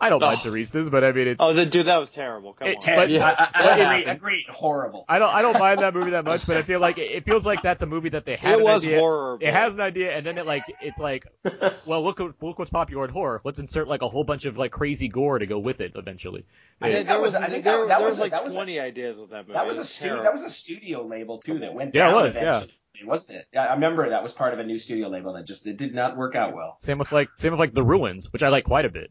[0.00, 0.48] I don't mind Oh.
[0.50, 2.52] Turistas, but I mean it's Oh, the, dude, that was terrible.
[2.52, 2.80] Come It- on.
[2.82, 4.46] Ted, But- I, I, I What agree, agreed.
[4.48, 5.04] Horrible.
[5.08, 7.24] I don't I don't mind that movie that much, but I feel like it, it
[7.24, 8.98] feels like that's a movie that they had it an was idea.
[9.00, 9.46] horrible.
[9.46, 11.26] It has an idea, and then it like it's like,
[11.86, 13.40] well, look look what's popular in horror.
[13.44, 16.44] Let's insert like a whole bunch of like crazy gore to go with it eventually.
[16.80, 18.32] I think there that was- was, I think there, that- that there was was like
[18.32, 19.54] that was a- 20 ideas with that movie.
[19.54, 20.24] That was It a stu- terrible.
[20.24, 22.40] that was a studio label too that went Yeah, it down was, yeah.
[22.48, 22.72] eventually,
[23.04, 23.46] wasn't it?
[23.54, 25.94] Yeah, I remember that was part of a new studio label that just it did
[25.94, 26.76] not work out well.
[26.80, 29.10] Same with like same with like The Ruins, which I like quite a bit.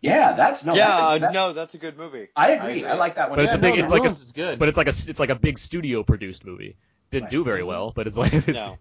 [0.00, 0.74] Yeah, that's no.
[0.74, 2.28] yeah, that's a- that- no, that's a good movie.
[2.36, 2.84] I agree.
[2.84, 3.36] I I, like that one.
[3.38, 4.58] But it's yeah, a big- no, it's The like a- Ruins good.
[4.58, 6.76] But it's like a it's like a big studio produced movie.
[7.10, 7.30] Didn't Right.
[7.30, 8.78] do very well, but it's like it's, No.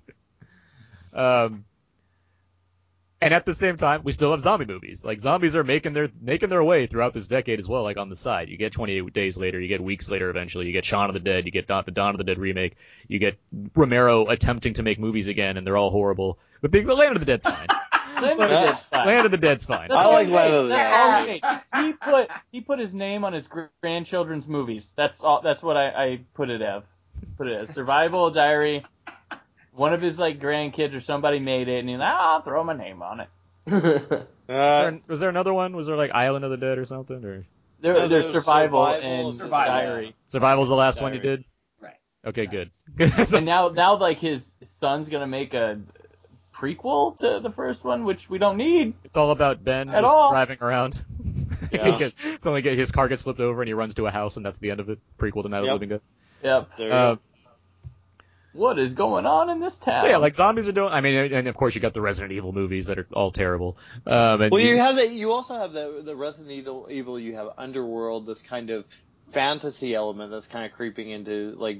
[1.13, 1.65] um.
[3.19, 5.03] And at the same time, we still have zombie movies.
[5.03, 7.81] Like zombies are making their making their way throughout this decade as well.
[7.81, 10.29] Like on the side, you get 28 days later, you get weeks later.
[10.29, 12.37] Eventually, you get Shaun of the Dead, you get Dawn, the Dawn of the Dead
[12.37, 12.75] remake,
[13.07, 13.39] you get
[13.75, 16.37] Romero attempting to make movies again, and they're all horrible.
[16.61, 17.67] But the, the Land of the Dead's fine.
[18.21, 19.05] Land of the Dead's fine.
[19.07, 19.89] Land of the Dead's fine.
[19.89, 21.01] That's I all like it Land of the That's Dead.
[21.01, 21.65] all it takes.
[21.75, 24.93] He put he put his name on his gr- grandchildren's movies.
[24.95, 25.41] That's all.
[25.41, 26.83] That's what I, I put it as.
[27.37, 28.85] Put it as survival diary.
[29.73, 32.63] One of his like grandkids or somebody made it, and he's like, "Ah, I'll throw
[32.63, 33.29] my name on it.
[33.67, 35.75] Was Uh, there, was there another one?
[35.75, 37.17] Was there like Island of the Dead or something?
[37.23, 37.45] Or
[37.81, 39.73] There, No, there's there's survival, Survival and and Survival.
[39.73, 40.15] diary.
[40.29, 41.43] Survival's the last one you did?
[41.81, 41.95] Right.
[42.25, 42.71] Okay, good.
[43.33, 45.79] And now, now like his son's gonna make a
[46.59, 48.93] prequel to the first one, which we don't need.
[49.03, 50.31] It's all about Ben At all.
[50.31, 51.03] driving around.
[51.71, 51.91] Yeah.
[51.91, 54.11] He gets- it's only get his car gets flipped over and he runs to a
[54.11, 54.99] house and that's the end of it.
[55.19, 55.73] Prequel to Night of the Yep.
[55.73, 56.01] Living Dead.
[56.43, 56.69] Yep.
[56.77, 57.15] there Uh.
[58.53, 60.03] What is going on in this town?
[60.03, 60.91] so yeah, like zombies are doing.
[60.91, 63.77] I mean, and of course you got the Resident Evil movies that are all terrible.
[64.05, 65.11] Um, and Well, you have that.
[65.11, 66.87] You also have the the Resident Evil.
[66.89, 68.85] Evil you have Underworld, this kind of
[69.31, 71.77] fantasy element that's kind of creeping into like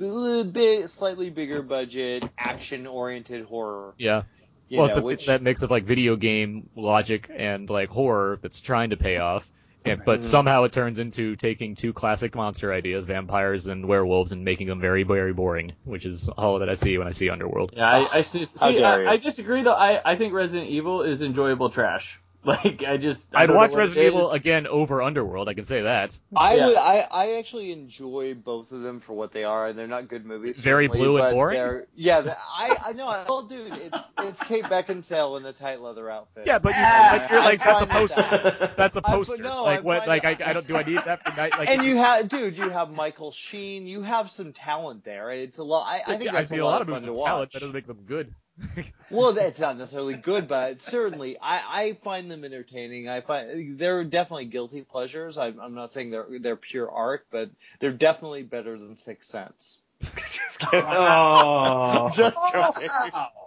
[0.00, 3.94] a bit, slightly bigger budget, action oriented horror.
[3.98, 4.22] yeah,
[4.68, 7.68] You well, know, it's, a, which it's that mix of like video game logic and
[7.68, 9.50] like horror that's trying to pay off.
[9.86, 10.24] And, but Mhm.
[10.24, 14.80] somehow it turns into taking two classic monster ideas, vampires and werewolves, and making them
[14.80, 17.72] very, very boring, which is all that I see when I see Underworld.
[17.76, 18.46] Yeah, I, I see.
[18.46, 18.82] See.
[18.82, 19.74] I, I disagree though.
[19.74, 22.18] I, I think Resident Evil is enjoyable trash.
[22.64, 23.34] Like I just.
[23.34, 24.36] I I'd watch Resident Evil is.
[24.36, 25.48] again over Underworld.
[25.48, 26.18] I can say that.
[26.36, 26.66] I Yeah.
[26.66, 30.08] would, I, I actually enjoy both of them for what they are, and they're not
[30.08, 30.60] good movies.
[30.60, 31.84] Very blue and boring?
[31.94, 33.08] Yeah, I, I know.
[33.08, 36.44] I- Well, dude, it's it's Kate Beckinsale in a tight leather outfit.
[36.46, 38.20] Yeah, but you, Ah, like, you're I'm like that's a poster.
[38.20, 38.76] that.
[38.76, 39.42] That's a I'm- poster.
[39.42, 39.98] no, like I'm what?
[40.00, 40.66] fine Like I, I don't.
[40.66, 41.58] Do I need that for night?
[41.58, 43.86] Like and you have, dude, you have Michael Sheen.
[43.86, 45.30] You have some talent there.
[45.30, 45.86] It's a lot.
[45.86, 47.28] I, I think I that's see a lot, of movies fun to with watch.
[47.28, 47.52] talent.
[47.52, 48.34] That doesn't make them good.
[49.10, 53.08] Well, that's not necessarily good, but certainly I, I find them entertaining.
[53.08, 55.38] I find they're definitely guilty pleasures.
[55.38, 59.82] I, I'm not saying they're they're pure art, but they're definitely better than Sixth Sense.
[60.02, 60.84] Just kidding.
[60.88, 62.10] Oh.
[62.14, 62.88] Just joking.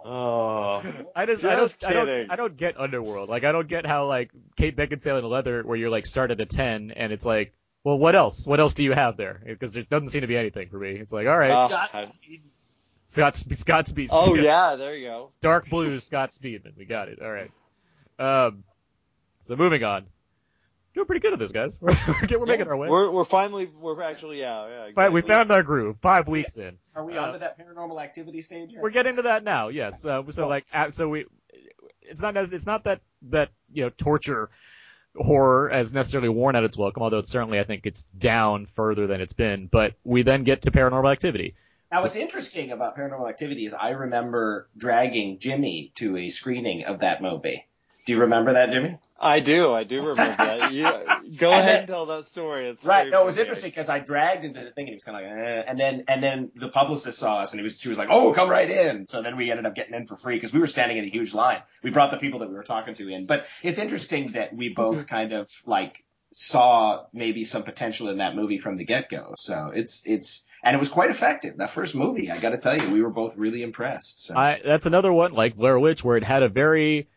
[0.04, 0.82] Oh.
[1.14, 2.30] I just, I don't, Just I don't.
[2.30, 3.28] I don't get Underworld.
[3.28, 6.40] Like, I don't get how like Kate Beckinsale in leather, where you're like start at
[6.40, 7.52] a ten, and it's like,
[7.84, 8.46] well, what else?
[8.46, 9.40] What else do you have there?
[9.44, 10.92] Because there doesn't seem to be anything for me.
[10.92, 12.06] It's like, all right, Uh,
[13.08, 13.58] Scott I- Speed.
[13.58, 14.10] Scott, Speed.
[14.12, 15.32] Oh yeah, there you go.
[15.40, 16.76] Dark Blue Scott Speedman.
[16.76, 17.20] We got it.
[17.20, 17.50] All right.
[18.18, 18.64] Um,
[19.42, 20.06] so moving on.
[20.94, 21.78] Doing pretty good at this, guys.
[21.82, 21.94] We're,
[22.38, 22.88] we're making our way.
[22.88, 24.92] We're we're finally we're actually yeah yeah.
[24.94, 25.96] Fi- we found our groove.
[26.00, 26.78] Five weeks in.
[26.94, 28.72] Are we Uh, onto that paranormal activity stage?
[28.72, 28.82] yet?
[28.82, 29.68] We're getting to that now.
[29.68, 30.04] Yes.
[30.04, 31.26] Uh, so like, uh, so we,
[32.02, 33.00] it's not as it's not that
[33.30, 34.50] that you know torture
[35.14, 39.06] horror as necessarily worn out its welcome, although it's certainly I think it's down further
[39.06, 39.66] than it's been.
[39.70, 41.54] But we then get to Paranormal Activity.
[41.90, 47.00] Now, what's interesting about Paranormal Activity is I remember dragging Jimmy to a screening of
[47.00, 47.64] that movie.
[48.04, 48.96] Do you remember that, Jimmy?
[49.20, 50.72] I do, I do remember that.
[50.72, 52.66] You, go And ahead then- and tell that story.
[52.68, 53.10] It's Right.
[53.10, 55.16] No, it was interesting because I dragged him to the thing and he was kind
[55.16, 55.64] of like, eh.
[55.66, 58.32] and then and then the publicist saw us and he was she was like, oh,
[58.32, 59.04] come right in.
[59.06, 61.08] So then we ended up getting in for free because we were standing in a
[61.08, 61.62] huge line.
[61.82, 64.70] We brought the people that we were talking to in, but it's interesting that we
[64.70, 69.34] both kind of like saw maybe some potential in that movie from the get go.
[69.36, 71.58] So it's it's and it was quite effective.
[71.58, 74.24] That first movie, I got to tell you, we were both really impressed.
[74.24, 74.36] So.
[74.36, 77.08] I that's another one like Blair Witch where it had a very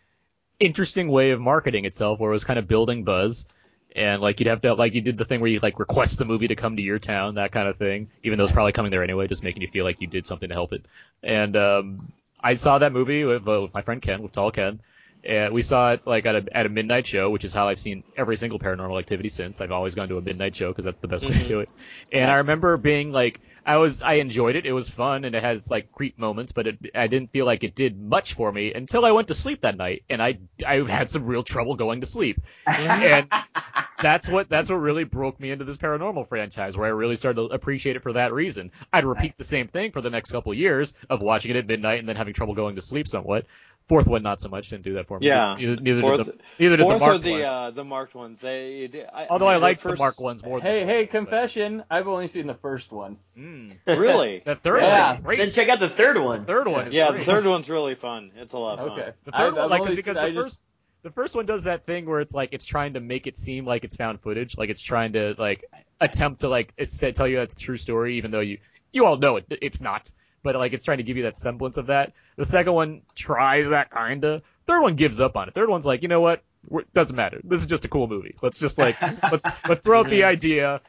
[0.60, 3.46] interesting way of marketing itself, where it was kind of building buzz.
[3.94, 6.26] And like you'd have to like you did the thing where you like request the
[6.26, 8.10] movie to come to your town, that kind of thing.
[8.24, 10.48] Even though it's probably coming there anyway, just making you feel like you did something
[10.48, 10.86] to help it.
[11.22, 14.80] And um, I saw that movie with, uh, with my friend Ken, with Tall Ken,
[15.24, 17.80] and we saw it like at a at a midnight show, which is how I've
[17.80, 19.62] seen every single Paranormal Activity since.
[19.62, 21.48] I've always gone to a midnight show because that's the best way to mm-hmm.
[21.48, 21.70] do it.
[22.12, 24.66] And I remember being like, I was I enjoyed it.
[24.66, 27.64] It was fun and it has like creep moments, but it, I didn't feel like
[27.64, 30.78] it did much for me until I went to sleep that night, and I I
[30.78, 32.42] had some real trouble going to sleep.
[32.66, 33.28] and
[34.02, 37.48] that's what that's what really broke me into this paranormal franchise, where I really started
[37.48, 38.72] to appreciate it for that reason.
[38.92, 42.00] I'd repeat the same thing for the next couple years of watching it at midnight
[42.00, 43.46] and then having trouble going to sleep somewhat.
[43.88, 44.70] Fourth one, not so much.
[44.70, 45.28] Didn't do that for me.
[45.28, 45.56] Yeah.
[45.60, 47.44] Neither, neither Fourth, did the neither did the fourth are marked the ones.
[47.44, 48.40] uh, the marked ones.
[48.40, 50.62] They, they- I, Although I the like first, the marked ones more.
[50.62, 51.84] Hey, than hey, but- confession.
[51.92, 53.18] I've only seen the first one.
[53.38, 53.76] Mm.
[53.88, 54.42] Really?
[54.46, 55.08] The third Yeah.
[55.10, 55.40] one is great.
[55.40, 56.42] Then check out the third one.
[56.42, 57.20] the third one is Yeah, great.
[57.20, 58.32] the third one's really fun.
[58.38, 59.00] It's a lot of fun.
[59.00, 59.12] Okay.
[59.26, 60.64] The 3rd I've- one, I've like, because seen- the I just- first,
[61.04, 63.66] the first one does that thing where it's like it's trying to make it seem
[63.66, 65.66] like it's found footage, like it's trying to like
[66.00, 68.60] attempt to like to tell you that's a true story, even though you
[68.94, 70.10] you all know it it's not.
[70.44, 72.14] But like it's trying to give you that semblance of that.
[72.38, 74.42] The second one tries that kinda.
[74.68, 75.54] Third one gives up on it.
[75.54, 76.44] Third one's like, you know what?
[76.68, 77.42] We're, doesn't matter.
[77.44, 78.36] This is just a cool movie.
[78.42, 79.00] Let's just like
[79.32, 80.82] let's let's throw out the idea.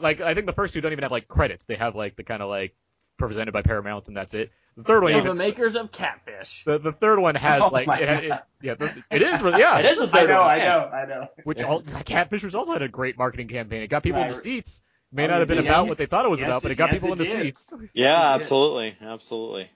[0.00, 1.64] Like I think the first two don't even have like credits.
[1.66, 2.74] They have like the kind of like
[3.18, 4.50] presented by Paramount and that's it.
[4.76, 6.62] The third one Yeah, even the makers of Catfish.
[6.66, 9.78] the, the third one has Oh like it, it, yeah the, it is really yeah
[9.80, 10.50] It is the I third know, one.
[10.50, 10.64] I yeah.
[10.64, 11.28] know, I know.
[11.44, 13.82] which all, Catfishers also had a great marketing campaign.
[13.82, 14.28] It got people Right.
[14.28, 14.82] into seats.
[15.12, 15.68] May Oh, not have been it did.
[15.70, 17.12] about what they thought it was Yes, about, but it- it got yes, people it
[17.20, 17.42] into did.
[17.56, 17.72] seats.
[17.94, 19.70] Yeah, absolutely, absolutely.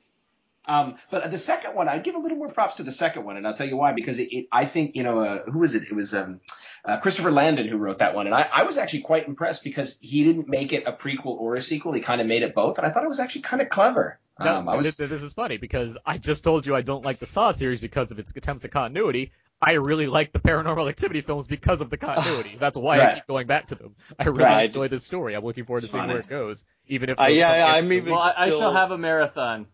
[0.66, 3.36] Um, but the second one, I'd give a little more props to the second one,
[3.36, 3.92] and I'll tell you why.
[3.92, 5.84] Because it, it I think you know, uh, who was it?
[5.84, 6.40] It was um,
[6.84, 9.98] uh, Christopher Landon who wrote that one, and I, I was actually quite impressed because
[10.00, 11.92] he didn't make it a prequel or a sequel.
[11.92, 14.18] He kind of made it both, and I thought it was actually kind of clever.
[14.38, 17.04] No, Um, I was, this, this is funny because I just told you I don't
[17.04, 19.32] like the Saw series because of its attempts at continuity.
[19.62, 22.56] I really like the Paranormal Activity films because of the continuity.
[22.58, 23.94] That's why I keep going back to them.
[24.18, 24.62] I really Right.
[24.64, 25.34] enjoy this story.
[25.36, 26.14] I'm looking forward to seeing funny.
[26.14, 28.48] where it goes, even if Uh, yeah, some yeah, I'm episodes- even- Well, I, I
[28.50, 29.66] shall have a marathon,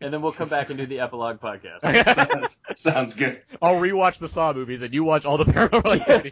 [0.00, 1.80] and then we'll come back and do the epilogue podcast.
[2.30, 3.42] sounds, sounds good.
[3.60, 6.30] I'll rewatch the Saw movies and you watch all the Paranormal Activity.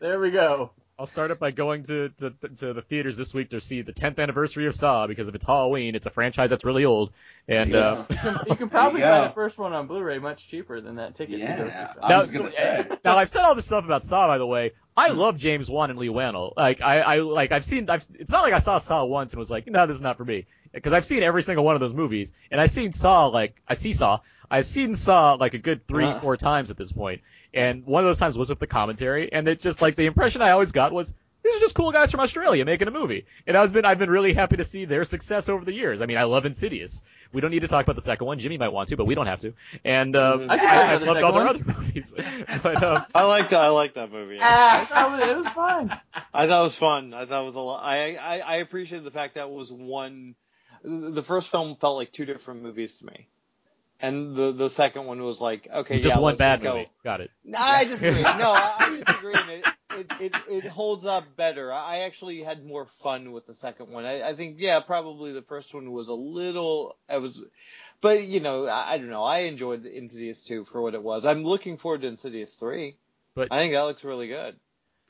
[0.00, 0.72] There we go.
[1.02, 2.30] I'll start it by going to, to
[2.60, 5.44] to the theaters this week to see the 10th anniversary of Saw because if it's
[5.44, 7.10] Halloween, it's a franchise that's really old.
[7.48, 8.08] And Yes.
[8.08, 9.28] uh, You can, you can probably There you buy go.
[9.30, 11.40] the first one on Blu-ray much cheaper than that ticket.
[11.40, 12.06] to go see yeah, Saw.
[12.06, 12.86] I Now- gonna say.
[13.04, 14.74] now I've said all this stuff about Saw, by the way.
[14.96, 16.52] I love James Wan and Leigh Whannell.
[16.56, 17.90] Like I, I like I've seen.
[17.90, 20.18] I've, it's not like I saw Saw once and was like, no, this is not
[20.18, 20.46] for me.
[20.72, 23.74] because I've seen every single one of those movies, and I've seen Saw like I
[23.74, 26.20] see Saw, I've seen Saw like a good three, Uh.
[26.20, 27.22] four times at this point,
[27.54, 30.42] and one of those times was with the commentary, and it just like the impression
[30.42, 33.56] I always got was these are just cool guys from Australia making a movie, and
[33.56, 36.00] I've been I've been really happy to see their success over the years.
[36.00, 37.02] I mean, I love Insidious.
[37.32, 38.38] We don't need to talk about the second one.
[38.38, 39.54] Jimmy might want to, but we don't have to.
[39.84, 41.48] And um, I I, can talk about I've loved all their one.
[41.48, 42.14] other movies,
[42.62, 43.60] but um, I like that.
[43.60, 44.38] I like that movie.
[44.40, 45.90] I thought it was, fun.
[46.34, 47.14] I thought it was fun.
[47.14, 47.82] I thought it was a lot.
[47.82, 50.36] I, I I appreciated the fact that it was one.
[50.84, 53.28] The first film felt like two different movies to me,
[54.02, 56.74] and the the second one was like okay, just yeah, one let's bad just go.
[56.78, 56.90] movie.
[57.04, 57.30] Got it.
[57.44, 58.22] No, I disagree.
[58.22, 59.34] No, I, I disagree.
[59.34, 61.72] It, it, it, it holds up better.
[61.72, 64.04] I actually had more fun with the second one.
[64.04, 67.42] I, I think, yeah, probably the first one was a little, I was,
[68.00, 69.22] but you know, I, I don't know.
[69.22, 71.26] I enjoyed Insidious 2 for what it was.
[71.26, 72.96] I'm looking forward to Insidious 3.
[73.34, 74.56] But- I think that looks really good.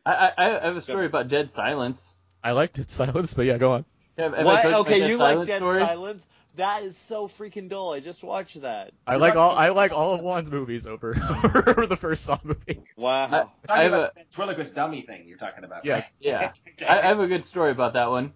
[0.04, 2.12] I, I, I have a story about Dead Silence.
[2.42, 3.84] I liked Dead silence, but yeah, go on.
[4.18, 4.62] Have, have What?
[4.62, 5.78] told my Okay, Dead you like Dead story?
[5.80, 6.26] Silence?
[6.56, 7.94] That is so freaking dull.
[7.94, 8.92] I just watched that.
[9.06, 11.16] I You're like all I like all of Wan's movies over
[11.66, 12.82] over the first Saw movie.
[12.96, 13.24] Wow.
[13.24, 15.84] I Talking have about the ventriloquist dummy thing you're talking about.
[15.84, 16.18] Yes.
[16.22, 16.52] Yeah.
[16.72, 16.86] Okay.
[16.86, 18.32] I, I have a good story about that one.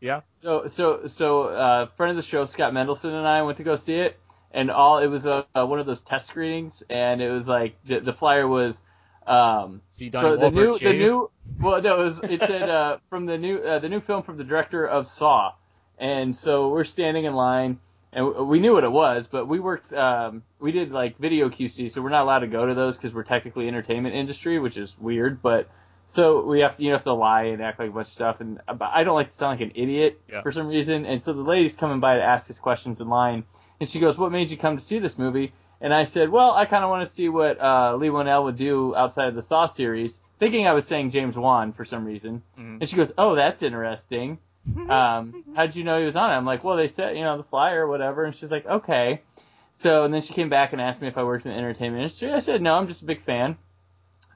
[0.00, 0.20] Yeah.
[0.42, 3.76] So so so uh, friend of the show Scott Mendelson and I went to go
[3.76, 4.18] see it,
[4.50, 7.76] and all it was a, a one of those test screenings, and it was like
[7.86, 8.80] the, the flyer was
[9.26, 11.30] um, See for Donnie the Wahlberg new the new
[11.60, 14.38] well no it was it said uh, from the new uh, the new film from
[14.38, 15.52] the director of Saw,
[16.00, 17.78] and so we're standing in line.
[18.12, 21.88] And we knew what it was, but we worked, um, we did like video QC,
[21.92, 24.96] so we're not allowed to go to those because we're technically entertainment industry, which is
[24.98, 25.68] weird, but
[26.08, 28.40] so we have to, you have to lie and act like a bunch of stuff,
[28.40, 30.42] and I don't like to sound like an idiot Yeah.
[30.42, 31.06] for some reason.
[31.06, 33.44] And so the lady's coming by to ask us questions in line,
[33.78, 36.50] and she goes, "What made you come to see this movie?" And I said, "Well,
[36.50, 39.42] I kind of want to see what uh, Leigh Whannell would do outside of the
[39.42, 42.42] Saw series," thinking I was saying James Wan for some reason.
[42.58, 42.80] Mhm.
[42.80, 44.38] And she goes, "Oh, that's interesting.
[44.90, 47.36] Um, how'd you know he was on it?" I'm like, "Well, they said, you know,
[47.36, 49.20] the flyer or whatever." And she's like, "Okay."
[49.72, 52.02] So and then she came back and asked me if I worked in the entertainment
[52.02, 52.32] industry.
[52.32, 53.56] I said, "No, I'm just a big fan."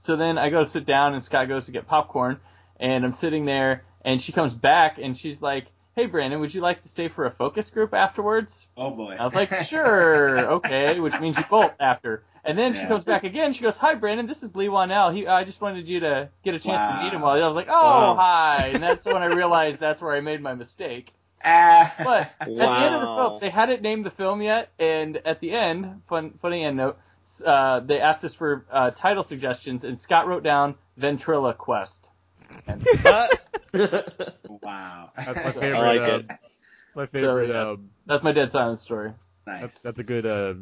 [0.05, 2.39] So then I go to sit down and Scott goes to get popcorn
[2.79, 6.61] and I'm sitting there and she comes back and she's like, Hey Brandon, would you
[6.61, 8.67] like to stay for a focus group afterwards?
[8.77, 9.17] Oh boy.
[9.19, 12.23] I was like, Sure, okay, which means you bolt after.
[12.47, 13.53] And then she comes back again.
[13.55, 14.27] She goes, "Hi, Brandon.
[14.27, 15.15] This is Leigh Whannell.
[15.15, 17.57] He, I just wanted you to get a chance to meet him." While I was
[17.57, 18.15] like, "Oh, Wow.
[18.17, 21.13] hi!" And that's when I realized that's where I made my mistake.
[21.47, 21.95] Ah.
[22.03, 25.41] But at the end of the film, they hadn't named the film yet, and at
[25.41, 26.97] the end, fun, funny end note,
[27.45, 32.09] uh, they asked us for uh, title suggestions, and Scott wrote down Ventriloquist.
[32.67, 33.29] wow.
[33.75, 35.75] That's my favorite.
[35.75, 36.27] I like uh, it.
[36.95, 37.49] My So favorite.
[37.49, 39.13] yes, um, that's my dead silence story.
[39.47, 39.61] nice.
[39.61, 40.55] that's that's a good uh,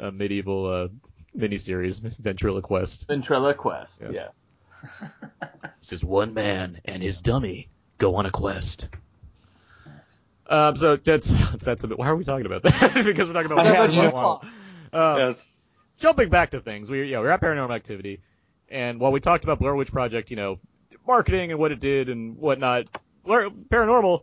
[0.00, 0.88] uh, medieval uh,
[1.36, 3.06] miniseries, Ventriloquist.
[3.08, 4.02] Ventriloquist.
[4.02, 4.28] Yeah.
[5.00, 5.08] Yeah.
[5.88, 7.68] Just one man and his dummy
[7.98, 8.88] go on a quest.
[10.46, 11.28] Um, so that's
[11.64, 11.98] that's a bit.
[11.98, 12.92] Why are we talking about that?
[13.04, 13.66] because we're talking about.
[13.66, 14.46] I have Wonder.
[14.92, 15.46] Um, Yes.
[15.98, 18.20] jumping back to things, we yeah we're at Paranormal Activity,
[18.68, 20.58] and while we talked about Blair Witch Project, you know,
[21.06, 22.84] marketing and what it did and whatnot,
[23.24, 24.22] Blair, Paranormal,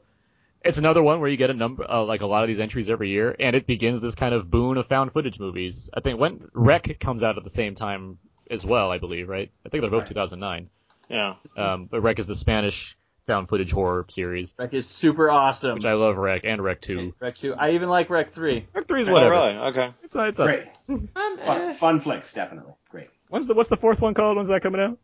[0.63, 2.89] it's another one where you get a number uh, like a lot of these entries
[2.89, 5.89] every year, and it begins this kind of boon of found footage movies.
[5.93, 8.17] I think when Rec comes out at the same time
[8.49, 9.51] as well, I believe, right?
[9.65, 10.07] I think they're both Right.
[10.07, 10.69] 2009.
[11.09, 11.35] Yeah.
[11.57, 12.97] Um, but Rec is the Spanish
[13.27, 15.75] found footage horror series, Rec is super awesome.
[15.75, 16.17] which I love.
[16.17, 17.13] Rec and Rec Two.
[17.19, 17.53] Rec two.
[17.53, 18.65] I even like Rec three.
[18.73, 19.31] Rec Three is Oh, whatever.
[19.35, 19.57] really?
[19.69, 19.93] Okay.
[20.03, 20.47] It's it's up.
[20.47, 20.63] Great.
[21.39, 22.73] Fun, fun flicks, definitely.
[22.89, 23.07] Great.
[23.29, 24.37] When's the what's the fourth one called?
[24.37, 24.97] When's that coming out?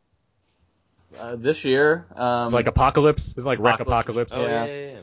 [1.19, 3.33] Uh, this year, um, It's like Apocalypse.
[3.37, 4.33] It's like Rec Apocalypse.
[4.33, 4.35] Apocalypse.
[4.35, 4.65] Oh, Yeah.
[4.65, 4.99] yeah, yeah, yeah.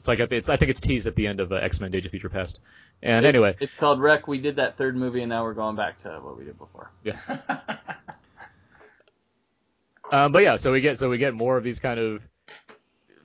[0.00, 2.06] It's like it's I think it's teased at the end of uh, X Men: Days
[2.06, 2.58] of Future Past.
[3.02, 4.26] And anyway, it's called Rec.
[4.26, 6.90] We did that third movie, and now we're going back to what we did before.
[10.10, 12.22] um, but yeah, so we get so we get more of these kind of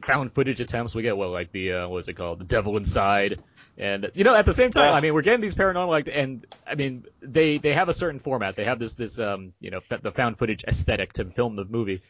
[0.05, 0.93] found footage attempts.
[0.93, 3.41] We get what like the uh, what is it called, The Devil Inside,
[3.78, 4.93] and you know at the same time, Yeah.
[4.93, 8.19] I mean we're getting these paranormal like and I mean they they have a certain
[8.19, 8.55] format.
[8.55, 11.65] They have this this um you know f- the found footage aesthetic to film the
[11.65, 12.01] movie.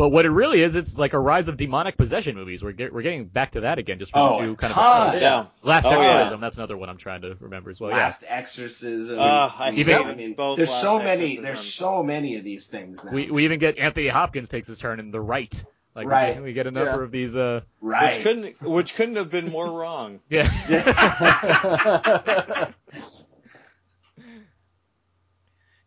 [0.00, 2.64] But what it really is, it's like a rise of demonic possession movies.
[2.64, 4.72] We're get, we're getting back to that again, just from Oh, a new a kind
[4.72, 5.14] ton.
[5.16, 5.46] of Yeah.
[5.62, 6.06] Last Oh, yeah.
[6.12, 6.40] Exorcism.
[6.40, 7.90] That's another one I'm trying to remember as well.
[7.90, 9.18] Last Exorcism.
[9.18, 9.22] Uh,
[9.58, 11.10] I Even- hate I mean, both there's Last so many.
[11.10, 11.44] Exorcism.
[11.44, 13.12] There's so many of these things now.
[13.12, 15.62] We we even get Anthony Hopkins takes his turn in The Right.
[15.94, 16.42] Like we- Right.
[16.42, 17.02] we, get a number Yeah.
[17.04, 17.36] of these.
[17.36, 18.14] uh right.
[18.16, 20.20] Which couldn't, which couldn't have been more wrong.
[20.30, 20.48] Yeah.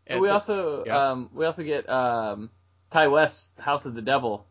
[0.06, 1.12] And we so- also yeah.
[1.12, 2.50] um, we also get um,
[2.94, 4.46] Ti West's House of the Devil,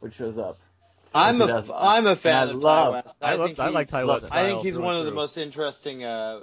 [0.00, 0.58] which shows up.
[1.14, 1.70] I'm He a, does.
[1.74, 3.16] I'm a fan And I of love- Ti West.
[3.22, 4.28] I, love, think I like he's- Ti West.
[4.34, 6.40] I think he's one and of the most interesting uh,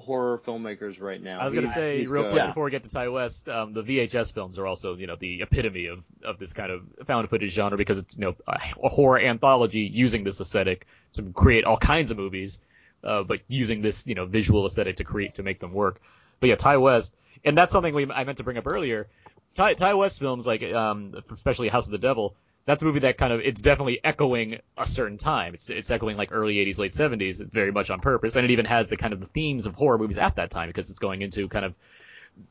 [0.00, 1.38] horror filmmakers right now.
[1.40, 2.32] I was gonna say real good.
[2.32, 5.16] quick before we get to Ti West, um, the VHS films are also you know
[5.16, 8.58] the epitome of of this kind of found footage genre because it's you know a,
[8.82, 12.58] a horror anthology using this aesthetic to create all kinds of movies,
[13.04, 16.00] uh, but using this you know visual aesthetic to create to make them work.
[16.40, 17.14] But yeah, Ti West,
[17.44, 19.06] and that's something we I meant to bring up earlier.
[19.54, 22.34] Ti, Ti West films like um, especially House of the Devil.
[22.64, 25.54] That's a movie that kind of it's definitely echoing a certain time.
[25.54, 28.66] It's it's echoing like early 80s, late 70s, very much on purpose, and it even
[28.66, 31.22] has the kind of the themes of horror movies at that time because it's going
[31.22, 31.74] into kind of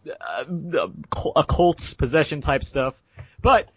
[0.09, 0.87] uh,
[1.35, 2.93] occult possession type stuff.
[3.41, 3.69] But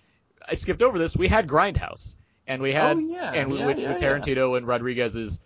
[0.46, 1.16] I skipped over this.
[1.16, 3.32] We had Grindhouse, and we had Oh, yeah.
[3.32, 5.40] and Yeah, which yeah, with Tarantino and Rodriguez's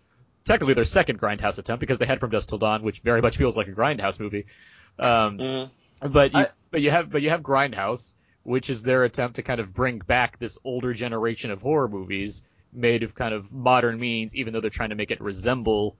[0.44, 3.36] technically their second Grindhouse attempt because they had From Dusk Till Dawn, which very much
[3.36, 4.46] feels like a Grindhouse movie.
[4.98, 5.70] Um, Mhm.
[6.00, 9.42] But you I- but you have but you have Grindhouse, which is their attempt to
[9.42, 12.42] kind of bring back this older generation of horror movies
[12.72, 15.96] made of kind of modern means, even though they're trying to make it resemble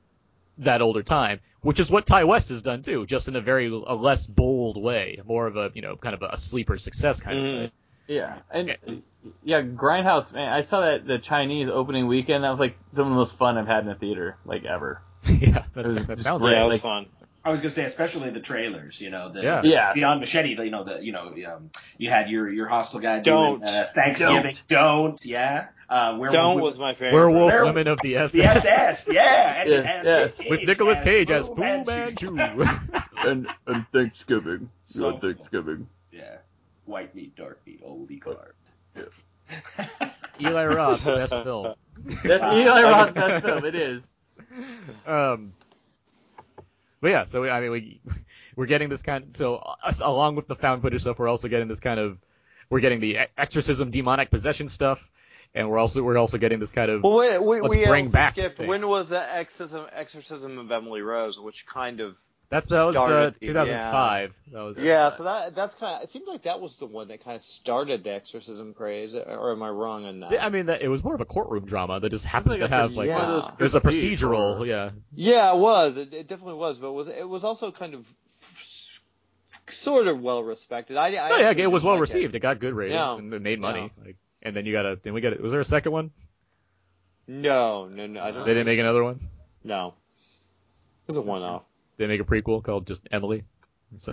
[0.59, 3.67] that older time, which is what Ti West has done too, just in a very
[3.69, 7.37] a less bold way, more of a you know kind of a sleeper success kind
[7.37, 7.41] Mhm.
[7.55, 7.73] of way.
[8.09, 8.77] Yeah, and
[9.45, 10.51] yeah, Grindhouse, man.
[10.51, 12.43] I saw that the Chinese opening weekend.
[12.45, 15.03] That was like some of the most fun I've had in a theater, like ever.
[15.29, 16.53] yeah, that's, was that sounds great.
[16.53, 17.07] Yeah, it was like- fun.
[17.49, 19.01] I was gonna say, especially the trailers.
[19.01, 19.61] You know, the, Yeah.
[19.63, 19.93] the Yeah.
[19.95, 20.51] Beyond Machete.
[20.51, 23.61] You know, the you know, um, you had your your Hostel guy Don't.
[23.61, 24.57] doing uh, Thanksgiving.
[24.69, 25.25] Don't.
[25.25, 25.69] yeah.
[25.89, 27.15] Uh, werewolf Don't with- was my favorite.
[27.15, 28.33] Werewolf Werewolf- Women of the SS.
[28.33, 29.09] the SS.
[29.11, 29.61] Yeah.
[29.63, 30.39] And, Yes, and yes.
[30.39, 32.31] Nick With Cage Nicolas Cage as Fu Fu Manchu.
[32.33, 32.69] Manchu.
[33.21, 35.89] and and Thanksgiving, So Yeah, Thanksgiving.
[36.13, 36.37] Yeah.
[36.85, 38.53] White meat, dark meat, oldie carb.
[40.41, 41.75] Eli Roth's best film.
[42.23, 43.65] That's Eli Roth's best film.
[43.65, 44.07] It is.
[45.07, 45.53] Um,
[47.01, 48.01] but yeah, so we, I mean, we
[48.57, 49.25] we're getting this kind.
[49.25, 52.19] Of, so us, along with the found footage stuff, we're also getting this kind of
[52.71, 55.09] we're getting the exorcism, demonic possession stuff,
[55.55, 58.11] and we're also we're also getting this kind of Well, we, we, Let's we bring
[58.11, 58.59] back skipped.
[58.59, 58.69] things.
[58.69, 62.17] When was the exorcism, exorcism of Emily Rose, which kind of
[62.51, 64.35] that's that was uh, started- 2005.
[64.53, 65.11] That was yeah.
[65.11, 67.43] So that that's kind of it seemed like that was the one that kind of
[67.43, 70.43] started the exorcism craze, or am I wrong on that?
[70.43, 72.75] I mean, that it was more of a courtroom drama that just happens like to
[72.75, 74.67] a have like one of those it was a procedural, horror.
[74.67, 74.91] yeah.
[75.15, 75.97] Yeah, it was.
[75.99, 78.07] It, it definitely was, but it was it was also kind of
[79.71, 80.97] sort of well respected.
[80.97, 82.35] I, I Oh, yeah, it was well like received.
[82.35, 82.41] It.
[82.41, 83.15] got good ratings Yeah.
[83.19, 83.91] and it made money.
[84.03, 86.11] Like, and then you got a then we got a, was there a second one?
[87.27, 88.23] No, no, no.
[88.23, 88.85] I don't They didn't make so.
[88.85, 89.21] another one.
[89.65, 91.63] No, it was a one off.
[91.99, 93.45] They make a prequel called just Emily.
[93.99, 94.13] So-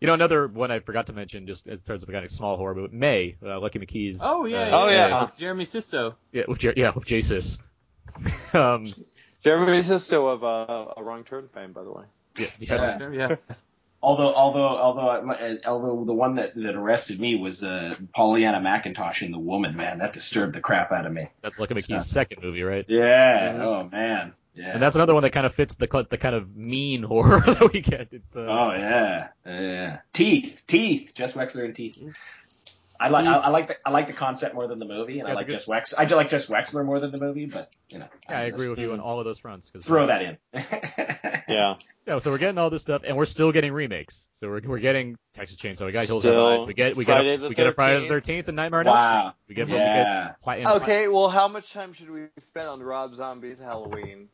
[0.00, 2.30] you know, another one I forgot to mention, just in terms of a kind of
[2.30, 4.20] small horror movie, May, uh, Lucky McKee's.
[4.22, 4.68] Oh yeah.
[4.68, 5.24] uh, Oh, yeah.
[5.24, 6.16] With Jeremy Sisto.
[6.30, 7.58] yeah, with J- yeah, with Jasis.
[8.54, 8.94] um,
[9.42, 12.04] Jeremy Sisto of uh, a Wrong Turn fame, by the way.
[12.36, 12.96] yeah, yes.
[13.00, 13.10] Yeah.
[13.12, 13.36] Yeah.
[14.00, 19.22] Although, although, although, uh, although the one that, that arrested me was uh, Pollyanna McIntosh
[19.22, 19.74] in The Woman.
[19.76, 21.28] Man, that disturbed the crap out of me.
[21.42, 22.02] that's Lucky McKee's Stuff.
[22.02, 22.84] second movie, right?
[22.86, 23.54] Yeah.
[23.54, 23.60] Mhm.
[23.62, 24.34] Oh man.
[24.58, 24.72] Yeah.
[24.72, 27.72] And that's another one that kind of fits the the kind of mean horror that
[27.72, 28.08] we get.
[28.10, 29.98] It's uh, Oh yeah, yeah.
[30.12, 31.12] Teeth, teeth.
[31.14, 31.96] Jess Weixler and teeth.
[33.00, 35.28] I like, I, I like the, I like the concept more than the movie, and
[35.28, 35.94] Yeah, I like the good- Jess Wex.
[35.96, 38.08] I do like Jess Weixler more than the movie, but you know.
[38.28, 39.70] yeah, I agree with you on all of those fronts.
[39.70, 40.38] 'cause- Throw that in.
[41.48, 41.76] Yeah.
[42.06, 44.26] Yeah, so we're getting all this stuff, and we're still getting remakes.
[44.32, 47.04] So we're we're getting Texas Chainsaw, we got Hills Still, Have Eyes, we get we
[47.04, 48.48] Friday get the a, we get a Friday the 13th.
[48.48, 49.20] And Nightmare on Elm Wow.
[49.44, 49.48] Street.
[49.48, 50.34] We get we Yeah.
[50.44, 54.28] get Okay, well, how much time should we spend on Rob Zombie's Halloween?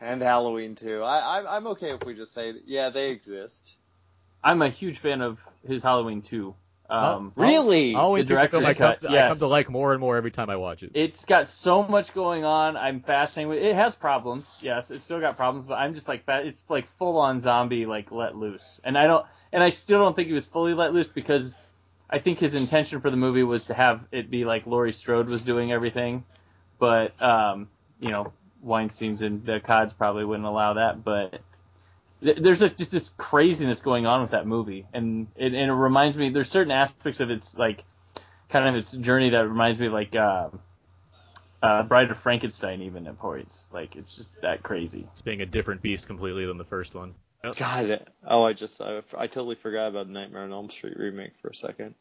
[0.00, 1.02] And Halloween too.
[1.02, 3.76] I, I I'm okay if we just say, yeah, they exist.
[4.44, 6.54] I'm a huge fan of his Halloween 2.
[6.88, 7.92] Um, Really?
[7.92, 9.68] Halloween The two is a film I director's come, cut, to, I come to like
[9.68, 10.92] more and more every time I watch it.
[10.94, 12.76] It's got so much going on.
[12.76, 13.74] I'm fascinated with it.
[13.74, 14.58] has problems.
[14.62, 18.12] Yes, it's still got problems, but I'm just like it's like full on zombie like
[18.12, 18.78] let loose.
[18.84, 21.56] And I don't and I still don't think he was fully let loose because
[22.08, 25.26] I think his intention for the movie was to have it be like Laurie Strode
[25.28, 26.24] was doing everything.
[26.78, 27.68] But um,
[27.98, 28.32] you know,
[28.62, 31.40] Weinstein's and the Cods probably wouldn't allow that, but
[32.22, 35.74] th- there's a, just this craziness going on with that movie, and it, and it
[35.74, 36.30] reminds me.
[36.30, 37.84] There's certain aspects of its like
[38.48, 40.48] kind of its journey that reminds me of like uh,
[41.62, 43.68] uh, Bride of Frankenstein, even at points.
[43.72, 45.06] Like it's just that crazy.
[45.12, 47.14] It's being a different beast completely than the first one.
[47.56, 48.06] God.
[48.26, 51.48] Oh, I just I, I totally forgot about the Nightmare on Elm Street remake for
[51.48, 51.94] a second.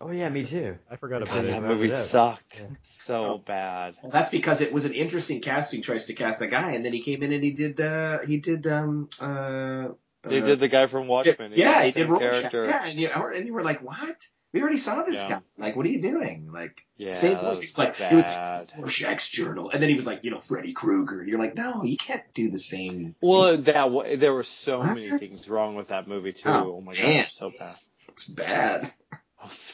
[0.00, 0.76] Oh yeah, me too.
[0.90, 1.48] I forgot about God, it.
[1.48, 2.76] that movie sucked Oh.
[2.82, 3.94] so bad.
[4.02, 6.92] Well, that's because it was an interesting casting choice to cast the guy, and then
[6.92, 9.88] he came in and he did uh, he did um uh.
[10.22, 11.52] They uh, did the guy from Watchmen.
[11.54, 12.30] yeah, the he did same Rorschach.
[12.50, 12.64] character.
[12.66, 14.16] Yeah, and you, and you were like, what?
[14.52, 15.36] We already saw this Yeah.
[15.36, 15.42] guy.
[15.58, 16.48] Like, what are you doing?
[16.50, 17.48] Like, Yeah, Same that voice.
[17.50, 18.12] was It's like- bad.
[18.12, 21.28] it was like- Rorschach's journal, and then he was like, you know, Freddy Krueger, and
[21.28, 23.14] you're like, no, you can't do the same.
[23.20, 24.88] well, that wa- there were so What?
[24.94, 26.48] many things wrong with that movie too.
[26.48, 27.22] Oh, Oh, my man.
[27.24, 27.76] god, so bad.
[28.08, 28.90] It's bad.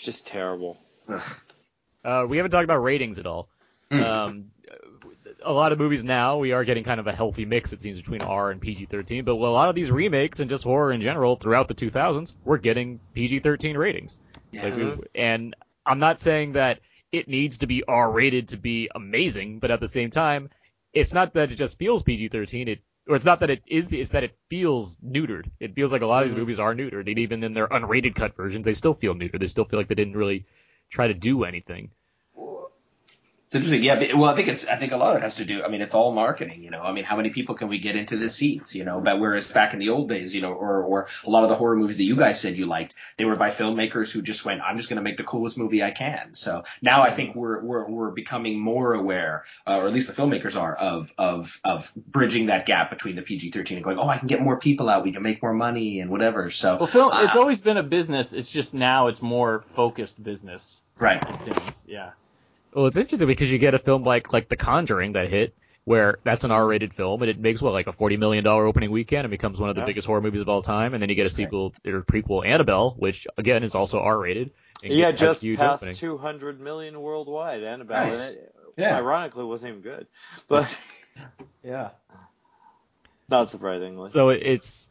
[0.02, 0.78] Just terrible.
[2.04, 3.48] Uh, we haven't talked about ratings at all.
[3.90, 4.02] Hmm.
[4.02, 4.44] Um,
[5.44, 7.98] a lot of movies now we are getting kind of a healthy mix it seems
[7.98, 11.36] between R and PG-13, but a lot of these remakes and just horror in general
[11.36, 14.20] throughout the 2000s we're getting PG-13 ratings.
[14.50, 14.64] Yeah.
[14.64, 15.54] Like, we- and
[15.84, 16.80] I'm not saying that
[17.10, 20.48] it needs to be R-rated to be amazing, but at the same time,
[20.92, 22.68] it's not that it just feels PG-13.
[22.68, 23.88] It or it's not that it is.
[23.90, 25.50] It's that it feels neutered.
[25.60, 26.40] It feels like a lot of these mm-hmm.
[26.40, 29.40] movies are neutered, and even in their unrated cut versions, they still feel neutered.
[29.40, 30.46] They still feel like they didn't really
[30.90, 31.90] try to do anything.
[33.52, 33.96] It's interesting, yeah.
[33.96, 34.66] But, well, I think it's.
[34.66, 35.62] I think a lot of it has to do.
[35.62, 36.64] I mean, it's all marketing.
[36.64, 38.74] You know, I mean, how many people can we get into the seats?
[38.74, 41.42] You know, but whereas back in the old days, you know, or or a lot
[41.42, 44.22] of the horror movies that you guys said you liked, they were by filmmakers who
[44.22, 46.32] just went, I'm just going to make the coolest movie I can.
[46.32, 50.22] So now I think we're we're we're becoming more aware, uh, or at least the
[50.22, 54.16] filmmakers are, of of of bridging that gap between the PG-13 and going, oh, I
[54.16, 56.48] can get more people out, we can make more money and whatever.
[56.48, 58.32] So Well, film, it's uh, always been a business.
[58.32, 60.80] It's just now it's more focused business.
[60.98, 61.22] right.
[61.28, 61.82] It seems.
[61.86, 62.12] Yeah.
[62.72, 65.54] Well, it's interesting because you get a film like like The Conjuring that hit,
[65.84, 68.90] where that's an R-rated film and it makes what like a forty million dollar opening
[68.90, 69.86] weekend and becomes one of the Yeah.
[69.86, 70.94] biggest horror movies of all time.
[70.94, 74.52] And then you get a sequel or prequel, Annabelle, which again is also R-rated.
[74.82, 75.96] and Yeah, just huge past opening.
[75.96, 77.62] 200 million worldwide.
[77.62, 78.20] Annabelle, Nice.
[78.30, 78.96] and it, Yeah.
[78.98, 80.06] ironically, wasn't even good,
[80.48, 80.78] but
[81.62, 81.90] Yeah.
[83.28, 84.08] not surprisingly.
[84.08, 84.90] So it's,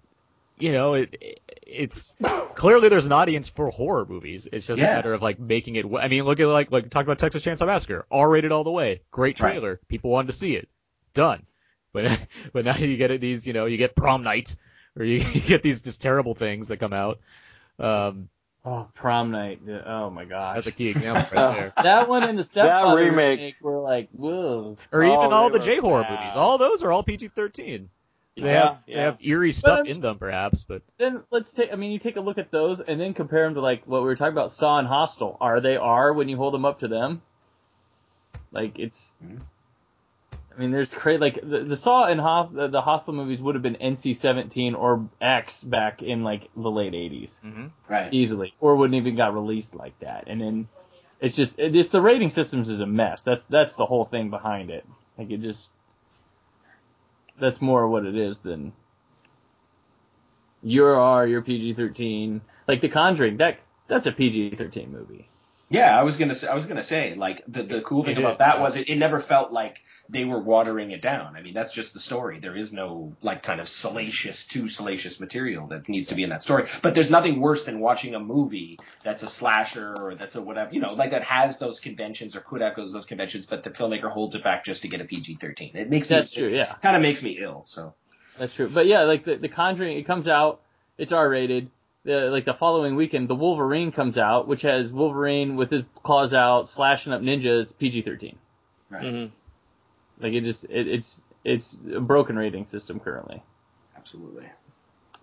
[0.61, 2.15] you know, it, it's
[2.55, 4.47] clearly there's an audience for horror movies.
[4.51, 5.85] It's just a matter of like making it.
[5.99, 9.01] I mean, look at like like talk about Texas Chainsaw Massacre, R-rated all the way,
[9.11, 9.53] great Right.
[9.53, 10.69] trailer, people wanted to see it,
[11.13, 11.45] done.
[11.93, 12.19] But
[12.53, 14.55] but now you get these, you know, you get Prom Night,
[14.97, 17.19] or you, you get these just terrible things that come out.
[17.79, 18.29] Um,
[18.63, 19.59] Oh, prom night.
[19.87, 20.53] Oh my gosh.
[20.53, 21.73] that's a key example right there.
[21.83, 23.39] that one and the Stepfather remake.
[23.39, 23.55] remake.
[23.59, 24.77] were like, whoa.
[24.91, 26.35] Or Oh, even all the J horror movies.
[26.35, 27.87] All those are all PG-13.
[28.37, 31.51] They Yeah, have they have eerie stuff I mean- in them, perhaps, but Then let's
[31.51, 31.71] take.
[31.73, 34.01] I mean, you take a look at those and then compare them to like what
[34.01, 35.37] we were talking about, Saw and Hostel.
[35.41, 37.21] Are they R when you hold them up to them?
[38.51, 39.17] Like it's.
[40.55, 41.17] I mean, there's crazy.
[41.19, 45.07] Like the, the Saw and Hos- the, the Hostel movies would have been NC-17 or
[45.21, 47.39] X back in like the late '80s.
[47.41, 47.67] Mm-hmm.
[47.89, 48.13] Right.
[48.13, 50.25] easily, or wouldn't even got released like that.
[50.27, 50.67] And then
[51.19, 53.23] it's just it just the rating systems is a mess.
[53.23, 54.85] That's that's the whole thing behind it.
[55.17, 55.71] Like it just
[57.41, 58.71] that's more what it is than
[60.63, 62.41] you're R, you're PG thirteen.
[62.67, 65.27] Like The Conjuring, that that's a PG thirteen movie.
[65.71, 68.39] Yeah, I was gonna say, I was gonna say, like the the cool thing about
[68.39, 71.37] that was it, it never felt like they were watering it down.
[71.37, 72.39] I mean, that's just the story.
[72.39, 76.29] There is no like kind of salacious, too salacious material that needs to be in
[76.31, 76.67] that story.
[76.81, 80.73] But there's nothing worse than watching a movie that's a slasher or that's a whatever,
[80.73, 83.69] you know, like that has those conventions or could have those those conventions, but the
[83.69, 85.75] filmmaker holds it back just to get a PG-13.
[85.75, 86.65] It makes That's me true, yeah.
[86.81, 87.63] kind of makes me ill.
[87.63, 87.93] So
[88.37, 88.69] That's true.
[88.69, 90.59] But yeah, like the, the Conjuring, it comes out,
[90.97, 91.69] it's R rated.
[92.03, 96.33] The, like the following weekend, the Wolverine comes out, which has Wolverine with his claws
[96.33, 98.37] out, slashing up ninjas, PG thirteen.
[98.89, 99.31] right, Mhm.
[100.19, 103.41] Like it just it, it's it's a broken rating system currently.
[103.97, 104.45] absolutely.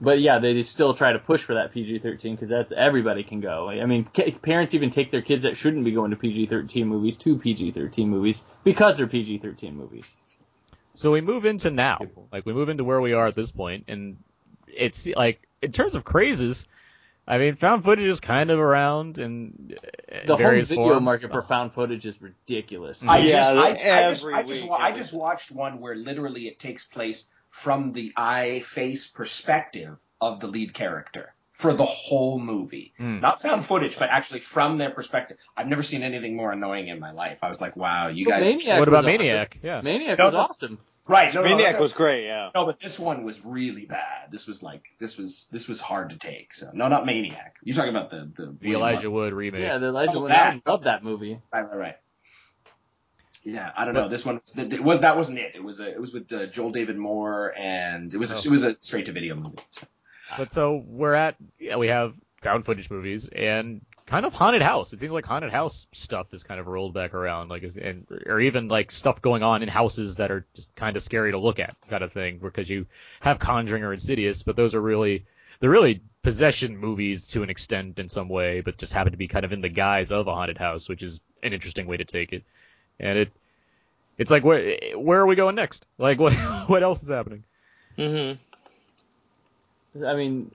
[0.01, 3.69] But yeah, they still try to push for that PG-13 because that's everybody can go.
[3.69, 7.17] I mean, ca- parents even take their kids that shouldn't be going to PG-13 movies
[7.17, 10.09] to PG-13 movies because they're PG-13 movies.
[10.93, 11.99] So we move into now,
[12.31, 14.19] like we move into where we are at this point, and
[14.69, 16.67] it's like in terms of crazes.
[17.27, 21.03] I mean, found footage is kind of around in uh, The home various video forms.
[21.05, 23.03] market for found footage is ridiculous.
[23.07, 23.85] I Yeah, just, I, I just,
[24.25, 27.93] every I just, week, wa- I just watched one where literally it takes place from
[27.93, 32.95] the eye face perspective of the lead character for the whole movie.
[32.97, 33.21] Hmm.
[33.21, 35.37] Not found footage, but actually from their perspective.
[35.55, 37.41] I've never seen anything more annoying in my life.
[37.43, 38.45] I was like, wow, you Well, guys.
[38.45, 39.19] Maniac What about was awesome.
[39.27, 39.59] Maniac?
[39.63, 39.81] Yeah.
[39.83, 40.41] Maniac No, was no.
[40.41, 40.79] awesome.
[41.09, 41.33] Right.
[41.35, 42.51] No, no, Maniac that's- was great, yeah.
[42.55, 44.31] No, but this one was really bad.
[44.31, 46.53] This was like, this was, this was hard to take.
[46.53, 47.57] So, no, not Maniac.
[47.65, 49.63] You're talking about the, the, The Elijah Wood remake.
[49.63, 50.31] Yeah, the Elijah Oh, Wood.
[50.33, 51.41] I love that movie.
[51.53, 51.97] Right, right, right.
[53.45, 54.09] Yeah, I don't know.
[54.09, 55.55] This one was, it was that wasn't it.
[55.55, 58.41] It was a, it was with uh, Joel David Moore, and it was a, Oh.
[58.45, 59.57] it was a straight to video movie.
[59.71, 59.87] So.
[60.37, 62.13] But so we're at yeah, we have
[62.43, 64.93] found footage movies and kind of haunted house.
[64.95, 68.41] It seems like haunted house stuff is kind of rolled back around, like and or
[68.41, 71.59] even like stuff going on in houses that are just kind of scary to look
[71.61, 72.39] at, kind of thing.
[72.39, 72.87] Because you
[73.21, 75.27] have Conjuring or Insidious, but those are really
[75.61, 79.29] they're really possession movies to an extent in some way, but just happen to be
[79.29, 82.05] kind of in the guise of a haunted house, which is an interesting way to
[82.05, 82.45] take it.
[82.99, 83.31] And it
[84.17, 85.87] it's like where where are we going next?
[85.99, 86.33] Like what
[86.67, 87.45] what else is happening?
[87.97, 88.33] hmm
[90.03, 90.51] I mean,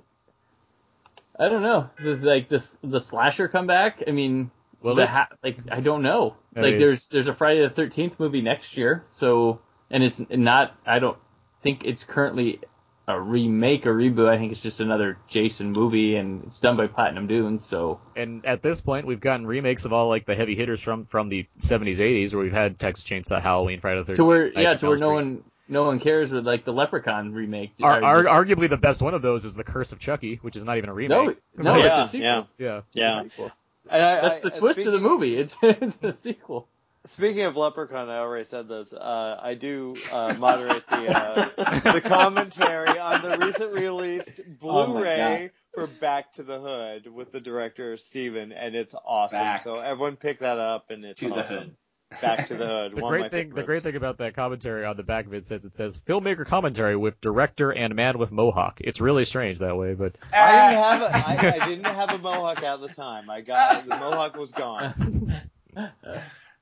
[1.39, 1.89] I don't know.
[2.03, 4.03] Does like this the slasher comeback.
[4.07, 4.51] I mean,
[4.81, 6.35] Well, the ha- like I don't know.
[6.55, 10.21] I like mean- there's there's a Friday the Thirteenth movie next year, so and it's
[10.29, 10.75] not.
[10.85, 11.17] I don't
[11.61, 12.59] think it's currently
[13.07, 14.29] a remake or reboot.
[14.29, 17.65] I think it's just another Jason movie, and it's done by Platinum Dunes.
[17.65, 21.05] So And at this point, we've gotten remakes of all like the heavy hitters from
[21.07, 24.15] from the 70s, 80s, where we've had Texas Chainsaw, Halloween, Friday the 13th.
[24.17, 27.71] to where yeah, to where no one no one cares with like the Leprechaun remake.
[27.81, 30.55] Ar- ar- just- arguably the best one of those is the Curse of Chucky, which
[30.55, 31.37] is not even a remake.
[31.57, 32.25] no, no, Yeah, it's a sequel.
[32.27, 32.43] yeah.
[32.57, 32.81] Yeah.
[32.93, 33.21] Yeah.
[33.21, 33.51] It's a sequel.
[33.89, 35.33] And I, That's I- the twist of the speaking- movie.
[35.35, 36.67] It's it's a sequel.
[37.05, 38.93] Speaking of Leprechaun, I already said this.
[38.93, 45.51] Uh, I do uh, moderate the uh, the commentary on the recent released Oh Blu-ray
[45.73, 49.37] for Back to the Hood with the director Steven, and it's awesome.
[49.39, 51.75] Back so everyone pick that up, and it's to the awesome.
[52.13, 52.21] Hood.
[52.21, 52.91] Back to the Hood.
[52.95, 55.25] The one of my great thing, the great thing about that commentary on the back
[55.25, 58.79] of it says it says filmmaker commentary with director and man with mohawk.
[58.81, 62.17] It's really strange that way, but I didn't have a, I, I didn't have a
[62.17, 63.29] mohawk at the time.
[63.29, 65.33] I got the mohawk was gone.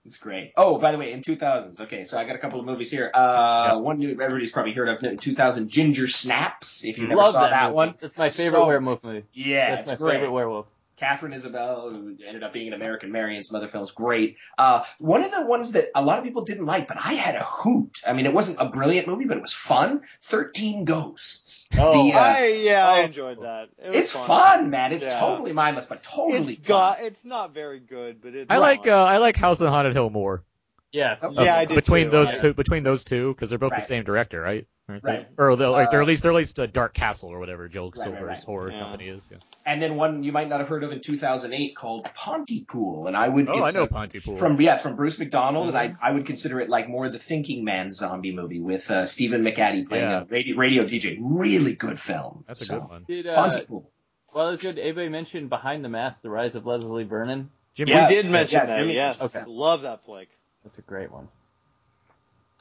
[0.04, 0.52] It's great.
[0.58, 1.80] Oh, by the way, in 2000s.
[1.82, 3.12] Okay, so I got a couple of movies here.
[3.14, 6.84] Uh, one new everybody's probably heard of in 2000, Ginger Snaps.
[6.84, 9.26] If you never Love saw that, that, one, That's my favorite So- werewolf movie.
[9.32, 10.16] yeah, That's it's my great.
[10.16, 10.66] favorite werewolf.
[11.02, 14.38] Katharine Isabelle, who ended up being an American Mary in some other films, great.
[14.56, 17.34] Uh, one of the ones that a lot of people didn't like, but I had
[17.34, 18.02] a hoot.
[18.08, 20.04] I mean, it wasn't a brilliant movie, but it was fun.
[20.22, 21.68] Thirteen Ghosts.
[21.76, 23.06] Oh, The, uh, I yeah, I oh.
[23.06, 23.70] enjoyed that.
[23.84, 24.70] It was it's fun.
[24.70, 24.94] man.
[24.94, 25.20] It's Yeah.
[25.20, 26.78] totally mindless, but totally It's fun.
[26.78, 27.02] got.
[27.02, 28.52] It's not very good, but it's.
[28.52, 30.44] I like uh, I like House on Haunted Hill more.
[30.92, 31.22] Yes.
[31.24, 32.12] Oh, Yeah, I did between too.
[32.12, 34.68] those I- two between those two because they're both the same director, right?
[34.90, 35.10] Aren't they?
[35.20, 35.28] Right.
[35.38, 37.70] Or they're, like, they're Uh, at least they're at least uh, Dark Castle or whatever
[37.70, 38.44] Joe right, Silver's right.
[38.44, 38.80] horror Yeah.
[38.80, 39.26] company is.
[39.32, 39.38] Yeah.
[39.66, 43.30] and then one you might not have heard of in 2008 called Pontypool, and I
[43.30, 43.48] would.
[43.48, 44.36] Oh, I it's know a- Pontypool.
[44.36, 47.64] From yes, from Bruce McDonald, and I, I would consider it like more the Thinking
[47.64, 50.22] Man zombie movie with uh, Stephen McHattie playing Yeah.
[50.22, 51.18] a radio, radio DJ.
[51.22, 52.44] Really good film.
[52.48, 53.06] That's a good one.
[53.08, 53.90] Did, uh, Pontypool.
[54.34, 54.78] well, it's good.
[54.78, 57.50] Anybody mentioned Behind the Mask: The Rise of Leslie Vernon?
[57.76, 58.10] Jimmy, Yeah.
[58.10, 58.78] we did mention yeah, that.
[58.80, 59.22] Jimmy- yes.
[59.24, 59.44] okay.
[59.48, 60.28] Love that flick.
[60.64, 61.28] That's a great one.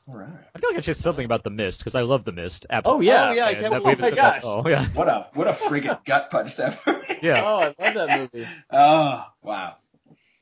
[0.09, 0.29] All right.
[0.55, 2.67] I feel like I should say something about the Mist because I love the Mist.
[2.69, 3.09] Absolutely.
[3.09, 3.29] Oh yeah.
[3.29, 4.45] Oh, yeah, I can't believe- oh haven't my said that- gosh.
[4.45, 4.87] Oh yeah.
[4.95, 7.19] What a what a friggin' gut punch that movie.
[7.23, 7.43] Yeah.
[7.45, 8.47] Oh, I love that movie.
[8.71, 9.77] Oh wow.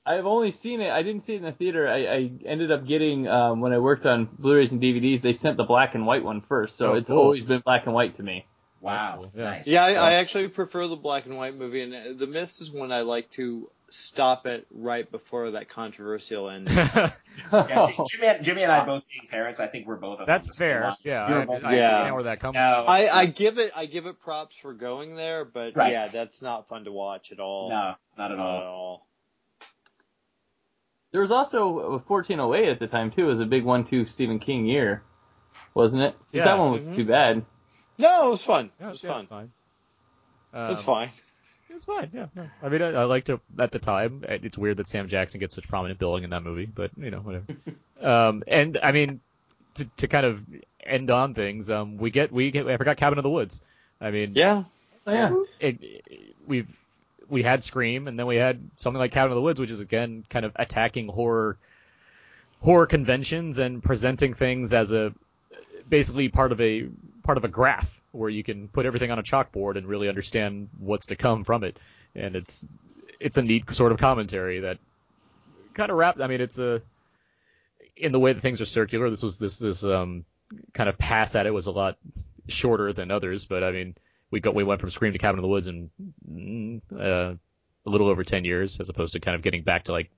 [0.07, 0.91] I've only seen it.
[0.91, 1.87] I didn't see it in the theater.
[1.87, 5.21] I, I ended up getting um, when I worked on Blu-rays and DVDs.
[5.21, 7.19] They sent the black and white one first, so Oh, it's cool.
[7.19, 8.47] always been black and white to me.
[8.81, 9.17] Wow.
[9.17, 9.45] cool, yeah.
[9.51, 9.67] Nice.
[9.67, 12.71] Yeah, I, I actually prefer the black and white movie, and uh, The Mist is
[12.71, 16.77] one I like to stop it right before that controversial ending.
[17.53, 20.21] Yeah, see, Jimmy, and, Jimmy and I both being parents, I think we're both.
[20.27, 20.83] That's fair.
[20.83, 20.97] lines.
[21.05, 21.25] Yeah.
[21.25, 21.87] I, both I Yeah.
[21.89, 25.15] understand where that comes No, I, I give it I give it props for going
[25.15, 25.93] there, but Right.
[25.93, 27.69] yeah, that's not fun to watch at all.
[27.71, 28.63] no, not at not at all.
[28.63, 29.07] all.
[31.13, 33.25] There was also uh, 1408 at the time too.
[33.27, 35.03] It was a big one-two Stephen King year,
[35.75, 36.13] wasn't it?
[36.15, 36.45] 'Cause Yeah.
[36.45, 36.97] That one was Mhm.
[36.97, 37.45] too bad.
[37.99, 38.71] No, it was fun.
[38.81, 39.21] Yeah, it was yeah, fun.
[39.23, 39.53] It's fine.
[40.53, 40.85] It was Um,
[41.69, 41.75] fine.
[41.77, 42.11] It's fine.
[42.13, 42.27] Yeah.
[42.37, 42.47] yeah.
[42.63, 44.25] I mean, I, I liked it at the time.
[44.29, 47.19] It's weird that Sam Jackson gets such prominent billing in that movie, but you know,
[47.21, 47.47] whatever.
[48.03, 49.21] um, and I mean,
[49.75, 50.45] to, to kind of
[50.85, 53.61] end on things, um, we get we get I forgot Cabin in the Woods.
[54.01, 54.65] I mean, Yeah.
[55.07, 55.45] Oh, yeah.
[55.61, 56.69] it, it- we've
[57.29, 59.81] we had Scream, and then we had something like Cabin in the Woods, which is
[59.81, 61.59] again kind of attacking horror
[62.61, 65.13] horror conventions and presenting things as a
[65.89, 66.87] basically part of a
[67.23, 70.69] part of a graph where you can put everything on a chalkboard and really understand
[70.79, 71.79] what's to come from it.
[72.15, 72.67] And it's
[73.21, 74.79] it's a neat sort of commentary that
[75.75, 76.21] kind of wrapped.
[76.21, 76.83] I mean, it's a
[77.97, 79.11] in the way that things are circular.
[79.11, 80.25] This was this this um
[80.73, 81.99] kind of pass at it was a lot
[82.49, 83.95] shorter than others, but I mean,
[84.31, 85.91] we got we went from Scream to Cabin in the Woods in
[86.31, 87.35] mm, uh,
[87.87, 90.11] a little over ten years, as opposed to kind of getting back to like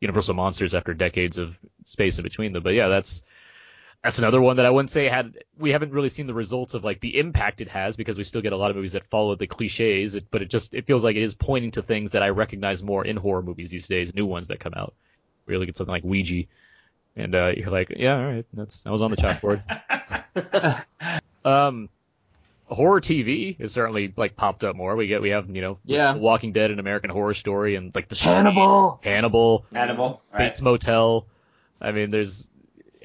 [0.00, 2.62] Universal Monsters after decades of space in between them.
[2.62, 3.22] But yeah, that's
[4.04, 6.84] that's another one that I wouldn't say had we haven't really seen the results of
[6.84, 9.34] like the impact it has because we still get a lot of movies that follow
[9.34, 10.18] the cliches.
[10.30, 13.02] But it just it feels like it is pointing to things that I recognize more
[13.02, 14.94] in horror movies these days, new ones that come out.
[15.46, 16.44] We look at something like Ouija,
[17.16, 19.62] and uh, you're like, yeah, all right, that's that was on the chalkboard.
[21.46, 21.88] um,
[22.66, 24.96] horror TV is certainly like popped up more.
[24.96, 26.14] We get we have you know Yeah.
[26.14, 29.00] Walking Dead and American Horror Story and like the Hannibal.
[29.02, 30.40] Hannibal, Animal, right?
[30.48, 31.26] Bates Motel.
[31.80, 32.50] I mean, there's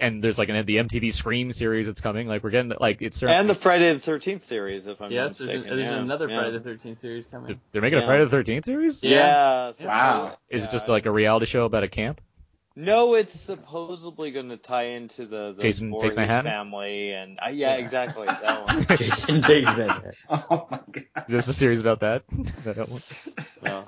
[0.02, 2.28] and there's like an the MTV Scream series that's coming.
[2.28, 5.38] Like we're getting like it's certainly, And the Friday the Thirteenth series, if I'm Yes,
[5.38, 5.78] there's, mistaken.
[5.78, 6.00] there's yeah.
[6.00, 6.40] another yeah.
[6.40, 7.60] Friday the 13th series coming.
[7.72, 9.04] they're making a Friday the Thirteenth series.
[9.04, 9.72] Yeah.
[9.72, 10.38] so- Wow.
[10.50, 12.22] Is it just like a reality show about a camp?
[12.76, 16.46] No, it's supposedly going to tie into the, the Jason Takes Voorhees Manhattan?
[16.50, 18.98] family, and uh, yeah, exactly that one.
[18.98, 20.14] Jason takes Manhattan.
[20.30, 21.06] Oh my god.
[21.18, 22.24] Is this a series about that?
[22.64, 23.02] That one?
[23.66, 23.88] So.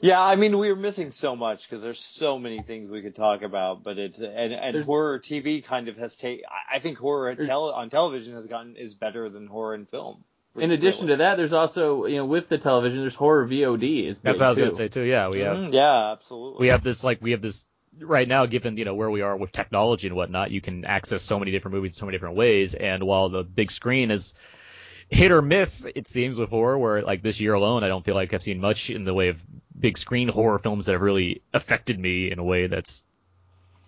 [0.00, 3.14] Yeah, I mean, we are missing so much because there's so many things we could
[3.14, 6.44] talk about, but it's and, and There's- horror TV kind of has taken.
[6.70, 10.24] I think horror tele, on television has gotten is better than horror in film.
[10.56, 14.18] In addition to that, there's also you know with the television, there's horror VOD is
[14.18, 14.62] That's what I was too.
[14.64, 15.02] gonna say too.
[15.02, 16.64] Yeah, we have Mhm, yeah, absolutely.
[16.64, 17.64] we have this like we have this
[18.00, 21.22] right now, given you know where we are with technology and whatnot, you can access
[21.22, 22.74] so many different movies so many different ways.
[22.74, 24.34] And while the big screen is
[25.08, 28.14] hit or miss, it seems with horror, where like this year alone, I don't feel
[28.16, 29.42] like I've seen much in the way of
[29.78, 33.06] big screen horror films that have really affected me in a way that's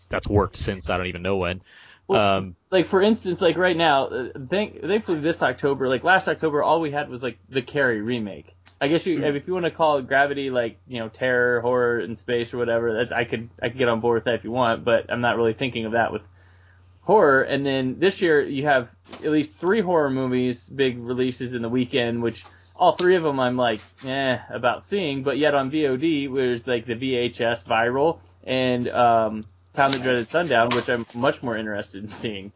[0.09, 1.63] that's worked since I don't even know when.
[2.09, 6.29] Well, Um, like for instance, like right now, uh, thank, thankfully this October, like last
[6.29, 8.55] October, all we had was like the Carrie remake.
[8.81, 12.01] I guess you, if you want to call it Gravity, like you know, terror, horror
[12.01, 14.45] in space or whatever, that I could, I could get on board with that if
[14.45, 16.23] you want, but I'm not really thinking of that with
[17.03, 17.43] horror.
[17.43, 18.89] And then this year you have
[19.23, 22.45] at least three horror movies, big releases in the weekend, which
[22.81, 26.87] all three of them I'm like, eh, about seeing, but yet on VOD, there's like
[26.87, 29.45] the VHS viral and um,
[29.75, 32.53] Pound the Dreaded Sundown, which I'm much more interested in seeing.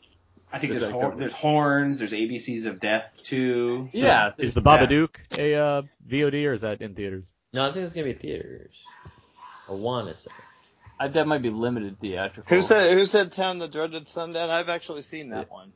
[0.50, 3.90] I think there's hor- there's horns, there's ABCs of Death too.
[3.92, 4.86] Yeah, is the yeah.
[4.86, 7.30] Babadook a uh, VOD or is that in theaters?
[7.52, 8.74] No, I think it's gonna be theaters.
[9.68, 10.30] I wanna say.
[10.98, 12.56] I, that might be limited theatrical.
[12.56, 14.48] Who said who said Town the Dreaded Sundown?
[14.48, 15.72] I've actually seen that one.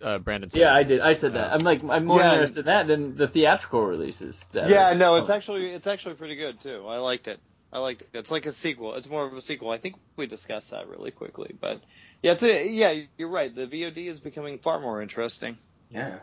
[0.00, 0.50] Uh, Brandon.
[0.50, 1.00] said- Yeah, I did.
[1.00, 1.52] I said that.
[1.52, 2.34] I'm like, I'm more Yeah.
[2.34, 4.44] interested in that than the theatrical releases.
[4.52, 6.84] That Yeah, are- no, it's actually it's actually pretty good too.
[6.86, 7.40] I liked it.
[7.72, 8.08] I liked it.
[8.14, 8.94] It's like a sequel.
[8.94, 9.70] It's more of a sequel.
[9.70, 11.82] I think we discussed that really quickly, but
[12.22, 13.54] yeah, it's a, yeah, you're right.
[13.54, 15.58] The VOD is becoming far more interesting.
[15.90, 16.18] Yeah.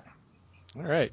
[0.76, 1.12] All right.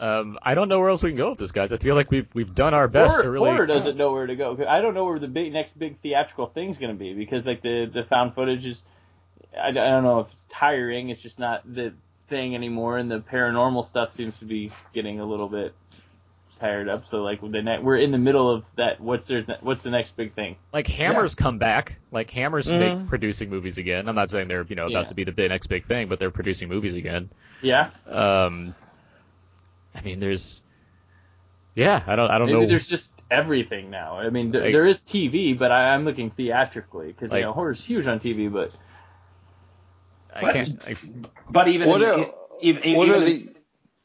[0.00, 1.72] Um, I don't know where else we can go with this, guys.
[1.72, 3.50] I feel like we've we've done our best horror, to really.
[3.50, 4.54] horror doesn't know where to go.
[4.54, 7.46] 'Cause I don't know where the big next big theatrical thing's going to be because
[7.46, 8.82] like the the found footage is,
[9.56, 11.10] I, I don't know if it's tiring.
[11.10, 11.94] It's just not the
[12.28, 15.74] thing anymore, and the paranormal stuff seems to be getting a little bit
[16.60, 17.06] tired up.
[17.06, 19.00] So like the ne- we're in the middle of that.
[19.00, 20.56] What's their what's the next big thing?
[20.72, 21.94] like Hammer's come back.
[22.10, 23.00] Like Hammer's Mhm.
[23.00, 24.08] make, producing movies again.
[24.08, 25.08] I'm not saying they're you know about Yeah.
[25.08, 27.30] to be the big, next big thing, but they're producing movies again.
[27.62, 28.74] Yeah, Um,
[29.94, 30.62] I mean, there's.
[31.74, 32.66] Yeah, I don't I don't maybe know.
[32.66, 34.18] there's just everything now.
[34.18, 37.44] I mean, th- Like- there is TV, but I, I'm looking theatrically because Like- you
[37.46, 38.72] know horror's huge on TV, but
[40.46, 40.78] I can't.
[40.86, 40.94] I,
[41.50, 42.26] But even What in, are,
[42.60, 43.48] even, what even are the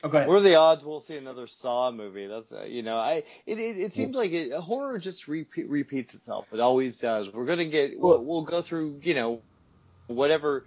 [0.04, 2.28] oh, what are the odds we'll see another Saw movie?
[2.28, 6.14] That's uh, you know, I it it, it seems like it, horror just repeat, repeats
[6.14, 6.48] itself.
[6.54, 7.32] It always does.
[7.32, 9.42] We're gonna get we'll, Well- we'll go through you know
[10.08, 10.66] whatever.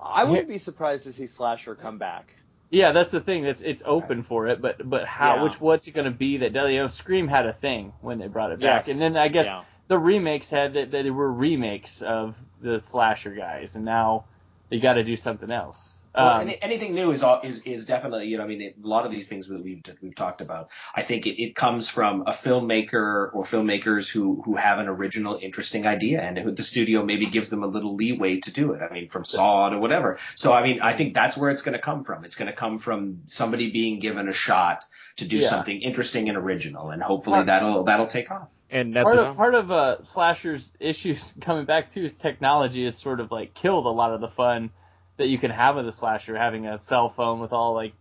[0.00, 2.32] I wouldn't be surprised to see slasher come back.
[2.70, 3.46] Yeah, that's the thing.
[3.46, 5.36] It's it's open for it, but but how?
[5.36, 5.42] Yeah.
[5.44, 6.88] Which what's it going to be that you know?
[6.88, 8.92] Scream had a thing when they brought it back, Yes.
[8.92, 9.64] and then I guess Yeah.
[9.88, 14.26] the remakes had that, that they were remakes of the slasher guys, and now
[14.70, 15.97] they got to do something else.
[16.18, 18.86] Well, Um, any, anything new is is is definitely you know I mean it, a
[18.86, 22.22] lot of these things that we've we've talked about I think it, it comes from
[22.22, 27.04] a filmmaker or filmmakers who who have an original interesting idea and who the studio
[27.04, 28.82] maybe gives them a little leeway to do it.
[28.82, 30.18] I mean from Saw to whatever.
[30.34, 32.24] So I mean I think that's where it's going to come from.
[32.24, 34.84] It's going to come from somebody being given a shot
[35.16, 35.48] to do Yeah.
[35.48, 38.54] something interesting and original and hopefully Part- that'll that'll take off.
[38.70, 42.84] And at part the, of part of uh, slashers issues coming back too is technology
[42.84, 44.70] has sort of like killed a lot of the fun
[45.18, 47.92] that you can have with a slasher, having a cell phone with all like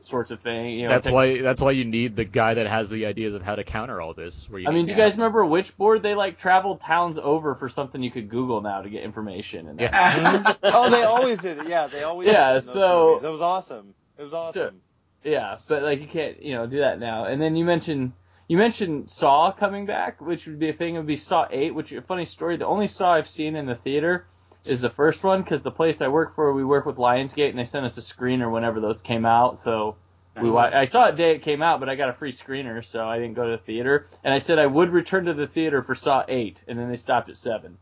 [0.00, 0.74] sorts of things.
[0.74, 3.42] You know, that's why that's why you need the guy that has the ideas of
[3.42, 4.48] how to counter all this.
[4.48, 6.02] Where you I mean, do you guys remember Witchboard?
[6.02, 9.68] They like traveled towns over for something you could Google now to get information.
[9.68, 9.80] And.
[9.80, 10.54] Yeah.
[10.62, 11.68] oh, they always did it.
[11.68, 13.24] Yeah, they always Yeah, did it in those so- movies.
[13.24, 13.94] It was awesome.
[14.18, 14.80] It was awesome.
[15.24, 17.24] Yeah, but like you can't, you know, do that now.
[17.24, 18.12] And then you mentioned
[18.46, 20.96] you mentioned Saw coming back, which would be a thing.
[20.96, 22.56] It would be Saw Eight, which a funny story.
[22.58, 24.26] The only Saw I've seen in the theater
[24.64, 27.58] is the first one because the place I work for, we work with Lionsgate, and
[27.58, 29.60] they sent us a screener whenever those came out.
[29.60, 29.96] So
[30.40, 32.32] we wa- I saw it the day it came out, but I got a free
[32.32, 34.06] screener, so I didn't go to the theater.
[34.24, 36.96] And I said I would return to the theater for Saw Eight, and then they
[36.96, 37.78] stopped at seven.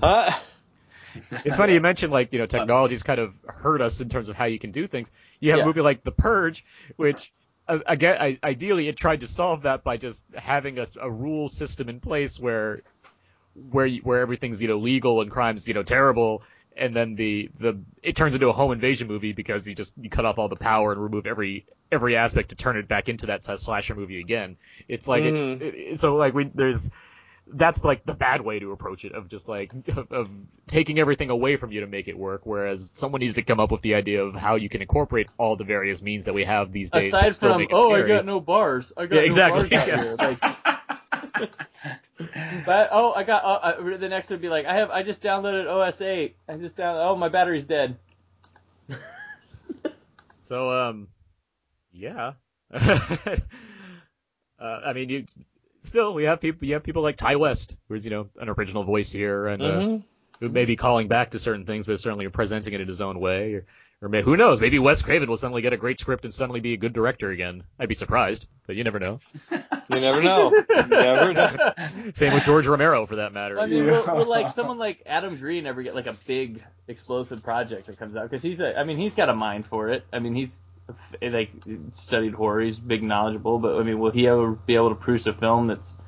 [0.00, 0.30] Huh?
[1.44, 4.36] it's funny you mentioned like you know technology's kind of hurt us in terms of
[4.36, 5.10] how you can do things.
[5.40, 5.64] You have Yeah.
[5.64, 6.64] a movie like The Purge,
[6.96, 7.32] which
[7.68, 11.88] uh, again, ideally, it tried to solve that by just having a, a rule system
[11.88, 12.82] in place where
[13.70, 16.42] where you, where everything's you know legal and crime's you know terrible,
[16.76, 20.08] and then the the it turns into a home invasion movie because you just you
[20.10, 23.26] cut off all the power and remove every every aspect to turn it back into
[23.26, 24.56] that slasher movie again.
[24.88, 25.60] It's like it- Mhm.
[25.92, 26.90] it, so like we there's
[27.52, 30.30] that's like the bad way to approach it of just like of, of
[30.68, 33.72] taking everything away from you to make it work whereas someone needs to come up
[33.72, 36.70] with the idea of how you can incorporate all the various means that we have
[36.70, 38.04] these days Aside from oh, scary.
[38.12, 38.92] I got no bars.
[38.96, 40.14] I got Yeah, no exactly, bars out here.
[40.16, 40.38] Like,
[42.66, 43.44] but oh, I got.
[43.44, 44.90] Uh, uh, the next would be like, I have.
[44.90, 46.36] I just downloaded OS 8.
[46.48, 46.96] I just down.
[46.98, 47.96] Oh, my battery's dead.
[50.42, 51.06] so um
[51.92, 52.32] yeah
[52.72, 53.36] uh,
[54.58, 55.24] I mean you
[55.80, 58.84] still we have people you have people like Ti West who's you know an original
[58.84, 60.02] voice here and uh, Mhm.
[60.40, 63.20] who may be calling back to certain things but certainly presenting it in his own
[63.20, 63.66] way or,
[64.02, 64.62] Or may, who knows?
[64.62, 67.30] Maybe Wes Craven will suddenly get a great script and suddenly be a good director
[67.30, 67.64] again.
[67.78, 69.20] I'd be surprised, but you never know.
[69.52, 70.52] You never know.
[70.52, 71.72] You never know.
[72.14, 73.60] Same with George Romero, for that matter.
[73.60, 77.42] I mean, will, will like someone like Adam Green ever get like a big explosive
[77.42, 78.22] project that comes out?
[78.22, 80.02] Because he's a, I mean, he's got a mind for it.
[80.10, 80.62] I mean, he's
[81.20, 81.50] like
[81.92, 82.62] studied horror.
[82.62, 85.66] He's big knowledgeable, but I mean, will he ever be able to produce a film
[85.66, 85.98] that's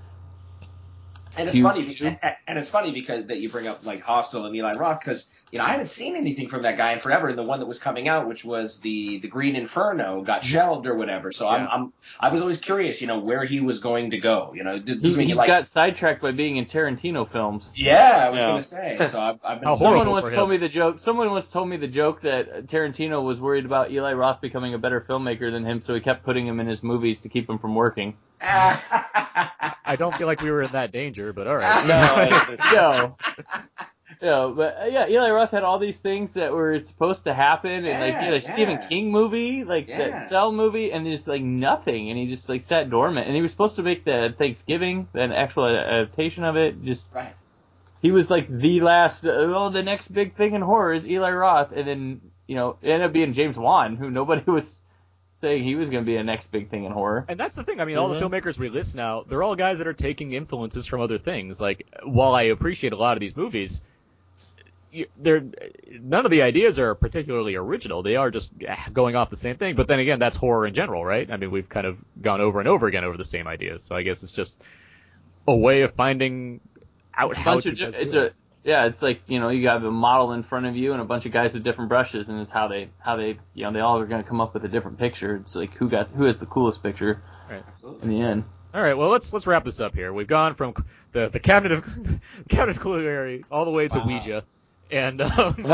[1.37, 4.47] And it's Huge funny, and, and it's funny because that you bring up like Hostel
[4.47, 7.29] and Eli Roth because you know I haven't seen anything from that guy in forever.
[7.29, 10.87] And the one that was coming out, which was the the Green Inferno, got shelved
[10.87, 11.31] or whatever.
[11.31, 14.53] So I'm, I'm I was always curious, you know, where he was going to go.
[14.55, 15.47] You know, did he, he like?
[15.47, 17.71] got sidetracked by being in Tarantino films?
[17.77, 18.47] yeah, I was Yeah.
[18.47, 18.99] gonna say.
[19.07, 19.77] So I've, I've been.
[19.77, 20.99] Someone once told me the joke.
[20.99, 24.79] Someone once told me the joke that Tarantino was worried about Eli Roth becoming a
[24.79, 27.59] better filmmaker than him, so he kept putting him in his movies to keep him
[27.59, 28.17] from working.
[28.41, 31.87] I don't feel like we were in that danger, but all right.
[32.73, 33.87] No, I-
[34.23, 37.35] Yo, yo, but uh, yeah, Eli Roth had all these things that were supposed to
[37.35, 38.79] happen, and like Yeah, you know, Stephen.
[38.89, 39.99] King movie, like Yeah.
[39.99, 43.43] that Cell movie, and just like nothing, and he just like sat dormant, and he
[43.43, 47.35] was supposed to make the Thanksgiving, an actual adaptation of it, just right.
[48.01, 49.27] he was like the last.
[49.27, 52.77] Uh, oh, the next big thing in horror is Eli Roth, and then you know
[52.81, 54.81] it ended up being James Wan, who nobody was
[55.35, 57.25] saying he was going to be a next big thing in horror.
[57.27, 57.81] And that's the thing.
[57.81, 58.33] I mean, all the Mm-hmm.
[58.33, 61.61] filmmakers we list now, they're all guys that are taking influences from other things.
[61.61, 63.89] Like, while I appreciate a lot of these movies, you-
[65.17, 65.43] they're
[66.01, 68.03] none of the ideas are particularly original.
[68.03, 68.53] They are just
[68.93, 69.75] going off the same thing.
[69.77, 71.31] But then again, that's horror in general, right?
[71.31, 73.83] I mean, we've kind of gone over and over again over the same ideas.
[73.83, 74.61] So I guess it's just
[75.49, 76.61] a way of finding
[77.17, 78.35] out It's how to of ju- best it's do a it.
[78.65, 81.05] yeah, it's like you know you have a model in front of you and a
[81.05, 83.81] bunch of guys with different brushes, and it's how they how they you know they
[83.81, 85.37] all are going to come up with a different picture.
[85.37, 87.65] It's like who got who has the coolest picture right.
[88.03, 88.45] in the end.
[88.75, 90.13] All right, well let's let's wrap this up here.
[90.13, 90.75] We've gone from
[91.13, 91.85] the the cabinet of
[92.49, 94.07] cabinet of Caligari all the way to Wow.
[94.07, 94.45] Ouija,
[94.93, 95.55] and um,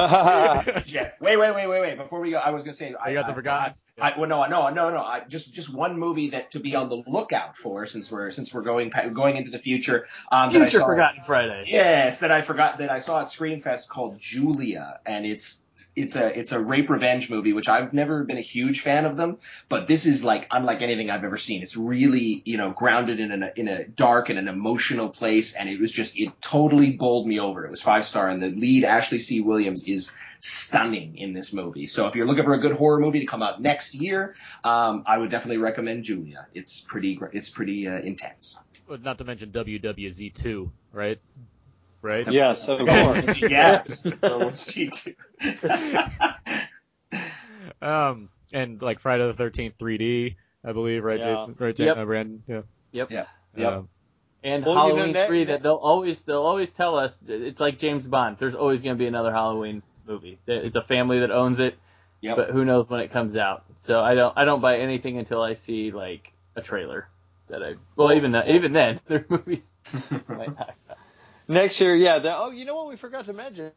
[0.86, 1.10] Yeah.
[1.20, 1.96] Wait, wait, wait, wait, wait.
[1.98, 2.94] Before we go, I was gonna say.
[2.94, 3.84] I you got some I- forgottens?
[4.00, 4.98] I, I, well, no, no, no, no.
[5.02, 8.54] I, just just one movie that to be on the lookout for since we're since
[8.54, 10.06] we're going going into the future.
[10.30, 11.64] Um, that I Future saw- Forgotten Friday.
[11.66, 15.64] Yes, that I forgot that I saw at Screamfest called Julia, and it's
[15.94, 19.16] it's a it's a rape revenge movie, which I've never been a huge fan of
[19.16, 19.38] them,
[19.68, 21.62] but this is like unlike anything I've ever seen.
[21.62, 25.68] It's really you know grounded in a in a dark and an emotional place, and
[25.68, 27.64] it was just it totally bowled me over.
[27.64, 29.40] It was five star, and the lead Ashley C.
[29.40, 31.86] Williams is stunning in this movie.
[31.86, 34.34] So if you're looking for a good horror movie to come out next year,
[34.64, 36.46] um, I would definitely recommend Julia.
[36.54, 38.58] It's pretty it's pretty uh, intense.
[39.02, 41.20] not to mention WWZ2, right?
[42.00, 42.26] Right.
[42.30, 43.40] yes, of course.
[43.42, 43.82] yeah.
[44.22, 45.14] We'll see too.
[47.80, 50.34] Um, and like Friday the Thirteenth 3D,
[50.64, 51.34] I believe, right, Yeah.
[51.36, 51.56] Jason?
[51.58, 51.96] Right, Yep.
[51.96, 52.42] uh, Brandon?
[52.48, 52.62] Yeah.
[52.92, 53.10] Yep.
[53.12, 53.26] Yeah.
[53.56, 53.72] Yep.
[53.72, 53.88] Um,
[54.42, 57.20] And Well, you know, Halloween that- three that- that they'll always they'll always tell us
[57.26, 58.36] it's like James Bond.
[58.38, 60.38] There's always going to be another Halloween movie.
[60.46, 61.76] It's a family that owns it,
[62.20, 62.36] Yep.
[62.36, 63.64] but who knows when it comes out.
[63.76, 67.08] So I don't I don't buy anything until I see like a trailer.
[67.48, 69.74] That I well even that, even then their movies.
[70.28, 70.74] might not-
[71.48, 72.18] Next year, yeah.
[72.18, 73.72] The, oh, you know what we forgot to mention,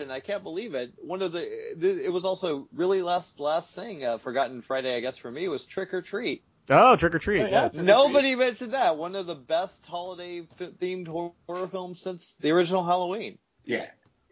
[0.00, 0.92] and I can't believe it.
[0.98, 5.00] One of the, the it was also really last last thing uh, forgotten Friday, I
[5.00, 6.44] guess for me was Trick or Treat.
[6.70, 7.42] oh, Trick or Treat.
[7.42, 7.50] Oh, yeah.
[7.64, 7.72] yes.
[7.74, 8.96] Trick or Nobody mentioned that.
[8.96, 13.38] One of the best holiday f- themed horror films since the original Halloween.
[13.64, 13.86] Yeah,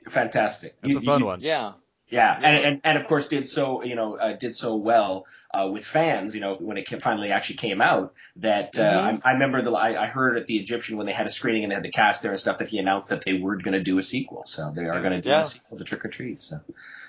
[0.08, 0.76] fantastic.
[0.80, 1.40] That's You- a fun you- one.
[1.42, 1.72] Yeah.
[2.10, 5.68] Yeah, and, and and of course did so you know uh, did so well uh,
[5.72, 8.82] with fans you know when it ca- finally actually came out that uh,
[9.12, 9.20] Mhm.
[9.24, 11.62] I, I remember the I, I heard at the Egyptian when they had a screening
[11.64, 13.72] and they had the cast there and stuff that he announced that they were going
[13.74, 15.40] to do a sequel so they are going to do Yeah.
[15.42, 16.56] a sequel to Trick or Treat so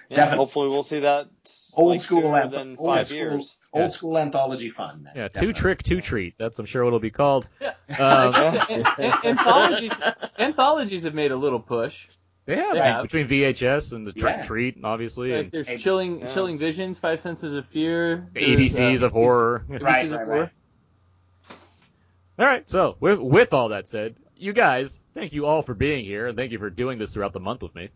[0.09, 0.17] Yeah.
[0.17, 0.37] Definitely.
[0.37, 1.27] Hopefully, we'll see that
[1.73, 3.55] old like, school sooner anth- than old five school years.
[3.73, 3.87] old Yeah.
[3.87, 6.33] school anthology fun Yeah, two trick, two treat.
[6.37, 7.47] That's I'm sure what it'll be called.
[7.61, 7.73] Yeah.
[7.97, 8.33] Um,
[8.69, 9.93] An- an- anthologies
[10.37, 12.07] anthologies have made a little push.
[12.45, 12.97] They have Yeah.
[12.99, 14.43] like, between VHS and the trick Yeah.
[14.43, 16.33] treat, obviously, Like there's Hey, chilling yeah.
[16.33, 19.65] chilling visions, five senses of fear, the ABCs uh, of horror.
[19.67, 20.51] right ABCs right of right horror.
[22.39, 26.03] All right, so with, with all that said, you guys, thank you all for being
[26.05, 27.89] here, and thank you for doing this throughout the month with me.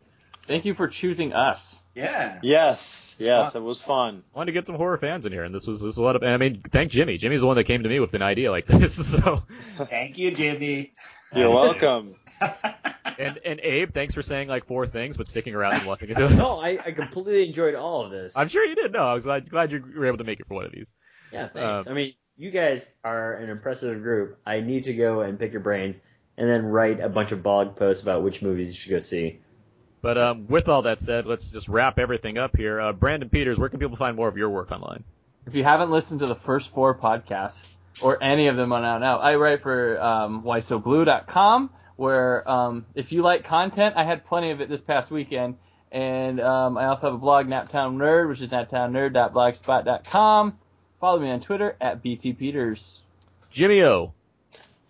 [0.47, 1.79] Thank you for choosing us.
[1.95, 4.21] yeah Yes, yes, it was fun.
[4.35, 6.03] I wanted to get some horror fans in here, and this was this was a
[6.03, 6.21] lot of.
[6.21, 7.17] I mean, thank Jimmy.
[7.17, 8.95] Jimmy's the one that came to me with an idea like this.
[9.11, 9.41] So,
[9.77, 10.91] thank you Jimmy
[11.35, 12.13] You're welcome.
[13.17, 16.27] and and Abe, thanks for saying like four things, but sticking around and watching into
[16.27, 16.37] this.
[16.37, 18.35] No, I, I completely enjoyed all of this.
[18.35, 18.91] I'm sure you did.
[18.91, 20.93] No, I was glad glad you were able to make it for one of these.
[21.31, 21.87] Yeah, thanks.
[21.87, 24.39] Um, I mean, you guys are an impressive group.
[24.45, 26.01] I need to go and pick your brains
[26.37, 29.39] and then write a bunch of blog posts about which movies you should go see.
[30.01, 32.79] But um, with all that said, let's just wrap everything up here.
[32.79, 35.03] Uh, Brandon Peters, where can people find more of your work online?
[35.47, 37.65] If you haven't listened to the first four podcasts
[38.01, 43.11] or any of them on out now, I write for um, whysoblue.com where um, if
[43.11, 45.57] you like content, I had plenty of it this past weekend.
[45.91, 50.57] And um, I also have a blog, Naptown Nerd, which is naptownnerd.blogspot.com.
[50.99, 52.99] Follow me on Twitter at btpeters.
[53.49, 54.11] Jimmy O.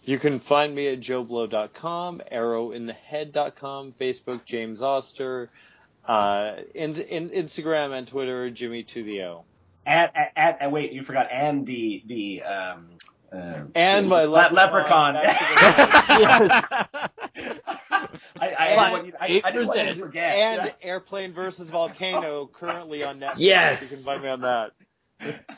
[0.04, 5.50] You can find me at joblo.com, arrowinthehead.com, Facebook, James Oster,
[6.08, 9.46] uh, in, in Instagram and Twitter, Jimmy to the O.
[9.86, 12.88] At, at, at, at wait, you forgot and the the um
[13.36, 15.16] uh, And my le- leprechaun.
[15.16, 15.16] leprechaun.
[16.18, 16.64] Yes.
[17.92, 18.80] I, I, And-
[19.20, 20.36] I, I, I didn't want to forget.
[20.36, 20.72] And Yeah.
[20.90, 23.36] Airplane versus Volcano, currently on Netflix.
[23.40, 23.92] Yes!
[23.92, 24.72] You can find me on that.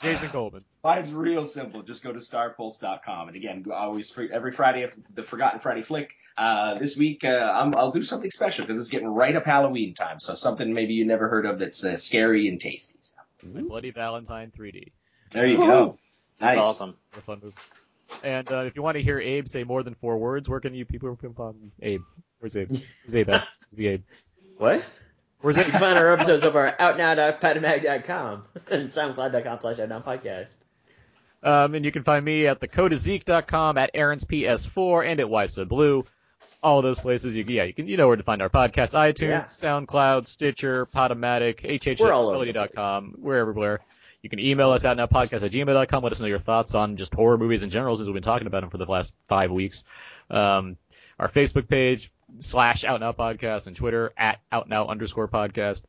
[0.00, 0.62] Jason Coleman.
[0.84, 1.82] Mine's real simple.
[1.82, 3.28] Just go to starpulse.com.
[3.28, 6.14] And again, always free, every Friday, the Forgotten Friday flick.
[6.36, 9.94] Uh, this week, uh, I'm, I'll do something special because it's getting right up Halloween
[9.94, 10.20] time.
[10.20, 12.98] So something maybe you never heard of that's uh, scary and tasty.
[13.02, 13.16] So
[13.52, 14.92] My Bloody Valentine 3D.
[15.32, 15.98] there you go.
[16.40, 16.54] Nice.
[16.54, 16.96] That's awesome.
[17.16, 17.54] A fun movie.
[18.24, 20.74] And uh, if you want to hear Abe say more than four words, where can
[20.74, 22.00] you people find Abe?
[22.38, 22.70] Where's Abe?
[22.70, 23.48] Where's Abe at?
[23.60, 24.02] Where's the Abe?
[24.56, 24.84] What?
[25.40, 30.48] Where's You can find our episodes of our outnow.podomatic.com and soundcloud.com slash outnow podcast.
[31.42, 36.04] Um, and you can find me at thecodeofzeke.com, at Aaron's PS4, and at YSO Blue.
[36.60, 39.28] All those places, you yeah, you can you know where to find our podcast: iTunes,
[39.28, 39.42] Yeah.
[39.44, 41.60] SoundCloud, Stitcher, Podomatic,
[42.00, 42.52] We're all over the
[43.16, 43.78] We're everywhere.
[44.22, 46.02] You can email us at nowpodcast at gmail.com.
[46.02, 48.46] Let us know your thoughts on just horror movies in general, since we've been talking
[48.46, 49.84] about them for the last five weeks.
[50.30, 50.76] Um,
[51.18, 55.84] our Facebook page slash Out Now Podcast and Twitter at Out Now underscore podcast.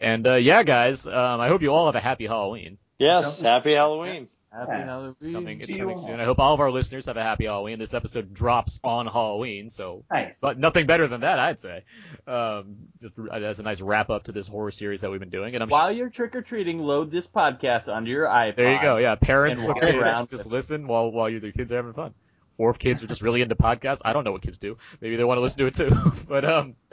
[0.00, 2.78] And uh, yeah, guys, um, I hope you all have a happy Halloween.
[2.98, 4.28] Yes, happy Halloween.
[4.54, 4.84] Happy Yeah.
[4.84, 5.16] Halloween.
[5.20, 5.60] It's coming.
[5.60, 6.20] It's coming soon.
[6.20, 7.78] I hope all of our listeners have a happy Halloween.
[7.78, 10.40] This episode drops on Halloween, so Nice.
[10.40, 11.82] but nothing better than that, I'd say.
[12.26, 15.54] Um, just as a nice wrap up to this horror series that we've been doing,
[15.54, 18.56] and I'm While you're trick or treating, load this podcast onto your iPod.
[18.56, 18.72] there.
[18.74, 18.96] You go.
[18.98, 22.14] Yeah, parents And look around around, just listen while while your kids are having fun.
[22.56, 24.78] Or if kids are just really into podcasts, I don't know what kids do.
[25.00, 26.12] Maybe they want to listen to it too.
[26.28, 26.76] but um,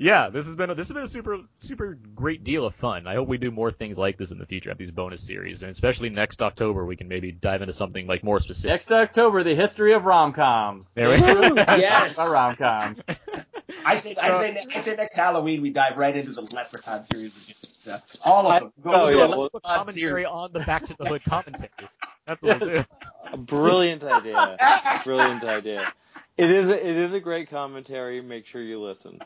[0.00, 3.06] yeah, this has been a, this has been a super super great deal of fun.
[3.06, 5.62] I hope we do more things like this in the future, have these bonus series,
[5.62, 8.70] and especially next October we can maybe dive into something like more specific.
[8.70, 10.94] Next October, the history of rom-coms.
[10.94, 11.54] There we go.
[11.54, 12.14] Yes.
[12.14, 13.02] About rom-coms.
[13.84, 17.34] I say, I say, I say next Halloween we dive right into the Leprechaun series.
[17.34, 17.56] With.
[17.76, 18.72] So, all of them.
[18.82, 20.26] Go Oh, yeah, a well, commentary series.
[20.30, 21.68] on the Back to the Hood commentary.
[22.26, 22.84] That's what we'll do.
[23.32, 24.56] A brilliant idea.
[25.04, 25.92] Brilliant idea.
[26.36, 28.20] It is a, it is a great commentary.
[28.22, 29.20] Make sure you listen.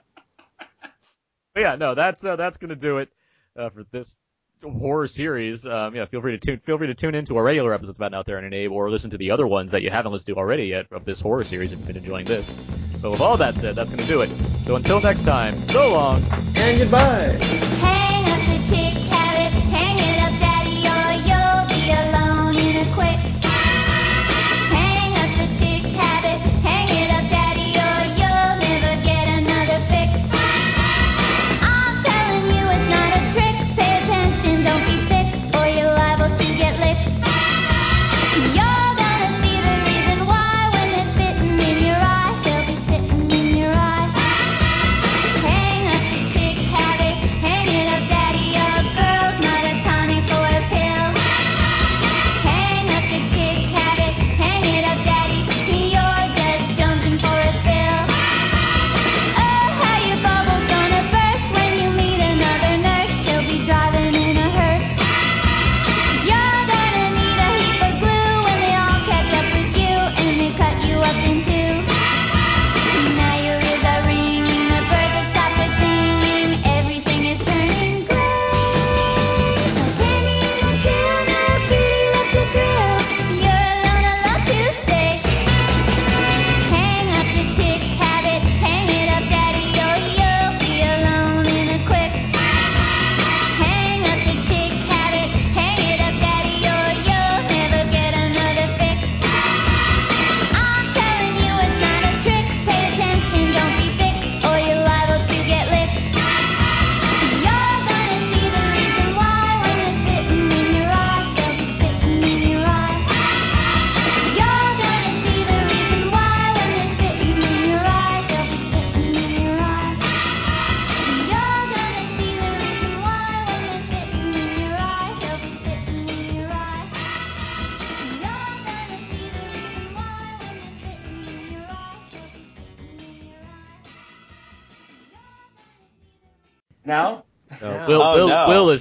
[1.55, 3.09] But yeah, no, that's uh, that's gonna do it
[3.57, 4.17] uh, for this
[4.63, 5.67] horror series.
[5.67, 8.13] Um, yeah, feel free to tune feel free to tune into our regular episodes about
[8.13, 10.35] Out There and an Abe, or listen to the other ones that you haven't listened
[10.35, 12.53] to already yet of this horror series if you've been enjoying this.
[13.01, 14.31] But with all that said, that's gonna do it.
[14.65, 16.23] So until next time, so long.
[16.57, 17.84] And goodbye.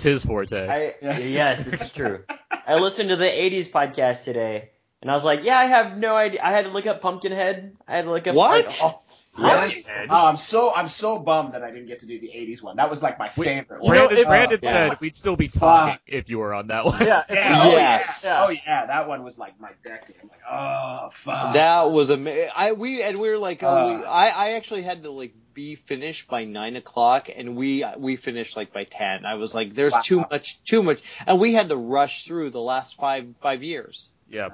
[0.06, 0.68] Is his forte.
[0.68, 2.24] I, yes, this is true.
[2.68, 4.70] I listened to the 80s podcast today,
[5.02, 6.40] And I was like, yeah, I have no idea.
[6.44, 7.76] I had to look up Pumpkinhead.
[7.88, 8.66] I had to look up What?
[8.66, 9.06] like, all-
[9.36, 9.84] Really?
[9.90, 10.10] Ed.
[10.12, 12.76] Oh, I'm so I'm so bummed that I didn't get to do the '80s one.
[12.76, 13.82] That was like my We- favorite.
[13.82, 13.98] You one.
[13.98, 14.72] know, Brandon- Brandon yeah.
[14.90, 16.02] said we'd still be talking Fuck.
[16.06, 17.02] if you were on that one.
[17.02, 18.22] Yeah, Yeah, oh, Yes.
[18.24, 18.46] yeah.
[18.46, 20.18] Oh yeah, that one was like my decade.
[20.22, 21.54] I'm like, oh fuck.
[21.56, 22.50] That was amazing.
[22.56, 24.08] I we and we were like, oh, we, Uh.
[24.08, 28.56] I I actually had to like be finished by nine o'clock, and we we finished
[28.58, 29.26] like by ten.
[29.26, 30.02] I was like, there's Wow.
[30.04, 34.10] too much, too much, and we had to rush through the last five five years.
[34.30, 34.50] Yeah.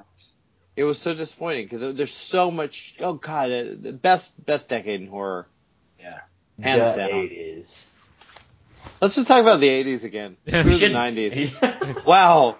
[0.76, 2.94] It was so disappointing because there's so much.
[3.00, 5.46] Oh god, uh, the best best decade in horror,
[5.98, 6.20] yeah.
[6.60, 7.10] hands the down.
[7.10, 7.84] 80s.
[9.00, 10.36] Let's just talk about the '80s again.
[10.48, 12.04] Screw the '90s.
[12.06, 12.56] wow,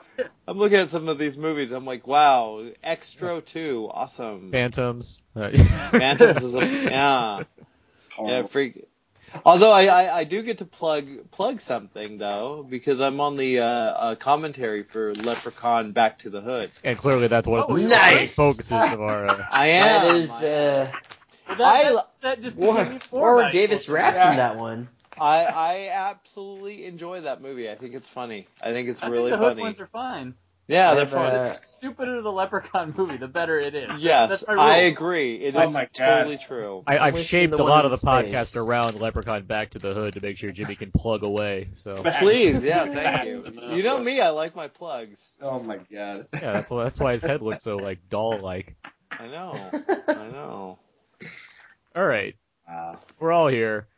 [0.47, 1.73] I'm looking at some of these movies.
[1.73, 4.51] I'm like, wow, Xtro two, awesome.
[4.51, 5.23] Phantoms.
[5.35, 7.43] Phantoms is a yeah.
[8.29, 8.85] Yeah, freak.
[9.47, 13.61] Although I, I, I do get to plug plug something though because I'm on the
[13.61, 16.71] uh, uh, commentary for Leprechaun Back to the Hood.
[16.83, 18.35] and clearly that's one of the Oh, nice.
[18.35, 19.27] focuses of our.
[19.29, 20.03] Uh, I am.
[20.03, 20.93] That is, uh,
[21.49, 23.53] Well, that, I- that, that just became War, even Warwick.
[23.53, 24.31] Davis raps Yeah.
[24.33, 24.89] in that one.
[25.21, 27.71] I I absolutely enjoy that movie.
[27.71, 28.47] I think it's funny.
[28.61, 29.63] I think it's I really think the Hood funny.
[29.63, 30.35] ones are fine.
[30.71, 31.27] Yeah, they're I've, fun.
[31.35, 33.91] uh, The stupider the Leprechaun movie, the better it is.
[34.01, 34.55] yes, That's my.
[34.55, 35.35] I agree.
[35.37, 35.93] It Oh is my God.
[35.93, 36.83] totally true.
[36.87, 38.33] I, I've Wishing shaped a lot of the space.
[38.35, 41.69] podcast around Leprechaun Back to the Hood to make sure Jimmy can plug away.
[41.75, 43.45] So Please, yeah, thank you.
[43.77, 45.37] You know me, I like my plugs.
[45.43, 45.89] Oh my god.
[45.91, 48.77] yeah, that's why, that's why his head looks so like doll like.
[49.11, 49.71] I know.
[50.09, 50.79] I know.
[51.97, 52.37] All right,
[52.69, 53.01] Wow.
[53.19, 53.89] we're all here.